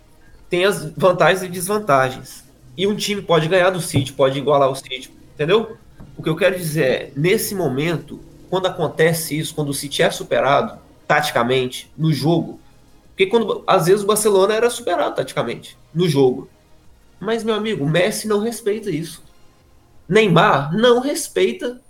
tem 0.50 0.66
as 0.66 0.86
vantagens 0.92 1.42
e 1.42 1.48
desvantagens. 1.48 2.44
E 2.78 2.86
um 2.86 2.96
time 2.96 3.24
pode 3.24 3.48
ganhar 3.48 3.72
do 3.72 3.82
City, 3.82 4.14
pode 4.14 4.38
igualar 4.38 4.70
o 4.70 4.76
City, 4.76 5.12
entendeu? 5.34 5.78
O 6.16 6.22
que 6.22 6.30
eu 6.30 6.36
quero 6.36 6.56
dizer 6.56 6.84
é, 6.84 7.12
nesse 7.16 7.56
momento, 7.56 8.20
quando 8.50 8.66
acontece 8.66 9.38
isso, 9.38 9.54
quando 9.54 9.70
o 9.70 9.74
City 9.74 10.02
é 10.02 10.12
superado 10.12 10.80
taticamente 11.08 11.92
no 11.98 12.12
jogo, 12.12 12.60
porque 13.10 13.26
quando 13.26 13.64
às 13.68 13.88
vezes 13.88 14.04
o 14.04 14.08
Barcelona 14.08 14.54
era 14.54 14.70
superado 14.70 15.16
taticamente 15.16 15.78
no 15.94 16.08
jogo. 16.08 16.50
Mas 17.20 17.44
meu 17.44 17.54
amigo, 17.54 17.84
o 17.84 17.90
Messi 17.90 18.28
não 18.28 18.40
respeita 18.40 18.90
isso. 18.90 19.22
Neymar 20.08 20.74
não 20.74 21.00
respeita 21.00 21.82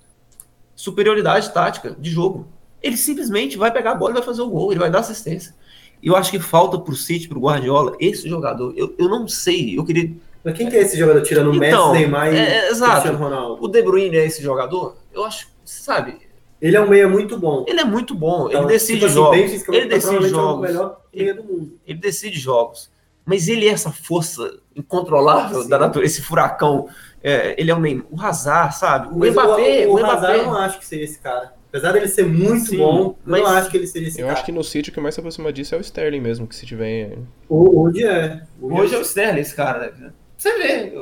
superioridade 0.75 1.53
tática 1.53 1.95
de 1.99 2.09
jogo. 2.09 2.47
Ele 2.81 2.97
simplesmente 2.97 3.57
vai 3.57 3.71
pegar 3.71 3.91
a 3.91 3.95
bola 3.95 4.11
e 4.11 4.13
vai 4.15 4.23
fazer 4.23 4.41
o 4.41 4.49
gol, 4.49 4.71
ele 4.71 4.79
vai 4.79 4.89
dar 4.89 4.99
assistência. 4.99 5.53
E 6.01 6.07
eu 6.07 6.15
acho 6.15 6.31
que 6.31 6.39
falta 6.39 6.79
para 6.79 6.93
o 6.93 6.95
City, 6.95 7.27
para 7.27 7.37
o 7.37 7.41
Guardiola, 7.41 7.95
esse 7.99 8.27
jogador. 8.27 8.73
Eu, 8.75 8.95
eu 8.97 9.09
não 9.09 9.27
sei, 9.27 9.77
eu 9.77 9.85
queria 9.85 10.15
mas 10.43 10.57
quem 10.57 10.69
que 10.69 10.77
é 10.77 10.81
esse 10.81 10.97
jogador 10.97 11.21
tirando 11.21 11.51
o 11.51 11.55
então, 11.55 11.91
Messi, 11.91 12.01
Neymar 12.01 12.33
e 12.33 12.37
é, 12.37 12.67
Cristiano 12.69 13.17
Ronaldo? 13.17 13.63
O 13.63 13.67
De 13.67 13.81
Bruyne 13.81 14.15
é 14.15 14.25
esse 14.25 14.41
jogador? 14.41 14.95
Eu 15.13 15.25
acho, 15.25 15.49
sabe? 15.65 16.17
Ele 16.61 16.75
é 16.75 16.81
um 16.81 16.89
meia 16.89 17.07
muito 17.07 17.37
bom. 17.37 17.65
Ele 17.67 17.79
é 17.79 17.85
muito 17.85 18.13
bom. 18.13 18.47
Então, 18.49 18.61
ele 18.61 18.73
decide 18.73 18.99
tipo 18.99 19.05
assim, 19.05 19.15
jogos. 19.15 19.67
ele 19.69 19.85
decide 19.85 20.29
jogos. 20.29 20.69
É 20.69 20.79
o 20.79 20.97
meia 21.13 21.33
do 21.33 21.43
mundo. 21.43 21.79
Ele, 21.85 21.99
decide 21.99 22.39
jogos. 22.39 22.91
Mas 23.25 23.47
ele 23.47 23.67
é 23.67 23.71
essa 23.71 23.91
força 23.91 24.59
incontrolável 24.75 25.63
Sim. 25.63 25.69
da 25.69 25.79
natureza, 25.79 26.13
esse 26.13 26.21
furacão. 26.21 26.89
É, 27.23 27.55
ele 27.59 27.69
é 27.69 27.75
um 27.75 27.79
meio, 27.79 28.05
o 28.09 28.19
Hazard, 28.19 28.75
sabe? 28.75 29.13
O 29.13 29.19
mas 29.19 29.33
Mbappé, 29.33 29.87
o, 29.87 29.91
o, 29.91 29.95
o, 29.95 30.01
o 30.01 30.05
Hazard 30.05 30.39
eu 30.39 30.45
não 30.45 30.57
acho 30.57 30.79
que 30.79 30.85
seja 30.85 31.03
esse 31.03 31.19
cara. 31.19 31.53
Apesar 31.69 31.91
dele 31.91 32.07
ser 32.07 32.25
muito 32.25 32.65
Sim, 32.65 32.77
bom, 32.77 33.15
mas 33.23 33.41
eu 33.41 33.47
não 33.47 33.55
acho 33.55 33.69
que 33.69 33.77
ele 33.77 33.85
seja 33.85 34.07
esse 34.07 34.19
eu 34.19 34.25
cara. 34.25 34.37
acho 34.37 34.45
que 34.45 34.51
no 34.51 34.63
sítio 34.63 34.91
que 34.91 34.99
mais 34.99 35.13
se 35.13 35.21
aproxima 35.21 35.53
disso 35.53 35.75
é 35.75 35.77
o 35.77 35.81
Sterling 35.81 36.19
mesmo, 36.19 36.47
que 36.47 36.55
se 36.55 36.65
tiver. 36.65 37.19
Hoje 37.47 38.03
é. 38.03 38.41
Hoje, 38.59 38.81
hoje 38.81 38.95
é 38.95 38.97
o 38.97 39.01
Sterling, 39.01 39.41
esse 39.41 39.55
cara, 39.55 39.93
né? 39.95 40.11
Você 40.35 40.57
vê. 40.57 40.93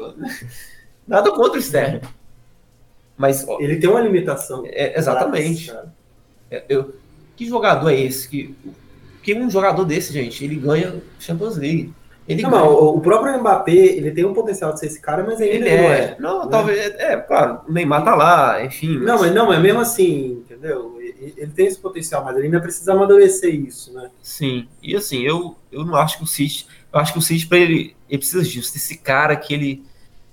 Nada 1.08 1.32
contra 1.32 1.54
o 1.54 1.58
externo. 1.58 2.02
Mas. 3.18 3.46
Ele 3.60 3.78
tem 3.78 3.90
uma 3.90 4.02
limitação. 4.02 4.64
É, 4.66 4.98
exatamente. 4.98 5.74
É, 6.50 6.64
eu, 6.70 6.94
que 7.36 7.46
jogador 7.48 7.90
é 7.90 8.00
esse? 8.00 8.28
Que, 8.30 8.56
que 9.22 9.34
um 9.34 9.50
jogador 9.50 9.84
desse, 9.84 10.14
gente, 10.14 10.44
ele 10.44 10.56
ganha 10.56 10.96
Champions 11.20 11.58
League. 11.58 11.94
Ele 12.28 12.42
não, 12.42 12.52
ganha. 12.52 12.64
o 12.64 13.00
próprio 13.00 13.40
Mbappé, 13.40 13.72
ele 13.72 14.12
tem 14.12 14.26
um 14.26 14.34
potencial 14.34 14.74
de 14.74 14.82
ser 14.82 14.88
esse 14.88 15.02
cara, 15.02 15.24
mas 15.24 15.40
ainda 15.40 15.56
ele 15.56 15.70
é. 15.70 15.82
não 15.82 15.90
é. 15.90 16.16
Não, 16.20 16.46
né? 16.46 16.52
talvez. 16.52 16.80
É, 16.98 17.18
claro, 17.18 17.62
o 17.68 17.72
Neymar 17.72 18.04
tá 18.04 18.16
lá, 18.16 18.64
enfim. 18.64 19.00
Não, 19.00 19.20
mas 19.20 19.34
não, 19.34 19.52
é 19.52 19.60
mesmo 19.60 19.80
assim, 19.80 20.44
entendeu? 20.46 20.98
Ele, 21.00 21.34
ele 21.38 21.52
tem 21.52 21.68
esse 21.68 21.80
potencial, 21.80 22.24
mas 22.24 22.36
ele 22.36 22.46
ainda 22.46 22.60
precisa 22.60 22.94
amadurecer 22.94 23.54
isso, 23.54 23.94
né? 23.94 24.10
Sim. 24.22 24.68
E 24.84 24.96
assim, 24.96 25.22
eu, 25.24 25.56
eu 25.72 25.86
não 25.86 25.96
acho 25.96 26.18
que 26.18 26.24
o 26.24 26.28
City 26.28 26.68
eu 26.92 27.00
acho 27.00 27.14
que 27.14 27.20
o 27.20 27.22
City, 27.22 27.46
para 27.46 27.58
ele, 27.58 27.96
ele 28.10 28.18
precisa 28.18 28.44
disso, 28.44 28.74
desse 28.74 28.98
cara 28.98 29.36
que 29.36 29.54
ele, 29.54 29.84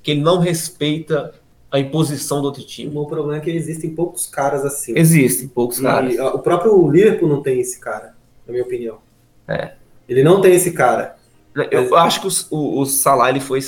que 0.03 0.13
ele 0.13 0.21
não 0.21 0.39
respeita 0.39 1.35
a 1.75 1.81
imposição 1.81 2.41
do 2.41 2.45
outro 2.45 2.63
time. 2.63 2.97
O 2.97 3.05
problema 3.05 3.39
é 3.39 3.41
que 3.41 3.51
existem 3.51 3.91
poucos 3.91 4.27
caras 4.27 4.65
assim. 4.65 4.97
Existem 4.97 5.49
poucos 5.49 5.81
e 5.81 5.83
caras. 5.83 6.17
O 6.21 6.39
próprio 6.39 6.89
Liverpool 6.89 7.29
não 7.29 7.43
tem 7.43 7.59
esse 7.59 7.81
cara, 7.81 8.15
na 8.47 8.53
minha 8.53 8.63
opinião. 8.63 8.99
É. 9.49 9.73
Ele 10.09 10.23
não 10.23 10.41
tem 10.41 10.55
esse 10.55 10.71
cara. 10.71 11.17
Eu 11.73 11.91
mas... 11.91 12.07
acho 12.07 12.21
que 12.21 12.29
o, 12.29 12.57
o, 12.57 12.81
o 12.81 12.87
Salah 12.87 13.29
ele 13.29 13.41
foi. 13.41 13.59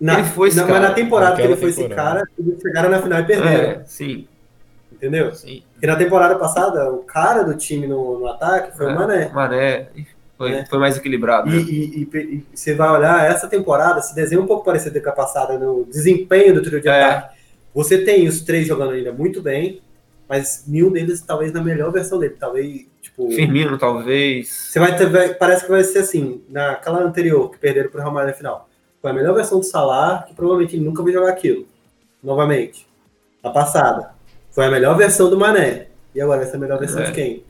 Na, 0.00 0.20
ele 0.20 0.28
foi 0.28 0.48
esse 0.48 0.56
na, 0.56 0.66
cara. 0.66 0.78
Mas 0.78 0.88
na 0.88 0.94
temporada 0.94 1.34
que 1.34 1.42
ele 1.42 1.56
foi 1.56 1.72
temporada. 1.72 1.94
esse 1.94 1.96
cara, 1.96 2.28
eles 2.38 2.62
chegaram 2.62 2.88
na 2.88 3.02
final 3.02 3.18
e 3.18 3.24
perderam. 3.24 3.70
É, 3.70 3.84
sim. 3.86 4.28
Entendeu? 4.92 5.34
Sim. 5.34 5.64
Porque 5.72 5.86
na 5.88 5.96
temporada 5.96 6.36
passada, 6.36 6.92
o 6.92 6.98
cara 6.98 7.42
do 7.42 7.56
time 7.56 7.88
no, 7.88 8.20
no 8.20 8.28
ataque 8.28 8.76
foi 8.76 8.86
é, 8.86 8.88
o 8.88 8.94
Mané. 8.94 9.28
Mané. 9.30 9.88
Foi, 10.42 10.50
né? 10.50 10.66
foi 10.68 10.78
mais 10.78 10.96
equilibrado. 10.96 11.48
E, 11.48 11.52
né? 11.52 11.60
e, 11.62 12.08
e, 12.12 12.18
e, 12.18 12.46
você 12.52 12.74
vai 12.74 12.90
olhar, 12.90 13.30
essa 13.30 13.46
temporada 13.46 14.00
se 14.00 14.12
desenha 14.14 14.40
um 14.40 14.46
pouco 14.46 14.64
parecido 14.64 15.00
com 15.00 15.08
a 15.08 15.12
passada 15.12 15.56
no 15.56 15.84
desempenho 15.84 16.54
do 16.54 16.62
trio 16.62 16.80
de 16.80 16.88
é. 16.88 17.04
ataque. 17.04 17.36
Você 17.72 17.98
tem 17.98 18.26
os 18.26 18.42
três 18.42 18.66
jogando 18.66 18.92
ainda 18.92 19.12
muito 19.12 19.40
bem, 19.40 19.80
mas 20.28 20.64
nenhum 20.66 20.90
deles 20.90 21.22
talvez 21.22 21.52
na 21.52 21.62
melhor 21.62 21.92
versão 21.92 22.18
dele. 22.18 22.36
Talvez, 22.38 22.86
tipo. 23.00 23.30
Firmino, 23.30 23.78
talvez. 23.78 24.48
Você 24.48 24.80
vai 24.80 24.96
ter, 24.96 25.38
parece 25.38 25.64
que 25.64 25.70
vai 25.70 25.84
ser 25.84 26.00
assim, 26.00 26.42
naquela 26.48 27.00
anterior, 27.00 27.50
que 27.50 27.58
perderam 27.58 27.88
pro 27.88 28.00
Real 28.00 28.12
Madrid 28.12 28.32
na 28.32 28.38
final. 28.38 28.68
Foi 29.00 29.10
a 29.10 29.14
melhor 29.14 29.34
versão 29.34 29.60
do 29.60 29.64
Salah, 29.64 30.24
que 30.26 30.34
provavelmente 30.34 30.74
ele 30.76 30.84
nunca 30.84 31.02
vai 31.02 31.12
jogar 31.12 31.30
aquilo. 31.30 31.66
Novamente. 32.22 32.86
A 33.42 33.50
passada. 33.50 34.10
Foi 34.50 34.66
a 34.66 34.70
melhor 34.70 34.96
versão 34.96 35.30
do 35.30 35.38
Mané. 35.38 35.86
E 36.14 36.20
agora 36.20 36.40
vai 36.40 36.48
ser 36.48 36.56
a 36.56 36.60
melhor 36.60 36.78
versão 36.78 37.02
é. 37.02 37.04
de 37.06 37.12
quem? 37.12 37.44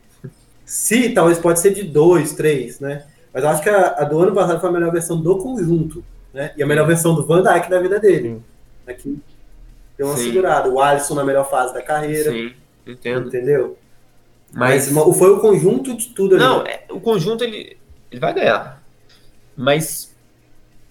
Se, 0.64 1.10
talvez 1.10 1.38
pode 1.38 1.60
ser 1.60 1.72
de 1.74 1.82
dois, 1.82 2.32
três, 2.34 2.80
né? 2.80 3.04
Mas 3.32 3.44
eu 3.44 3.50
acho 3.50 3.62
que 3.62 3.68
a, 3.68 3.94
a, 3.98 4.04
do 4.04 4.18
ano 4.18 4.34
passado 4.34 4.60
foi 4.60 4.68
a 4.68 4.72
melhor 4.72 4.92
versão 4.92 5.20
do 5.20 5.38
conjunto, 5.38 6.04
né? 6.32 6.52
E 6.56 6.62
a 6.62 6.66
melhor 6.66 6.86
versão 6.86 7.14
do 7.14 7.26
Van 7.26 7.42
Dijk 7.42 7.68
da 7.68 7.80
vida 7.80 7.98
dele. 7.98 8.40
Aqui 8.86 9.18
deu 9.96 10.08
uma 10.08 10.16
Sim. 10.16 10.24
segurada. 10.24 10.68
O 10.68 10.80
Alisson 10.80 11.14
na 11.14 11.24
melhor 11.24 11.48
fase 11.48 11.72
da 11.72 11.82
carreira. 11.82 12.30
Sim, 12.30 12.52
entendo. 12.86 13.28
Entendeu? 13.28 13.78
Mas, 14.52 14.90
mas 14.90 15.18
foi 15.18 15.30
o 15.30 15.40
conjunto 15.40 15.96
de 15.96 16.08
tudo 16.08 16.34
ali. 16.34 16.44
Não, 16.44 16.62
é, 16.66 16.84
o 16.90 17.00
conjunto 17.00 17.42
ele, 17.42 17.76
ele 18.10 18.20
vai 18.20 18.34
ganhar. 18.34 18.82
Mas 19.56 20.14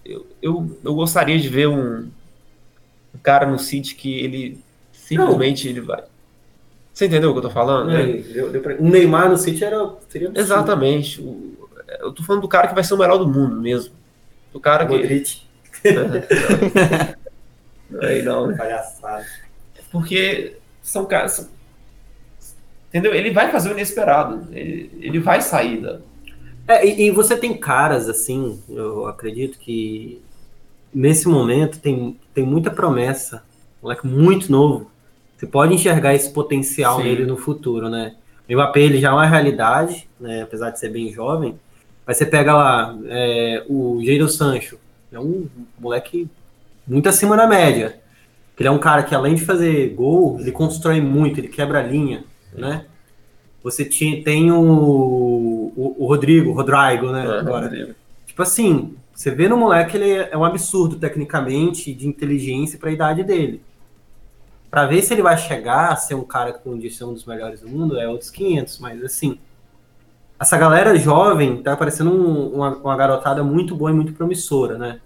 eu, 0.04 0.26
eu, 0.40 0.78
eu 0.84 0.94
gostaria 0.94 1.38
de 1.38 1.48
ver 1.48 1.68
um, 1.68 2.08
um 3.14 3.18
cara 3.22 3.46
no 3.46 3.58
City 3.58 3.94
que 3.94 4.18
ele 4.18 4.58
simplesmente 4.92 5.64
não. 5.64 5.70
ele 5.70 5.80
vai. 5.80 6.04
Você 6.92 7.06
entendeu 7.06 7.30
o 7.30 7.32
que 7.32 7.38
eu 7.38 7.42
tô 7.42 7.50
falando? 7.50 7.90
É, 7.90 8.04
deu, 8.04 8.50
deu 8.50 8.60
pra... 8.60 8.74
Um 8.74 8.90
Neymar 8.90 9.30
no 9.30 9.38
City 9.38 9.64
era, 9.64 9.78
seria 10.08 10.28
absurdo. 10.28 10.38
Exatamente. 10.38 11.20
O, 11.20 11.52
eu 12.00 12.12
tô 12.12 12.22
falando 12.22 12.42
do 12.42 12.48
cara 12.48 12.68
que 12.68 12.74
vai 12.74 12.84
ser 12.84 12.94
o 12.94 12.98
melhor 12.98 13.18
do 13.18 13.26
mundo 13.26 13.60
mesmo. 13.60 13.94
Do 14.52 14.60
cara 14.60 14.86
que. 14.86 14.92
Modric. 14.92 15.42
Aí 18.02 18.22
não, 18.22 18.46
né? 18.46 18.56
Palhaçada. 18.56 19.26
Porque 19.90 20.56
são 20.82 21.04
caras. 21.04 21.50
Entendeu? 22.88 23.14
Ele 23.14 23.30
vai 23.30 23.50
fazer 23.50 23.70
o 23.70 23.72
inesperado. 23.72 24.48
Ele, 24.52 24.90
ele 25.00 25.18
vai 25.18 25.40
sair 25.40 25.80
da. 25.80 26.00
É, 26.68 26.86
e, 26.86 27.08
e, 27.08 27.10
você 27.10 27.36
tem 27.36 27.56
caras, 27.56 28.08
assim, 28.08 28.62
eu 28.68 29.06
acredito 29.06 29.58
que 29.58 30.22
nesse 30.94 31.26
momento 31.26 31.80
tem, 31.80 32.18
tem 32.32 32.44
muita 32.44 32.70
promessa. 32.70 33.42
Moleque 33.82 34.06
muito 34.06 34.52
novo. 34.52 34.91
Você 35.42 35.46
pode 35.48 35.74
enxergar 35.74 36.14
esse 36.14 36.30
potencial 36.30 36.98
Sim. 36.98 37.02
nele 37.02 37.26
no 37.26 37.36
futuro, 37.36 37.88
né? 37.88 38.14
O 38.48 38.52
Mbappé 38.52 38.80
ele 38.82 39.00
já 39.00 39.08
é 39.08 39.10
uma 39.10 39.26
realidade, 39.26 40.08
né? 40.20 40.42
Apesar 40.42 40.70
de 40.70 40.78
ser 40.78 40.88
bem 40.88 41.12
jovem. 41.12 41.58
Mas 42.06 42.16
você 42.16 42.24
pega 42.24 42.54
lá 42.54 42.96
é, 43.06 43.64
o 43.68 44.00
Jadon 44.04 44.28
Sancho. 44.28 44.78
É 45.10 45.18
um 45.18 45.48
moleque 45.80 46.28
muito 46.86 47.08
acima 47.08 47.36
da 47.36 47.48
média. 47.48 47.98
Ele 48.56 48.68
é 48.68 48.70
um 48.70 48.78
cara 48.78 49.02
que, 49.02 49.16
além 49.16 49.34
de 49.34 49.44
fazer 49.44 49.88
gol, 49.96 50.38
ele 50.38 50.52
constrói 50.52 51.00
muito, 51.00 51.40
ele 51.40 51.48
quebra 51.48 51.80
a 51.80 51.82
linha, 51.82 52.22
né? 52.52 52.84
Você 53.64 53.84
tinha, 53.84 54.22
tem 54.22 54.52
o, 54.52 54.62
o, 55.76 55.96
o 55.98 56.06
Rodrigo, 56.06 56.50
o 56.50 56.54
Rodrigo, 56.54 57.10
né? 57.10 57.26
É, 57.26 57.40
agora. 57.40 57.66
Rodrigo. 57.66 57.94
Tipo 58.28 58.42
assim, 58.42 58.94
você 59.12 59.28
vê 59.32 59.48
no 59.48 59.56
moleque, 59.56 59.96
ele 59.96 60.12
é 60.12 60.38
um 60.38 60.44
absurdo 60.44 60.94
tecnicamente, 60.94 61.92
de 61.92 62.06
inteligência 62.06 62.78
para 62.78 62.90
a 62.90 62.92
idade 62.92 63.24
dele. 63.24 63.60
Para 64.72 64.86
ver 64.86 65.02
se 65.02 65.12
ele 65.12 65.20
vai 65.20 65.36
chegar 65.36 65.92
a 65.92 65.96
ser 65.96 66.14
um 66.14 66.24
cara 66.24 66.50
que, 66.50 66.66
um 66.66 66.80
ser 66.88 67.04
um 67.04 67.12
dos 67.12 67.26
melhores 67.26 67.60
do 67.60 67.68
mundo, 67.68 68.00
é 68.00 68.08
outros 68.08 68.30
500, 68.30 68.78
mas 68.78 69.04
assim, 69.04 69.38
essa 70.40 70.56
galera 70.56 70.96
jovem 70.96 71.62
tá 71.62 71.76
parecendo 71.76 72.10
um, 72.10 72.54
uma, 72.54 72.76
uma 72.78 72.96
garotada 72.96 73.44
muito 73.44 73.76
boa 73.76 73.90
e 73.90 73.94
muito 73.94 74.14
promissora, 74.14 74.78
né? 74.78 74.98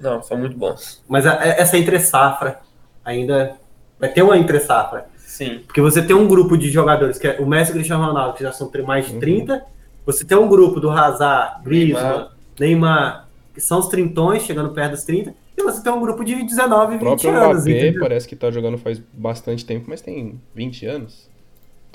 Não, 0.00 0.22
são 0.22 0.38
muito 0.38 0.56
bons. 0.56 1.04
Mas 1.06 1.26
a, 1.26 1.34
essa 1.34 1.76
entre 1.76 2.00
safra 2.00 2.60
ainda 3.04 3.58
vai 4.00 4.08
ter 4.08 4.22
uma 4.22 4.38
entre 4.38 4.58
safra. 4.58 5.04
Sim. 5.18 5.60
Porque 5.66 5.82
você 5.82 6.00
tem 6.00 6.16
um 6.16 6.26
grupo 6.26 6.56
de 6.56 6.70
jogadores, 6.70 7.18
que 7.18 7.28
é 7.28 7.36
o 7.38 7.46
Messi 7.46 7.72
e 7.72 7.72
o 7.72 7.74
Cristiano 7.74 8.06
Ronaldo, 8.06 8.38
que 8.38 8.42
já 8.42 8.52
são 8.52 8.70
mais 8.86 9.06
de 9.06 9.20
30. 9.20 9.52
Uhum. 9.52 9.60
Você 10.06 10.24
tem 10.24 10.38
um 10.38 10.48
grupo 10.48 10.80
do 10.80 10.88
Hazard, 10.88 11.62
Griezmann, 11.62 12.02
Neymar. 12.02 12.30
Neymar, 12.58 13.28
que 13.52 13.60
são 13.60 13.80
os 13.80 13.88
trintões, 13.88 14.44
chegando 14.44 14.70
perto 14.70 14.92
dos 14.92 15.04
30. 15.04 15.34
E 15.56 15.62
você 15.62 15.82
tem 15.82 15.92
um 15.92 16.00
grupo 16.00 16.24
de 16.24 16.42
19, 16.42 16.98
20 16.98 17.28
anos. 17.28 17.64
O 17.64 17.68
Mbappé 17.68 17.92
parece 17.98 18.28
que 18.28 18.34
tá 18.34 18.50
jogando 18.50 18.76
faz 18.76 19.00
bastante 19.12 19.64
tempo, 19.64 19.86
mas 19.88 20.00
tem 20.00 20.40
20 20.54 20.86
anos. 20.86 21.30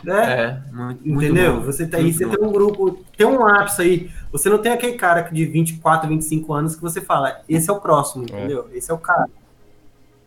É, 0.07 0.11
é 0.11 0.61
muito, 0.71 1.05
entendeu? 1.05 1.53
Muito 1.55 1.65
você, 1.65 1.85
tá 1.85 1.97
aí, 1.97 2.13
você 2.13 2.25
tem 2.25 2.41
um 2.41 2.51
grupo, 2.51 3.03
tem 3.17 3.27
um 3.27 3.45
ápice 3.45 3.81
aí. 3.81 4.09
Você 4.31 4.49
não 4.49 4.57
tem 4.59 4.71
aquele 4.71 4.93
cara 4.93 5.21
de 5.23 5.45
24, 5.45 6.07
25 6.07 6.53
anos 6.53 6.75
que 6.75 6.81
você 6.81 7.01
fala, 7.01 7.41
esse 7.49 7.69
é 7.69 7.73
o 7.73 7.81
próximo, 7.81 8.25
é. 8.31 8.37
entendeu? 8.37 8.67
É. 8.71 8.77
Esse 8.77 8.91
é 8.91 8.93
o 8.93 8.97
cara. 8.97 9.27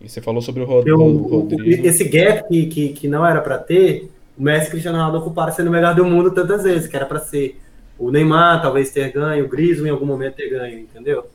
E 0.01 0.09
você 0.09 0.20
falou 0.20 0.43
sobre 0.43 0.62
o, 0.62 0.66
Rod 0.66 0.87
o 0.89 1.16
Rodrigo. 1.16 1.87
Esse 1.87 2.05
gap 2.05 2.49
que, 2.49 2.66
que, 2.66 2.89
que 2.91 3.09
não 3.09 3.24
era 3.24 3.41
para 3.41 3.57
ter, 3.57 4.11
o 4.37 4.43
Messi 4.43 4.66
e 4.66 4.70
Cristiano 4.70 4.99
Ronaldo 4.99 5.18
ocuparam 5.18 5.53
sendo 5.53 5.68
o 5.68 5.72
melhor 5.72 5.95
do 5.95 6.05
mundo 6.05 6.33
tantas 6.33 6.64
vezes, 6.64 6.87
que 6.87 6.97
era 6.97 7.07
para 7.07 7.20
ser 7.20 7.59
o 7.99 8.11
Neymar 8.11 8.61
talvez 8.61 8.91
ter 8.91 9.12
ganho, 9.12 9.45
o 9.45 9.49
Griezmann 9.49 9.89
em 9.89 9.93
algum 9.93 10.07
momento 10.07 10.35
ter 10.35 10.51
ganho, 10.51 10.80
entendeu? 10.80 11.26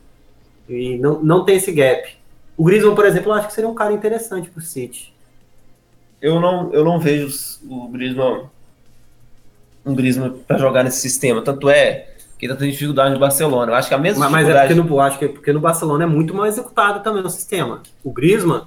E 0.68 0.98
não, 0.98 1.22
não 1.22 1.44
tem 1.44 1.56
esse 1.56 1.72
gap. 1.72 2.16
O 2.56 2.64
Griezmann, 2.64 2.94
por 2.94 3.06
exemplo, 3.06 3.30
eu 3.30 3.34
acho 3.34 3.48
que 3.48 3.54
seria 3.54 3.70
um 3.70 3.74
cara 3.74 3.92
interessante 3.92 4.50
pro 4.50 4.60
City. 4.60 5.14
Eu 6.20 6.40
não, 6.40 6.72
eu 6.72 6.84
não 6.84 6.98
vejo 6.98 7.28
o 7.68 7.88
Griezmann 7.88 8.48
um 9.88 9.94
Griezmann 9.94 10.32
para 10.46 10.58
jogar 10.58 10.84
nesse 10.84 11.00
sistema. 11.00 11.42
Tanto 11.42 11.68
é 11.70 12.08
que 12.38 12.46
ele 12.46 12.52
tá 12.52 12.58
tendo 12.58 12.70
dificuldade 12.70 13.14
no 13.14 13.20
Barcelona. 13.20 13.72
Eu 13.72 13.74
acho 13.74 13.88
que 13.88 13.94
a 13.94 13.98
mesma 13.98 14.28
mas, 14.28 14.46
dificuldade... 14.46 14.68
Mas 14.68 14.78
é 14.78 14.82
porque 14.82 14.94
no, 14.94 15.00
acho 15.00 15.18
que 15.18 15.24
é 15.24 15.28
porque 15.28 15.52
no 15.52 15.60
Barcelona 15.60 16.04
é 16.04 16.06
muito 16.06 16.34
mais 16.34 16.54
executado 16.54 17.02
também 17.02 17.22
o 17.22 17.30
sistema. 17.30 17.82
O 18.04 18.12
Griezmann, 18.12 18.62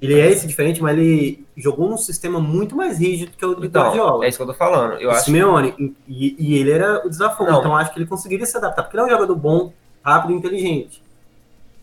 ele 0.00 0.18
é 0.18 0.30
esse 0.30 0.46
diferente, 0.46 0.80
mas 0.80 0.96
ele 0.96 1.44
jogou 1.56 1.88
num 1.88 1.98
sistema 1.98 2.40
muito 2.40 2.74
mais 2.74 2.98
rígido 2.98 3.32
que 3.36 3.44
o 3.44 3.54
do 3.54 3.66
então, 3.66 3.82
Guardiola. 3.82 4.24
É 4.24 4.28
isso 4.28 4.38
que 4.38 4.42
eu 4.42 4.46
tô 4.46 4.54
falando. 4.54 4.94
Eu 4.94 5.10
o 5.10 5.12
acho 5.12 5.24
Simeone, 5.24 5.72
que... 5.72 5.94
e, 6.08 6.36
e, 6.38 6.58
ele 6.58 6.70
era 6.70 7.06
o 7.06 7.10
desafio. 7.10 7.44
Então 7.44 7.76
acho 7.76 7.92
que 7.92 7.98
ele 7.98 8.06
conseguiria 8.06 8.46
se 8.46 8.56
adaptar, 8.56 8.84
porque 8.84 8.96
ele 8.96 9.02
é 9.02 9.06
um 9.06 9.10
jogador 9.10 9.34
bom, 9.34 9.72
rápido 10.02 10.32
e 10.32 10.36
inteligente. 10.36 11.02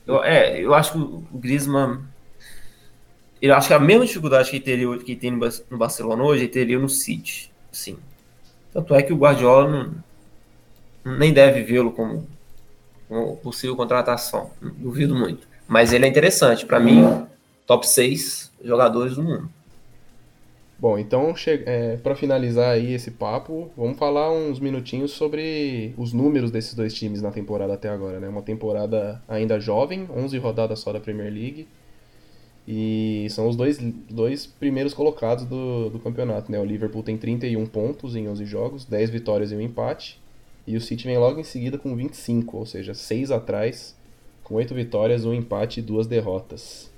Eu, 0.08 0.24
é, 0.24 0.60
eu 0.60 0.74
acho 0.74 0.94
que 0.94 0.98
o 0.98 1.38
Griezmann... 1.38 2.00
Eu 3.40 3.54
acho 3.54 3.68
que 3.68 3.74
a 3.74 3.80
mesma 3.80 4.06
dificuldade 4.06 4.50
que, 4.50 4.60
teria, 4.60 4.98
que 4.98 5.16
tem 5.16 5.32
no 5.32 5.78
Barcelona 5.78 6.24
hoje, 6.24 6.44
ele 6.44 6.52
teria 6.52 6.80
no 6.80 6.90
City. 6.90 7.52
Sim. 7.72 7.98
Tanto 8.74 8.96
é 8.96 9.04
que 9.04 9.14
o 9.14 9.18
Guardiola 9.18 9.70
não 9.70 11.18
nem 11.18 11.32
deve 11.32 11.64
vê-lo 11.64 11.92
como, 11.92 12.28
como 13.08 13.38
possível 13.38 13.76
contratação. 13.76 14.52
Duvido 14.62 15.16
muito. 15.16 15.48
Mas 15.68 15.94
ele 15.94 16.06
é 16.06 16.08
interessante. 16.08 16.66
Para 16.66 16.80
mim, 16.80 17.26
top 17.66 17.88
6 17.88 18.52
jogadores 18.64 19.16
do 19.16 19.24
mundo. 19.24 19.50
Bom, 20.80 21.00
então, 21.00 21.34
é, 21.66 21.98
para 21.98 22.16
finalizar 22.16 22.70
aí 22.70 22.94
esse 22.94 23.10
papo, 23.10 23.72
vamos 23.76 23.98
falar 23.98 24.32
uns 24.32 24.60
minutinhos 24.60 25.10
sobre 25.10 25.92
os 25.98 26.14
números 26.14 26.52
desses 26.52 26.76
dois 26.76 26.94
times 26.94 27.20
na 27.20 27.32
temporada 27.32 27.74
até 27.74 27.90
agora, 27.90 28.20
né? 28.20 28.30
Uma 28.30 28.44
temporada 28.44 29.20
ainda 29.28 29.60
jovem, 29.60 30.08
11 30.16 30.38
rodadas 30.38 30.78
só 30.80 30.94
da 30.94 31.00
Premier 31.00 31.34
League, 31.34 31.68
e 32.68 33.26
são 33.32 33.48
os 33.48 33.56
dois, 33.56 33.80
dois 33.80 34.46
primeiros 34.46 34.94
colocados 34.94 35.46
do, 35.46 35.90
do 35.90 35.98
campeonato, 35.98 36.52
né? 36.52 36.60
O 36.60 36.66
Liverpool 36.66 37.02
tem 37.02 37.18
31 37.18 37.66
pontos 37.66 38.16
em 38.16 38.28
11 38.28 38.46
jogos, 38.46 38.86
10 38.86 39.10
vitórias 39.10 39.52
e 39.52 39.56
um 39.56 39.62
empate, 39.62 40.22
e 40.68 40.78
o 40.78 40.82
City 40.82 41.08
vem 41.08 41.18
logo 41.18 41.40
em 41.40 41.44
seguida 41.44 41.80
com 41.80 41.96
25, 41.96 42.56
ou 42.56 42.68
seja, 42.68 42.94
6 42.94 43.32
atrás, 43.32 43.96
com 44.44 44.54
8 44.54 44.76
vitórias, 44.76 45.26
um 45.26 45.34
empate 45.34 45.80
e 45.80 45.84
duas 45.84 46.06
derrotas. 46.06 46.92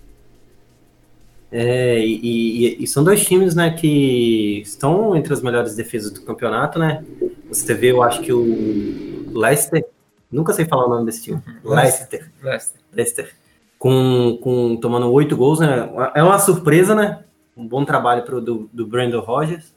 É, 1.51 1.99
e, 1.99 2.77
e, 2.77 2.83
e, 2.83 2.87
são 2.87 3.03
dois 3.03 3.25
times, 3.25 3.55
né, 3.55 3.71
que 3.71 4.61
estão 4.61 5.15
entre 5.15 5.33
as 5.33 5.41
melhores 5.41 5.75
defesas 5.75 6.11
do 6.11 6.21
campeonato, 6.21 6.77
né? 6.77 7.03
Você 7.47 7.73
vê, 7.73 7.91
eu 7.91 8.03
acho 8.03 8.21
que 8.21 8.31
o 8.31 9.31
Leicester, 9.33 9.83
nunca 10.31 10.53
sei 10.53 10.65
falar 10.65 10.85
o 10.85 10.89
nome 10.89 11.05
desse 11.07 11.23
time, 11.23 11.41
Leicester, 11.63 12.31
Leicester, 12.43 12.81
Leicester 12.93 13.33
com, 13.79 14.37
com 14.41 14.75
tomando 14.75 15.09
oito 15.11 15.37
gols, 15.37 15.59
né? 15.61 15.89
É 16.13 16.21
uma 16.21 16.37
surpresa, 16.37 16.93
né? 16.93 17.23
Um 17.55 17.65
bom 17.65 17.85
trabalho 17.85 18.23
pro, 18.23 18.41
do, 18.41 18.69
do 18.73 18.85
Brandon 18.85 19.21
Rogers. 19.21 19.73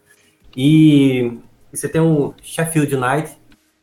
E, 0.56 1.38
e 1.72 1.76
você 1.76 1.88
tem 1.88 2.00
o 2.00 2.34
Sheffield 2.42 2.94
United, 2.94 3.30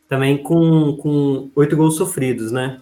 também 0.09 0.37
com, 0.37 0.97
com 0.97 1.49
oito 1.55 1.75
gols 1.77 1.95
sofridos, 1.95 2.51
né? 2.51 2.81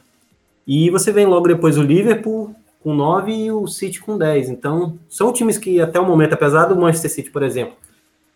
E 0.65 0.89
você 0.89 1.11
vem 1.13 1.27
logo 1.27 1.47
depois 1.47 1.77
o 1.77 1.83
Liverpool 1.83 2.53
com 2.87 2.93
nove 2.93 3.33
e 3.33 3.51
o 3.51 3.67
City 3.67 3.99
com 3.99 4.17
dez. 4.17 4.47
Então, 4.47 4.97
são 5.09 5.33
times 5.33 5.57
que 5.57 5.81
até 5.81 5.99
o 5.99 6.05
momento, 6.05 6.31
apesar 6.31 6.67
do 6.67 6.75
Manchester 6.77 7.11
City, 7.11 7.29
por 7.29 7.43
exemplo, 7.43 7.75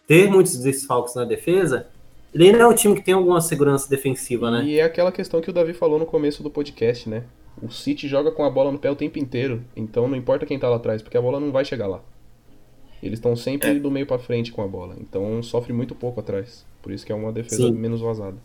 ter 0.06 0.30
muitos 0.30 0.58
desfalques 0.58 1.16
na 1.16 1.24
defesa, 1.24 1.88
ele 2.34 2.47
ainda 2.47 2.58
é 2.58 2.68
um 2.68 2.76
time 2.76 2.93
que 2.93 3.02
tem 3.02 3.14
alguma 3.14 3.39
segurança 3.39 3.89
defensiva, 3.89 4.52
né? 4.52 4.66
E 4.66 4.78
é 4.78 4.84
aquela 4.84 5.10
questão 5.10 5.39
que 5.39 5.49
o 5.49 5.54
Davi 5.54 5.74
falou 5.74 5.97
no 5.97 6.06
começo 6.06 6.43
do 6.43 6.49
podcast, 6.49 7.08
né? 7.08 7.24
O 7.64 7.72
City 7.72 8.10
joga 8.10 8.30
com 8.30 8.43
a 8.43 8.49
bola 8.49 8.74
no 8.74 8.78
pé 8.78 8.91
o 8.91 8.95
tempo 8.95 9.18
inteiro, 9.18 9.64
então 9.74 10.06
não 10.06 10.18
importa 10.18 10.45
quem 10.45 10.60
tá 10.60 10.68
lá 10.68 10.76
atrás, 10.76 11.02
porque 11.02 11.18
a 11.18 11.22
bola 11.22 11.39
não 11.39 11.54
vai 11.54 11.64
chegar 11.64 11.88
lá. 11.88 12.02
Eles 13.02 13.20
estão 13.20 13.38
sempre 13.38 13.70
é. 13.70 13.76
do 13.76 13.89
meio 13.89 14.06
para 14.06 14.20
frente 14.20 14.52
com 14.52 14.62
a 14.62 14.68
bola, 14.68 14.97
então 14.99 15.41
sofre 15.41 15.72
muito 15.72 15.95
pouco 15.95 16.20
atrás. 16.20 16.66
Por 16.82 16.91
isso 16.91 17.06
que 17.06 17.14
é 17.14 17.16
uma 17.16 17.32
defesa 17.32 17.56
Sim. 17.56 17.72
menos 17.72 18.02
vazada. 18.02 18.36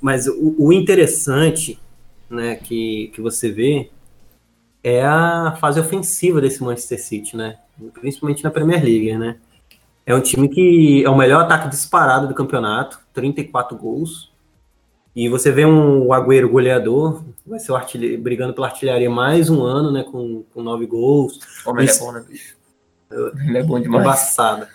Mas 0.00 0.26
o, 0.26 0.54
o, 0.56 0.72
interessante, 0.72 1.78
né, 2.30 2.56
que, 2.56 3.08
que 3.08 3.20
você 3.20 3.50
vê 3.50 3.90
é 4.88 5.04
a 5.04 5.56
fase 5.60 5.78
ofensiva 5.78 6.40
desse 6.40 6.62
Manchester 6.62 7.02
City, 7.02 7.36
né? 7.36 7.56
Principalmente 7.94 8.42
na 8.42 8.50
Premier 8.50 8.82
League, 8.82 9.16
né? 9.16 9.36
É 10.06 10.14
um 10.14 10.20
time 10.20 10.48
que 10.48 11.04
é 11.04 11.10
o 11.10 11.16
melhor 11.16 11.42
ataque 11.42 11.68
disparado 11.68 12.26
do 12.26 12.34
campeonato, 12.34 12.98
34 13.12 13.76
gols. 13.76 14.32
E 15.14 15.28
você 15.28 15.50
vê 15.50 15.66
um 15.66 16.12
Agüero 16.12 16.48
goleador, 16.48 17.24
vai 17.46 17.58
ser 17.58 17.72
o 17.72 17.76
artilheiro, 17.76 18.22
brigando 18.22 18.54
pela 18.54 18.68
artilharia 18.68 19.10
mais 19.10 19.50
um 19.50 19.62
ano, 19.62 19.90
né? 19.90 20.04
Com, 20.04 20.44
com 20.54 20.62
nove 20.62 20.86
gols. 20.86 21.40
Como 21.64 21.80
ele 21.80 21.90
é 21.90 21.98
bom, 21.98 22.12
né, 22.12 22.24
bicho? 22.26 22.56
Ele 23.10 23.58
é 23.58 23.62
bom 23.62 23.80
demais. 23.80 24.02
Embaçada. 24.02 24.68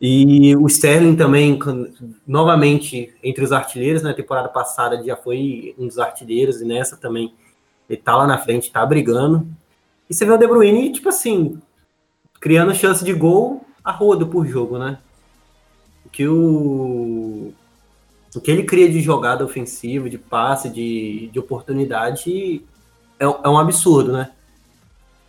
E 0.00 0.56
o 0.56 0.66
Sterling 0.66 1.14
também, 1.14 1.58
novamente, 2.26 3.14
entre 3.22 3.44
os 3.44 3.52
artilheiros, 3.52 4.02
na 4.02 4.10
né, 4.10 4.14
temporada 4.14 4.48
passada 4.48 5.02
já 5.04 5.14
foi 5.14 5.74
um 5.78 5.86
dos 5.86 5.98
artilheiros, 5.98 6.62
e 6.62 6.64
nessa 6.64 6.96
também 6.96 7.34
ele 7.90 8.00
tá 8.00 8.16
lá 8.16 8.26
na 8.26 8.38
frente, 8.38 8.72
tá 8.72 8.86
brigando. 8.86 9.46
E 10.08 10.14
você 10.14 10.24
vê 10.24 10.32
o 10.32 10.38
De 10.38 10.46
Bruyne, 10.46 10.92
tipo 10.92 11.10
assim, 11.10 11.60
criando 12.40 12.74
chance 12.74 13.04
de 13.04 13.12
gol 13.12 13.66
a 13.84 13.92
rodo 13.92 14.26
por 14.26 14.46
jogo, 14.46 14.78
né? 14.78 14.98
que 16.12 16.26
o, 16.26 17.52
o 18.34 18.40
que 18.40 18.50
ele 18.50 18.64
cria 18.64 18.90
de 18.90 19.00
jogada 19.00 19.44
ofensiva, 19.44 20.10
de 20.10 20.18
passe, 20.18 20.68
de, 20.68 21.28
de 21.32 21.38
oportunidade 21.38 22.64
é, 23.18 23.24
é 23.24 23.48
um 23.48 23.58
absurdo, 23.58 24.12
né? 24.12 24.30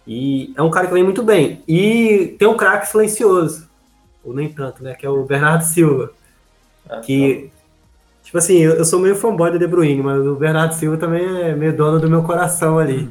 E 0.07 0.53
é 0.57 0.61
um 0.61 0.71
cara 0.71 0.87
que 0.87 0.93
vem 0.93 1.03
muito 1.03 1.21
bem. 1.21 1.61
E 1.67 2.35
tem 2.39 2.47
um 2.47 2.57
craque 2.57 2.87
silencioso, 2.87 3.69
ou 4.23 4.33
nem 4.33 4.51
tanto, 4.51 4.83
né? 4.83 4.95
Que 4.95 5.05
é 5.05 5.09
o 5.09 5.23
Bernardo 5.23 5.63
Silva. 5.63 6.11
Ah, 6.89 6.99
que, 6.99 7.51
tá. 7.51 7.60
Tipo 8.23 8.37
assim, 8.37 8.57
eu, 8.59 8.83
sou 8.85 8.99
meio 8.99 9.15
fanboy 9.15 9.51
do 9.51 9.59
De 9.59 9.67
Bruyne, 9.67 10.01
mas 10.01 10.25
o 10.25 10.35
Bernardo 10.35 10.73
Silva 10.73 10.97
também 10.97 11.23
é 11.23 11.55
meio 11.55 11.75
dono 11.75 11.99
do 11.99 12.09
meu 12.09 12.23
coração 12.23 12.77
ali. 12.79 13.09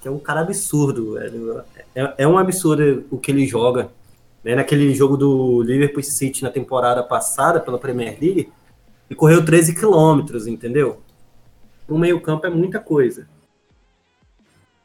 Que 0.00 0.08
é 0.08 0.10
um 0.10 0.18
cara 0.18 0.40
absurdo, 0.40 1.14
velho. 1.14 1.62
É, 1.94 2.14
é 2.18 2.28
um 2.28 2.38
absurdo 2.38 3.04
o 3.10 3.18
que 3.18 3.30
ele 3.30 3.46
joga. 3.46 3.90
Né? 4.44 4.54
Naquele 4.54 4.94
jogo 4.94 5.16
do 5.16 5.62
Liverpool 5.62 6.02
City 6.02 6.42
na 6.42 6.50
temporada 6.50 7.02
passada, 7.02 7.60
pela 7.60 7.78
Premier 7.78 8.16
League, 8.20 8.52
ele 9.08 9.16
correu 9.16 9.44
13 9.44 9.74
quilômetros, 9.74 10.46
entendeu? 10.46 11.00
O 11.88 11.98
meio 11.98 12.20
campo 12.20 12.46
é 12.46 12.50
muita 12.50 12.78
coisa. 12.78 13.26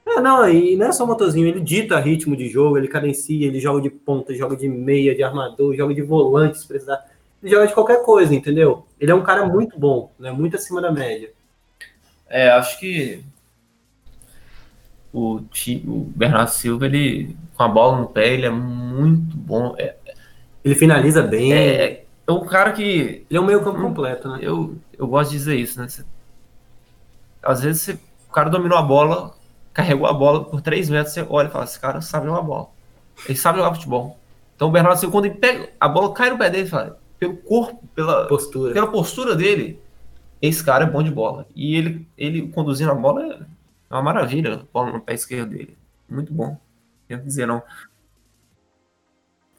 É, 0.06 0.20
não, 0.20 0.48
e 0.48 0.76
não 0.76 0.88
é 0.88 0.92
só 0.92 1.06
motorzinho, 1.06 1.48
ele 1.48 1.60
dita 1.60 2.00
ritmo 2.00 2.36
de 2.36 2.48
jogo, 2.50 2.78
ele 2.78 2.88
cadencia, 2.88 3.48
ele 3.48 3.60
joga 3.60 3.82
de 3.82 3.90
ponta, 3.90 4.34
joga 4.34 4.56
de 4.56 4.68
meia, 4.68 5.16
de 5.16 5.24
armador, 5.24 5.76
joga 5.76 5.94
de 5.94 6.02
volante, 6.02 6.60
se 6.60 6.68
precisar. 6.68 7.04
Joga 7.44 7.68
de 7.68 7.74
qualquer 7.74 8.04
coisa, 8.04 8.34
entendeu? 8.34 8.86
Ele 9.00 9.12
é 9.12 9.16
um 9.16 9.24
cara 9.24 9.46
muito 9.46 9.78
bom, 9.78 10.12
né? 10.18 10.32
Muito 10.32 10.56
acima 10.56 10.82
da 10.82 10.92
média. 10.92 11.32
É, 12.30 12.50
acho 12.52 12.80
que 12.80 13.24
o, 15.12 15.42
o 15.86 16.12
Bernardo 16.16 16.50
Silva, 16.50 16.86
ele 16.86 17.36
com 17.56 17.64
a 17.64 17.68
bola 17.68 18.02
no 18.02 18.08
pé, 18.08 18.34
ele 18.34 18.46
é 18.46 18.50
muito 18.50 19.38
bom. 19.38 19.76
É, 19.78 19.96
ele 20.64 20.74
finaliza 20.74 21.22
bem. 21.22 21.54
É, 21.54 22.06
é 22.26 22.32
um 22.32 22.46
cara 22.46 22.72
que. 22.72 23.26
Ele 23.30 23.38
é 23.38 23.40
um 23.40 23.46
meio 23.46 23.64
campo 23.64 23.82
completo, 23.82 24.30
né? 24.30 24.40
Eu, 24.42 24.76
eu 24.98 25.06
gosto 25.08 25.32
de 25.32 25.38
dizer 25.38 25.56
isso, 25.56 25.80
né? 25.80 25.88
Você, 25.88 26.04
às 27.44 27.62
vezes 27.62 27.82
você, 27.82 28.00
o 28.30 28.32
cara 28.32 28.50
dominou 28.50 28.78
a 28.78 28.82
bola, 28.82 29.36
carregou 29.74 30.08
a 30.08 30.14
bola 30.14 30.46
por 30.46 30.62
três 30.62 30.90
metros, 30.90 31.14
você 31.14 31.26
olha 31.30 31.48
e 31.48 31.52
fala: 31.52 31.66
esse 31.66 31.80
cara 31.80 32.02
sabe 32.02 32.26
jogar 32.26 32.42
bola. 32.42 32.70
Ele 33.28 33.38
sabe 33.38 33.60
jogar 33.60 33.74
futebol. 33.76 34.18
Então 34.56 34.70
o 34.70 34.72
Bernardo 34.72 34.98
Silva, 34.98 35.12
quando 35.12 35.26
ele 35.26 35.36
pega, 35.36 35.70
a 35.80 35.88
bola 35.88 36.14
cai 36.14 36.30
no 36.30 36.38
pé 36.38 36.50
dele, 36.50 36.68
fala, 36.68 36.98
pelo 37.20 37.38
corpo, 37.38 37.88
pela 37.96 38.28
postura. 38.28 38.74
pela 38.74 38.88
postura 38.88 39.36
dele, 39.36 39.80
esse 40.42 40.64
cara 40.64 40.84
é 40.84 40.90
bom 40.90 41.02
de 41.02 41.12
bola. 41.12 41.48
E 41.56 41.76
ele, 41.76 42.08
ele 42.18 42.48
conduzindo 42.50 42.92
a 42.92 42.96
bola 42.96 43.48
é 43.90 43.94
uma 43.94 44.02
maravilha, 44.02 44.56
a 44.56 44.64
bola 44.74 44.92
no 44.92 45.02
pé 45.02 45.14
esquerdo 45.14 45.50
dele. 45.50 45.78
Muito 46.10 46.34
bom. 46.34 46.58
Não 47.10 47.20
dizer, 47.20 47.46
não. 47.46 47.62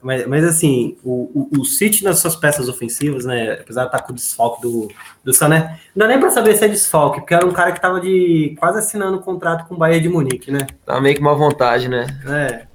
Mas, 0.02 0.26
mas 0.26 0.44
assim, 0.44 0.98
o, 1.02 1.48
o, 1.55 1.61
o 1.61 1.64
City 1.64 2.05
nas 2.05 2.18
suas 2.18 2.36
peças 2.36 2.68
ofensivas, 2.68 3.24
né? 3.24 3.55
Apesar 3.55 3.82
de 3.82 3.88
estar 3.88 4.02
com 4.02 4.12
o 4.12 4.14
desfalque 4.14 4.61
do, 4.61 4.92
do 5.24 5.32
Sané, 5.32 5.80
não 5.96 6.07
dá 6.07 6.09
nem 6.09 6.20
pra 6.20 6.28
saber 6.28 6.55
se 6.55 6.64
é 6.64 6.68
desfalque, 6.68 7.20
porque 7.20 7.32
era 7.32 7.46
um 7.46 7.52
cara 7.52 7.72
que 7.72 7.80
tava 7.80 8.02
de 8.02 8.55
quase 8.59 8.80
assinando 8.80 9.16
um 9.16 9.22
contrato 9.22 9.66
com 9.66 9.74
o 9.74 9.78
Bahia 9.78 9.98
de 9.98 10.11
Munique, 10.11 10.50
né? 10.50 10.66
Tava 10.84 11.00
meio 11.00 11.14
que 11.14 11.22
uma 11.22 11.34
vontade, 11.34 11.88
né? 11.88 12.07
É. 12.26 12.66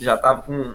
Já 0.00 0.16
tava 0.16 0.42
com, 0.42 0.74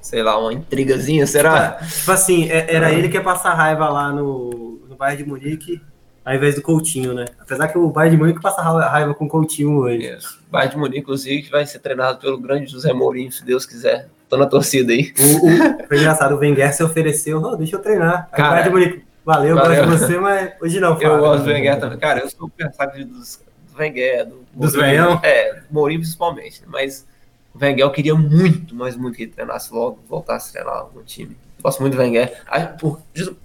sei 0.00 0.22
lá, 0.22 0.38
uma 0.38 0.52
intrigazinha, 0.52 1.26
será? 1.26 1.72
Tipo, 1.72 1.92
tipo 1.92 2.10
assim, 2.12 2.50
é, 2.50 2.74
era 2.74 2.88
ah. 2.88 2.92
ele 2.92 3.08
que 3.08 3.16
ia 3.16 3.22
passar 3.22 3.54
raiva 3.54 3.88
lá 3.88 4.10
no, 4.10 4.80
no 4.88 4.96
Bahia 4.96 5.16
de 5.16 5.24
Munique 5.24 5.80
ao 6.28 6.34
invés 6.34 6.54
do 6.54 6.60
Coutinho, 6.60 7.14
né? 7.14 7.24
Apesar 7.40 7.68
que 7.68 7.78
o 7.78 7.88
Bayern 7.88 8.14
de 8.14 8.22
Munique 8.22 8.42
passa 8.42 8.60
raiva 8.60 9.14
com 9.14 9.24
o 9.24 9.28
Coutinho 9.28 9.78
hoje. 9.78 10.14
Isso. 10.14 10.38
O 10.46 10.52
Bayern 10.52 10.74
de 10.74 10.78
Munique, 10.78 10.98
inclusive, 10.98 11.42
que 11.42 11.50
vai 11.50 11.64
ser 11.64 11.78
treinado 11.78 12.18
pelo 12.18 12.38
grande 12.38 12.70
José 12.70 12.92
Mourinho, 12.92 13.32
se 13.32 13.42
Deus 13.42 13.64
quiser. 13.64 14.10
Tô 14.28 14.36
na 14.36 14.44
torcida 14.44 14.92
aí. 14.92 15.10
O, 15.18 15.46
o, 15.46 15.88
foi 15.88 15.96
engraçado, 15.96 16.34
o 16.34 16.38
Wenger 16.38 16.74
se 16.74 16.82
ofereceu, 16.84 17.42
oh, 17.42 17.56
deixa 17.56 17.76
eu 17.76 17.80
treinar. 17.80 18.28
Cara, 18.30 18.48
o 18.48 18.50
Bayern 18.50 18.68
de 18.68 18.74
Munique, 18.74 19.04
valeu, 19.24 19.56
valeu. 19.56 19.86
gosto 19.86 19.90
de 19.90 20.04
você, 20.04 20.18
mas 20.18 20.52
hoje 20.60 20.80
não. 20.80 21.00
Eu 21.00 21.18
gosto 21.18 21.44
do 21.44 21.50
Wenger 21.50 21.80
também. 21.80 21.98
Cara, 21.98 22.20
eu 22.20 22.28
sou 22.28 22.46
o 22.46 23.04
dos, 23.06 23.42
do 23.72 23.78
Wenger, 23.78 24.26
do 24.26 24.44
dos 24.52 24.76
Mourinho. 24.76 25.20
É, 25.22 25.54
do 25.54 25.66
Mourinho 25.70 26.00
principalmente. 26.00 26.62
Mas 26.66 27.06
o 27.58 27.64
Wenger 27.64 27.84
eu 27.84 27.90
queria 27.90 28.14
muito, 28.14 28.74
mas 28.74 28.96
muito 28.96 29.16
que 29.16 29.24
ele 29.24 29.32
treinasse 29.32 29.72
logo, 29.72 29.98
voltasse 30.08 30.50
a 30.50 30.62
treinar 30.62 30.86
no 30.94 31.02
time. 31.02 31.36
Gosto 31.60 31.80
muito 31.80 31.94
do 31.94 32.00
Wenger. 32.00 32.40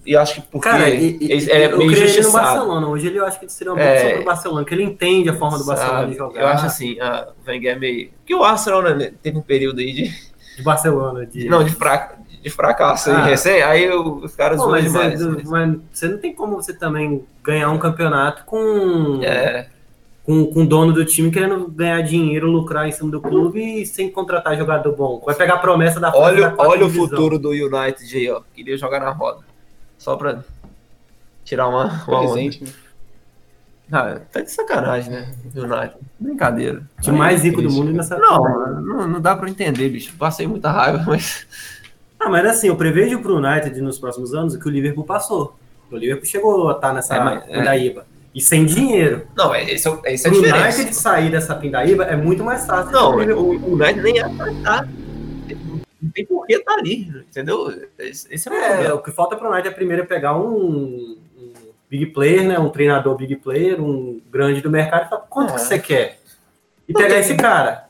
E 0.06 0.16
acho 0.16 0.36
que 0.36 0.42
porque 0.44 0.70
Cara, 0.70 0.88
e, 0.90 1.18
e, 1.20 1.50
é 1.50 1.66
eu 1.66 1.78
meio 1.80 1.92
ele 1.92 2.22
no 2.22 2.32
Barcelona. 2.32 2.88
Hoje 2.88 3.08
ele, 3.08 3.18
eu 3.18 3.26
acho 3.26 3.40
que 3.40 3.50
seria 3.52 3.74
uma 3.74 3.82
é, 3.82 4.16
pro 4.16 4.26
Barcelona, 4.26 4.62
porque 4.62 4.76
ele 4.76 4.84
entende 4.84 5.30
a 5.30 5.36
forma 5.36 5.58
do 5.58 5.66
Barcelona 5.66 6.08
de 6.08 6.16
jogar. 6.16 6.42
Eu 6.42 6.48
acho 6.48 6.66
assim, 6.68 7.00
a, 7.00 7.30
o 7.30 7.50
Wenger 7.50 7.76
é 7.76 7.80
meio... 7.80 8.12
Porque 8.20 8.36
o 8.36 8.44
Arsenal 8.44 8.84
né, 8.84 9.14
teve 9.22 9.36
um 9.36 9.42
período 9.42 9.80
aí 9.80 9.92
de 9.92 10.34
de 10.56 10.62
Barcelona. 10.62 11.26
De... 11.26 11.48
Não, 11.48 11.64
de, 11.64 11.72
fra... 11.72 12.16
de 12.42 12.50
fracasso 12.50 13.12
ah. 13.12 13.24
recém, 13.24 13.62
aí 13.62 13.90
os 13.90 14.36
caras 14.36 14.62
Pô, 14.62 14.70
mas, 14.70 14.84
demais, 14.86 15.22
é, 15.22 15.26
mas... 15.26 15.44
mas 15.50 15.78
você 15.92 16.08
não 16.08 16.18
tem 16.18 16.34
como 16.34 16.56
você 16.56 16.74
também 16.74 17.26
ganhar 17.44 17.70
um 17.70 17.78
campeonato 17.78 18.44
com. 18.46 19.22
É. 19.24 19.68
Com, 20.26 20.46
com 20.46 20.64
o 20.64 20.66
dono 20.66 20.94
do 20.94 21.04
time 21.04 21.30
querendo 21.30 21.68
ganhar 21.68 22.02
dinheiro, 22.02 22.50
lucrar 22.50 22.88
em 22.88 22.92
cima 22.94 23.12
do 23.12 23.20
clube 23.20 23.82
e 23.82 23.86
sem 23.86 24.10
contratar 24.10 24.58
jogador 24.58 24.96
bom. 24.96 25.22
Vai 25.26 25.36
pegar 25.36 25.56
a 25.56 25.58
promessa 25.58 26.00
da 26.00 26.16
Olha, 26.16 26.50
da 26.50 26.64
olha 26.64 26.86
o 26.86 26.90
futuro 26.90 27.38
do 27.38 27.50
United 27.50 28.18
aí, 28.18 28.30
ó. 28.30 28.42
Queria 28.56 28.78
jogar 28.78 29.02
na 29.02 29.12
roda. 29.12 29.42
Só 29.98 30.16
pra 30.16 30.42
tirar 31.44 31.68
uma, 31.68 31.86
uma 32.08 32.20
Presente, 32.20 32.64
né? 32.64 32.70
Ah, 33.92 34.20
tá 34.32 34.42
de 34.42 34.50
sacanagem, 34.50 35.12
né? 35.12 35.36
United. 35.56 35.98
Brincadeira. 36.20 36.84
O 36.98 37.02
time 37.02 37.18
mais 37.18 37.44
rico 37.44 37.62
do 37.62 37.70
mundo 37.70 37.92
nessa. 37.92 38.18
Não, 38.18 38.82
não, 38.82 39.08
não 39.08 39.22
dá 39.22 39.36
pra 39.36 39.50
entender, 39.50 39.90
bicho. 39.90 40.16
Passei 40.18 40.48
muita 40.48 40.72
raiva, 40.72 41.04
mas. 41.06 41.46
Ah, 42.20 42.30
mas 42.30 42.46
assim, 42.46 42.68
eu 42.68 42.76
prevejo 42.76 43.20
pro 43.20 43.38
United 43.38 43.80
nos 43.82 44.00
próximos 44.00 44.34
anos 44.34 44.56
o 44.56 44.60
que 44.60 44.68
o 44.68 44.72
Liverpool 44.72 45.04
passou. 45.04 45.56
O 45.92 45.98
Liverpool 45.98 46.26
chegou 46.26 46.70
a 46.70 46.72
estar 46.72 46.88
tá 46.88 46.94
nessa 46.94 47.16
é, 47.16 47.20
mas, 47.20 47.44
pindaíba. 47.46 48.02
É. 48.02 48.13
E 48.34 48.42
sem 48.42 48.66
dinheiro. 48.66 49.28
Não, 49.36 49.54
é, 49.54 49.72
esse 49.72 49.88
é, 49.88 50.14
esse 50.14 50.28
é 50.28 50.32
Pro 50.32 50.40
United 50.40 50.94
sair 50.96 51.30
dessa 51.30 51.54
pindaíba 51.56 52.06
é 52.06 52.16
muito 52.16 52.44
mais 52.44 52.66
fácil. 52.66 52.92
Não, 52.92 53.16
o, 53.16 53.74
United 53.74 54.02
nem 54.02 54.20
é 54.20 54.24
tá. 54.64 54.88
Não 56.02 56.12
tem 56.12 56.26
por 56.26 56.46
que 56.46 56.60
tá 56.60 56.74
ali, 56.74 57.10
entendeu? 57.30 57.72
Esse 57.98 58.50
é, 58.50 58.86
é 58.86 58.94
o 58.94 59.00
que 59.00 59.12
falta 59.12 59.36
pro 59.36 59.50
United 59.50 59.68
é 59.68 59.72
primeiro 59.72 60.06
pegar 60.06 60.36
um 60.38 61.18
big 61.90 62.08
player, 62.08 62.48
né? 62.48 62.58
Um 62.58 62.70
treinador 62.70 63.16
big 63.16 63.36
player, 63.36 63.80
um 63.80 64.20
grande 64.32 64.62
do 64.62 64.70
mercado, 64.70 65.06
e 65.06 65.10
fala, 65.10 65.22
quanto 65.30 65.52
é. 65.52 65.54
que 65.54 65.62
você 65.62 65.80
quer? 65.80 66.20
E 66.90 66.94
pegar 66.94 67.20
esse 67.20 67.36
cara. 67.36 67.90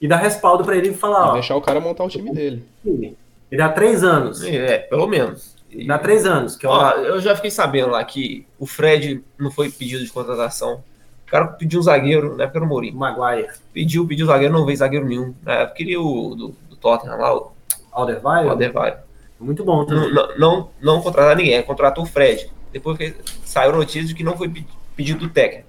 E 0.00 0.08
dar 0.08 0.16
respaldo 0.16 0.64
para 0.64 0.74
ele 0.74 0.88
e 0.88 0.94
falar, 0.94 1.26
e 1.26 1.28
ó. 1.28 1.32
Deixar 1.34 1.54
o 1.54 1.60
cara 1.60 1.78
montar 1.78 2.04
o 2.04 2.08
time 2.08 2.32
dele. 2.32 2.64
E 2.84 3.56
dá 3.56 3.68
três 3.68 4.02
anos. 4.02 4.42
É, 4.42 4.78
pelo 4.78 5.06
menos. 5.06 5.54
Dá 5.86 5.98
três 5.98 6.26
anos. 6.26 6.56
Que 6.56 6.66
é 6.66 6.68
ó, 6.68 6.90
eu 6.92 7.20
já 7.20 7.34
fiquei 7.34 7.50
sabendo 7.50 7.90
lá 7.90 8.04
que 8.04 8.46
o 8.58 8.66
Fred 8.66 9.24
não 9.38 9.50
foi 9.50 9.70
pedido 9.70 10.04
de 10.04 10.10
contratação. 10.10 10.82
O 11.26 11.30
cara 11.30 11.46
pediu 11.46 11.80
um 11.80 11.82
zagueiro, 11.82 12.36
na 12.36 12.44
época 12.44 12.58
era 12.58 12.64
o 12.64 12.68
Mourinho. 12.68 12.96
Maguire. 12.96 13.48
Pediu, 13.72 14.06
pediu 14.06 14.26
zagueiro, 14.26 14.52
não 14.52 14.66
veio 14.66 14.76
zagueiro 14.76 15.06
nenhum. 15.06 15.34
Na 15.42 15.54
época 15.54 15.76
queria 15.76 16.00
o 16.00 16.34
do, 16.34 16.54
do 16.68 16.76
Tottenham 16.76 17.18
lá, 17.18 17.34
o 17.34 17.52
Alderweireld. 17.90 18.50
Alderweireld. 18.50 19.02
Muito 19.40 19.64
bom 19.64 19.84
também. 19.84 20.12
Não, 20.12 20.28
não, 20.28 20.38
não, 20.38 20.70
não 20.80 21.02
contratar 21.02 21.36
ninguém, 21.36 21.62
contratou 21.62 22.04
o 22.04 22.06
Fred. 22.06 22.50
Depois 22.72 22.96
que 22.96 23.14
saiu 23.44 23.72
notícia 23.72 24.04
de 24.04 24.14
que 24.14 24.22
não 24.22 24.36
foi 24.36 24.50
pedido 24.94 25.20
do 25.20 25.28
técnico. 25.28 25.66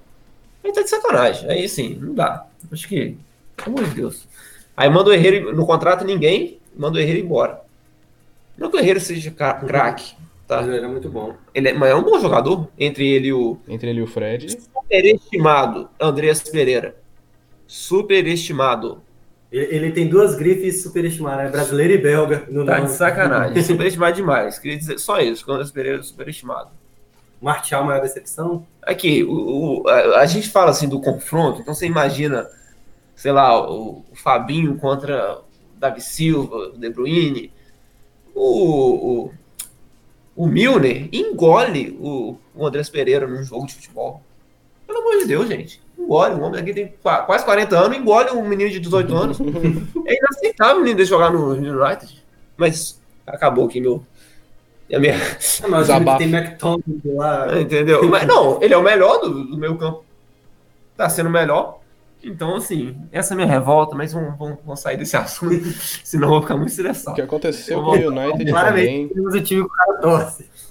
Aí 0.62 0.72
tá 0.72 0.82
de 0.82 0.88
sacanagem. 0.88 1.50
Aí 1.50 1.68
sim, 1.68 1.98
não 2.00 2.14
dá. 2.14 2.46
Acho 2.72 2.88
que. 2.88 3.16
Pelo 3.56 3.78
amor 3.78 3.88
de 3.88 3.94
Deus. 3.94 4.26
Aí 4.76 4.88
manda 4.88 5.10
o 5.10 5.12
Herreiro, 5.12 5.54
no 5.54 5.66
contrato 5.66 6.04
ninguém, 6.04 6.58
manda 6.76 6.98
o 6.98 7.00
Herreiro 7.00 7.20
embora. 7.20 7.60
Não 8.56 8.70
que 8.70 8.76
o 8.76 8.80
Herreiro 8.80 9.00
seja 9.00 9.30
craque. 9.30 10.14
Tá? 10.46 10.58
Mas 10.60 10.68
ele 10.68 10.84
é 10.84 10.88
muito 10.88 11.08
bom. 11.08 11.34
Ele 11.54 11.68
é, 11.70 11.72
mas 11.72 11.90
é 11.90 11.94
um 11.94 12.02
bom 12.02 12.20
jogador. 12.20 12.68
Entre 12.78 13.08
ele 13.08 13.28
e 13.28 13.32
o. 13.32 13.58
Entre 13.66 13.88
ele 13.88 14.00
e 14.00 14.02
o 14.02 14.06
Fred. 14.06 14.50
Superestimado, 14.50 15.88
Andreas 15.98 16.42
Pereira. 16.42 16.96
Superestimado. 17.66 19.02
Ele, 19.50 19.74
ele 19.74 19.92
tem 19.92 20.08
duas 20.08 20.34
grifes 20.34 20.82
superestimadas, 20.82 21.46
né? 21.46 21.50
brasileiro 21.50 21.94
e 21.94 21.98
belga. 21.98 22.44
No 22.48 22.64
tá 22.64 22.76
nome. 22.76 22.88
de 22.88 22.92
sacanagem. 22.94 23.62
superestimado 23.62 24.16
demais. 24.16 24.58
Queria 24.58 24.76
dizer 24.76 24.98
só 24.98 25.18
isso, 25.20 25.44
que 25.44 25.50
o 25.50 25.54
Andreas 25.54 25.70
Pereira 25.70 25.98
é 26.00 26.02
superestimado. 26.02 26.70
Martial, 27.40 27.84
maior 27.84 28.00
decepção? 28.00 28.66
Aqui, 28.82 29.22
o, 29.22 29.82
o 29.82 29.88
a, 29.88 30.20
a, 30.20 30.26
gente 30.26 30.48
fala 30.48 30.70
assim 30.70 30.88
do 30.88 31.00
confronto, 31.00 31.60
então 31.60 31.74
você 31.74 31.84
imagina, 31.84 32.48
sei 33.14 33.32
lá, 33.32 33.70
o, 33.70 34.04
o 34.10 34.16
Fabinho 34.16 34.76
contra 34.76 35.40
o 35.40 35.78
Davi 35.78 36.00
Silva, 36.00 36.56
o 36.56 36.78
De 36.78 36.88
Bruyne, 36.88 37.52
o, 38.34 39.24
o, 39.26 39.32
o 40.36 40.46
Milner 40.46 41.08
engole 41.12 41.96
o, 42.00 42.36
o 42.54 42.66
Andrés 42.66 42.88
Pereira 42.88 43.26
num 43.26 43.42
jogo 43.42 43.66
de 43.66 43.74
futebol. 43.74 44.22
Pelo 44.86 44.98
amor 44.98 45.18
de 45.18 45.26
Deus, 45.26 45.48
gente. 45.48 45.80
Engole. 45.98 46.34
Um 46.34 46.42
homem 46.42 46.60
aqui 46.60 46.74
tem 46.74 46.94
quase 47.02 47.44
40 47.44 47.78
anos, 47.78 47.96
engole 47.96 48.30
um 48.30 48.46
menino 48.46 48.70
de 48.70 48.80
18 48.80 49.14
anos. 49.16 49.38
é 50.06 50.18
inaceitável 50.18 50.76
o 50.76 50.78
menino 50.80 50.96
dele 50.96 51.08
jogar 51.08 51.30
no 51.30 51.52
United. 51.52 52.22
Mas 52.56 53.00
acabou 53.26 53.66
aqui 53.66 53.80
meu, 53.80 54.04
a 54.92 54.98
minha... 54.98 55.14
É, 55.14 55.66
mas 55.68 55.88
tem 56.18 56.28
McTominay 56.28 57.00
lá. 57.04 57.60
Entendeu? 57.60 58.08
Mas, 58.08 58.26
não, 58.26 58.62
ele 58.62 58.74
é 58.74 58.76
o 58.76 58.82
melhor 58.82 59.18
do, 59.20 59.44
do 59.44 59.56
meu 59.56 59.76
campo. 59.76 60.04
Tá 60.96 61.08
sendo 61.08 61.30
melhor. 61.30 61.80
Então, 62.24 62.56
assim, 62.56 62.96
essa 63.12 63.32
é 63.32 63.34
a 63.34 63.36
minha 63.36 63.48
revolta, 63.48 63.94
mas 63.94 64.12
vamos, 64.12 64.38
vamos, 64.38 64.58
vamos 64.64 64.80
sair 64.80 64.96
desse 64.96 65.14
assunto, 65.16 65.62
senão 66.02 66.28
eu 66.28 66.30
vou 66.30 66.42
ficar 66.42 66.56
muito 66.56 66.70
estressado. 66.70 67.12
O 67.12 67.14
que 67.14 67.20
aconteceu 67.20 67.82
com 67.82 67.90
o 67.90 67.92
United 67.92 68.50
também. 68.50 69.10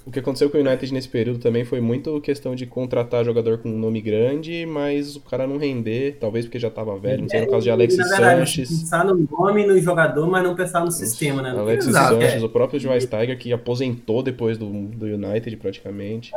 O 0.06 0.10
que 0.10 0.18
aconteceu 0.18 0.50
com 0.50 0.58
o 0.58 0.60
United 0.60 0.92
nesse 0.92 1.08
período 1.08 1.38
também 1.38 1.64
foi 1.64 1.80
muito 1.80 2.20
questão 2.20 2.54
de 2.54 2.66
contratar 2.66 3.24
jogador 3.24 3.58
com 3.58 3.70
um 3.70 3.78
nome 3.78 4.02
grande, 4.02 4.66
mas 4.66 5.16
o 5.16 5.20
cara 5.20 5.46
não 5.46 5.56
render, 5.56 6.18
talvez 6.20 6.44
porque 6.44 6.58
já 6.58 6.68
estava 6.68 6.98
velho, 6.98 7.22
não 7.22 7.28
sei, 7.28 7.40
no 7.40 7.50
caso 7.50 7.62
de 7.62 7.70
Alexis 7.70 7.96
verdade, 7.96 8.40
Sanches. 8.40 8.68
Pensar 8.68 9.04
no 9.04 9.28
nome 9.30 9.66
no 9.66 9.80
jogador, 9.80 10.26
mas 10.26 10.42
não 10.42 10.54
pensar 10.54 10.84
no 10.84 10.90
sistema, 10.90 11.40
né? 11.40 11.50
Alexis 11.50 11.88
Exato, 11.88 12.14
Sanches, 12.16 12.42
é. 12.42 12.44
o 12.44 12.48
próprio 12.48 12.80
Schweinsteiger, 12.80 13.38
que 13.38 13.52
aposentou 13.52 14.22
depois 14.22 14.58
do, 14.58 14.66
do 14.68 15.06
United 15.06 15.56
praticamente. 15.56 16.32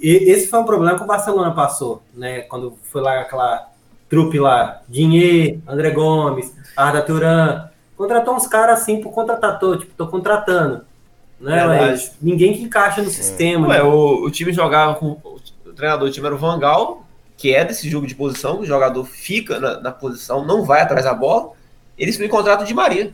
Esse 0.00 0.48
foi 0.48 0.58
um 0.58 0.64
problema 0.64 0.98
que 0.98 1.04
o 1.04 1.06
Barcelona 1.06 1.52
passou, 1.52 2.02
né? 2.12 2.40
Quando 2.40 2.74
foi 2.82 3.00
lá 3.00 3.20
aquela 3.20 3.73
trupe 4.08 4.38
lá, 4.38 4.82
Dinheiro, 4.88 5.62
André 5.66 5.90
Gomes, 5.90 6.54
Arda 6.76 7.02
Turan, 7.02 7.68
contratou 7.96 8.34
uns 8.34 8.46
caras 8.46 8.80
assim 8.80 9.00
por 9.00 9.12
contratator, 9.12 9.78
tipo, 9.78 9.92
tô 9.96 10.06
contratando 10.06 10.82
né? 11.44 11.66
Mas 11.66 12.16
ninguém 12.20 12.54
que 12.54 12.62
encaixa 12.62 13.02
no 13.02 13.08
é. 13.08 13.12
sistema. 13.12 13.68
Ué, 13.68 13.78
né? 13.78 13.82
o, 13.82 14.24
o, 14.24 14.30
time 14.30 14.52
jogava 14.52 14.94
com. 14.94 15.18
O 15.22 15.72
treinador 15.74 16.08
do 16.08 16.12
time 16.12 16.26
era 16.26 16.34
o 16.34 16.38
Vangal, 16.38 17.06
que 17.36 17.54
é 17.54 17.64
desse 17.64 17.88
jogo 17.88 18.06
de 18.06 18.14
posição, 18.14 18.60
o 18.60 18.66
jogador 18.66 19.04
fica 19.04 19.58
na, 19.58 19.80
na 19.80 19.92
posição, 19.92 20.44
não 20.44 20.64
vai 20.64 20.80
atrás 20.80 21.04
da 21.04 21.12
bola. 21.12 21.52
Eles 21.98 22.18
me 22.18 22.28
contratam 22.28 22.64
de 22.64 22.74
Maria. 22.74 23.12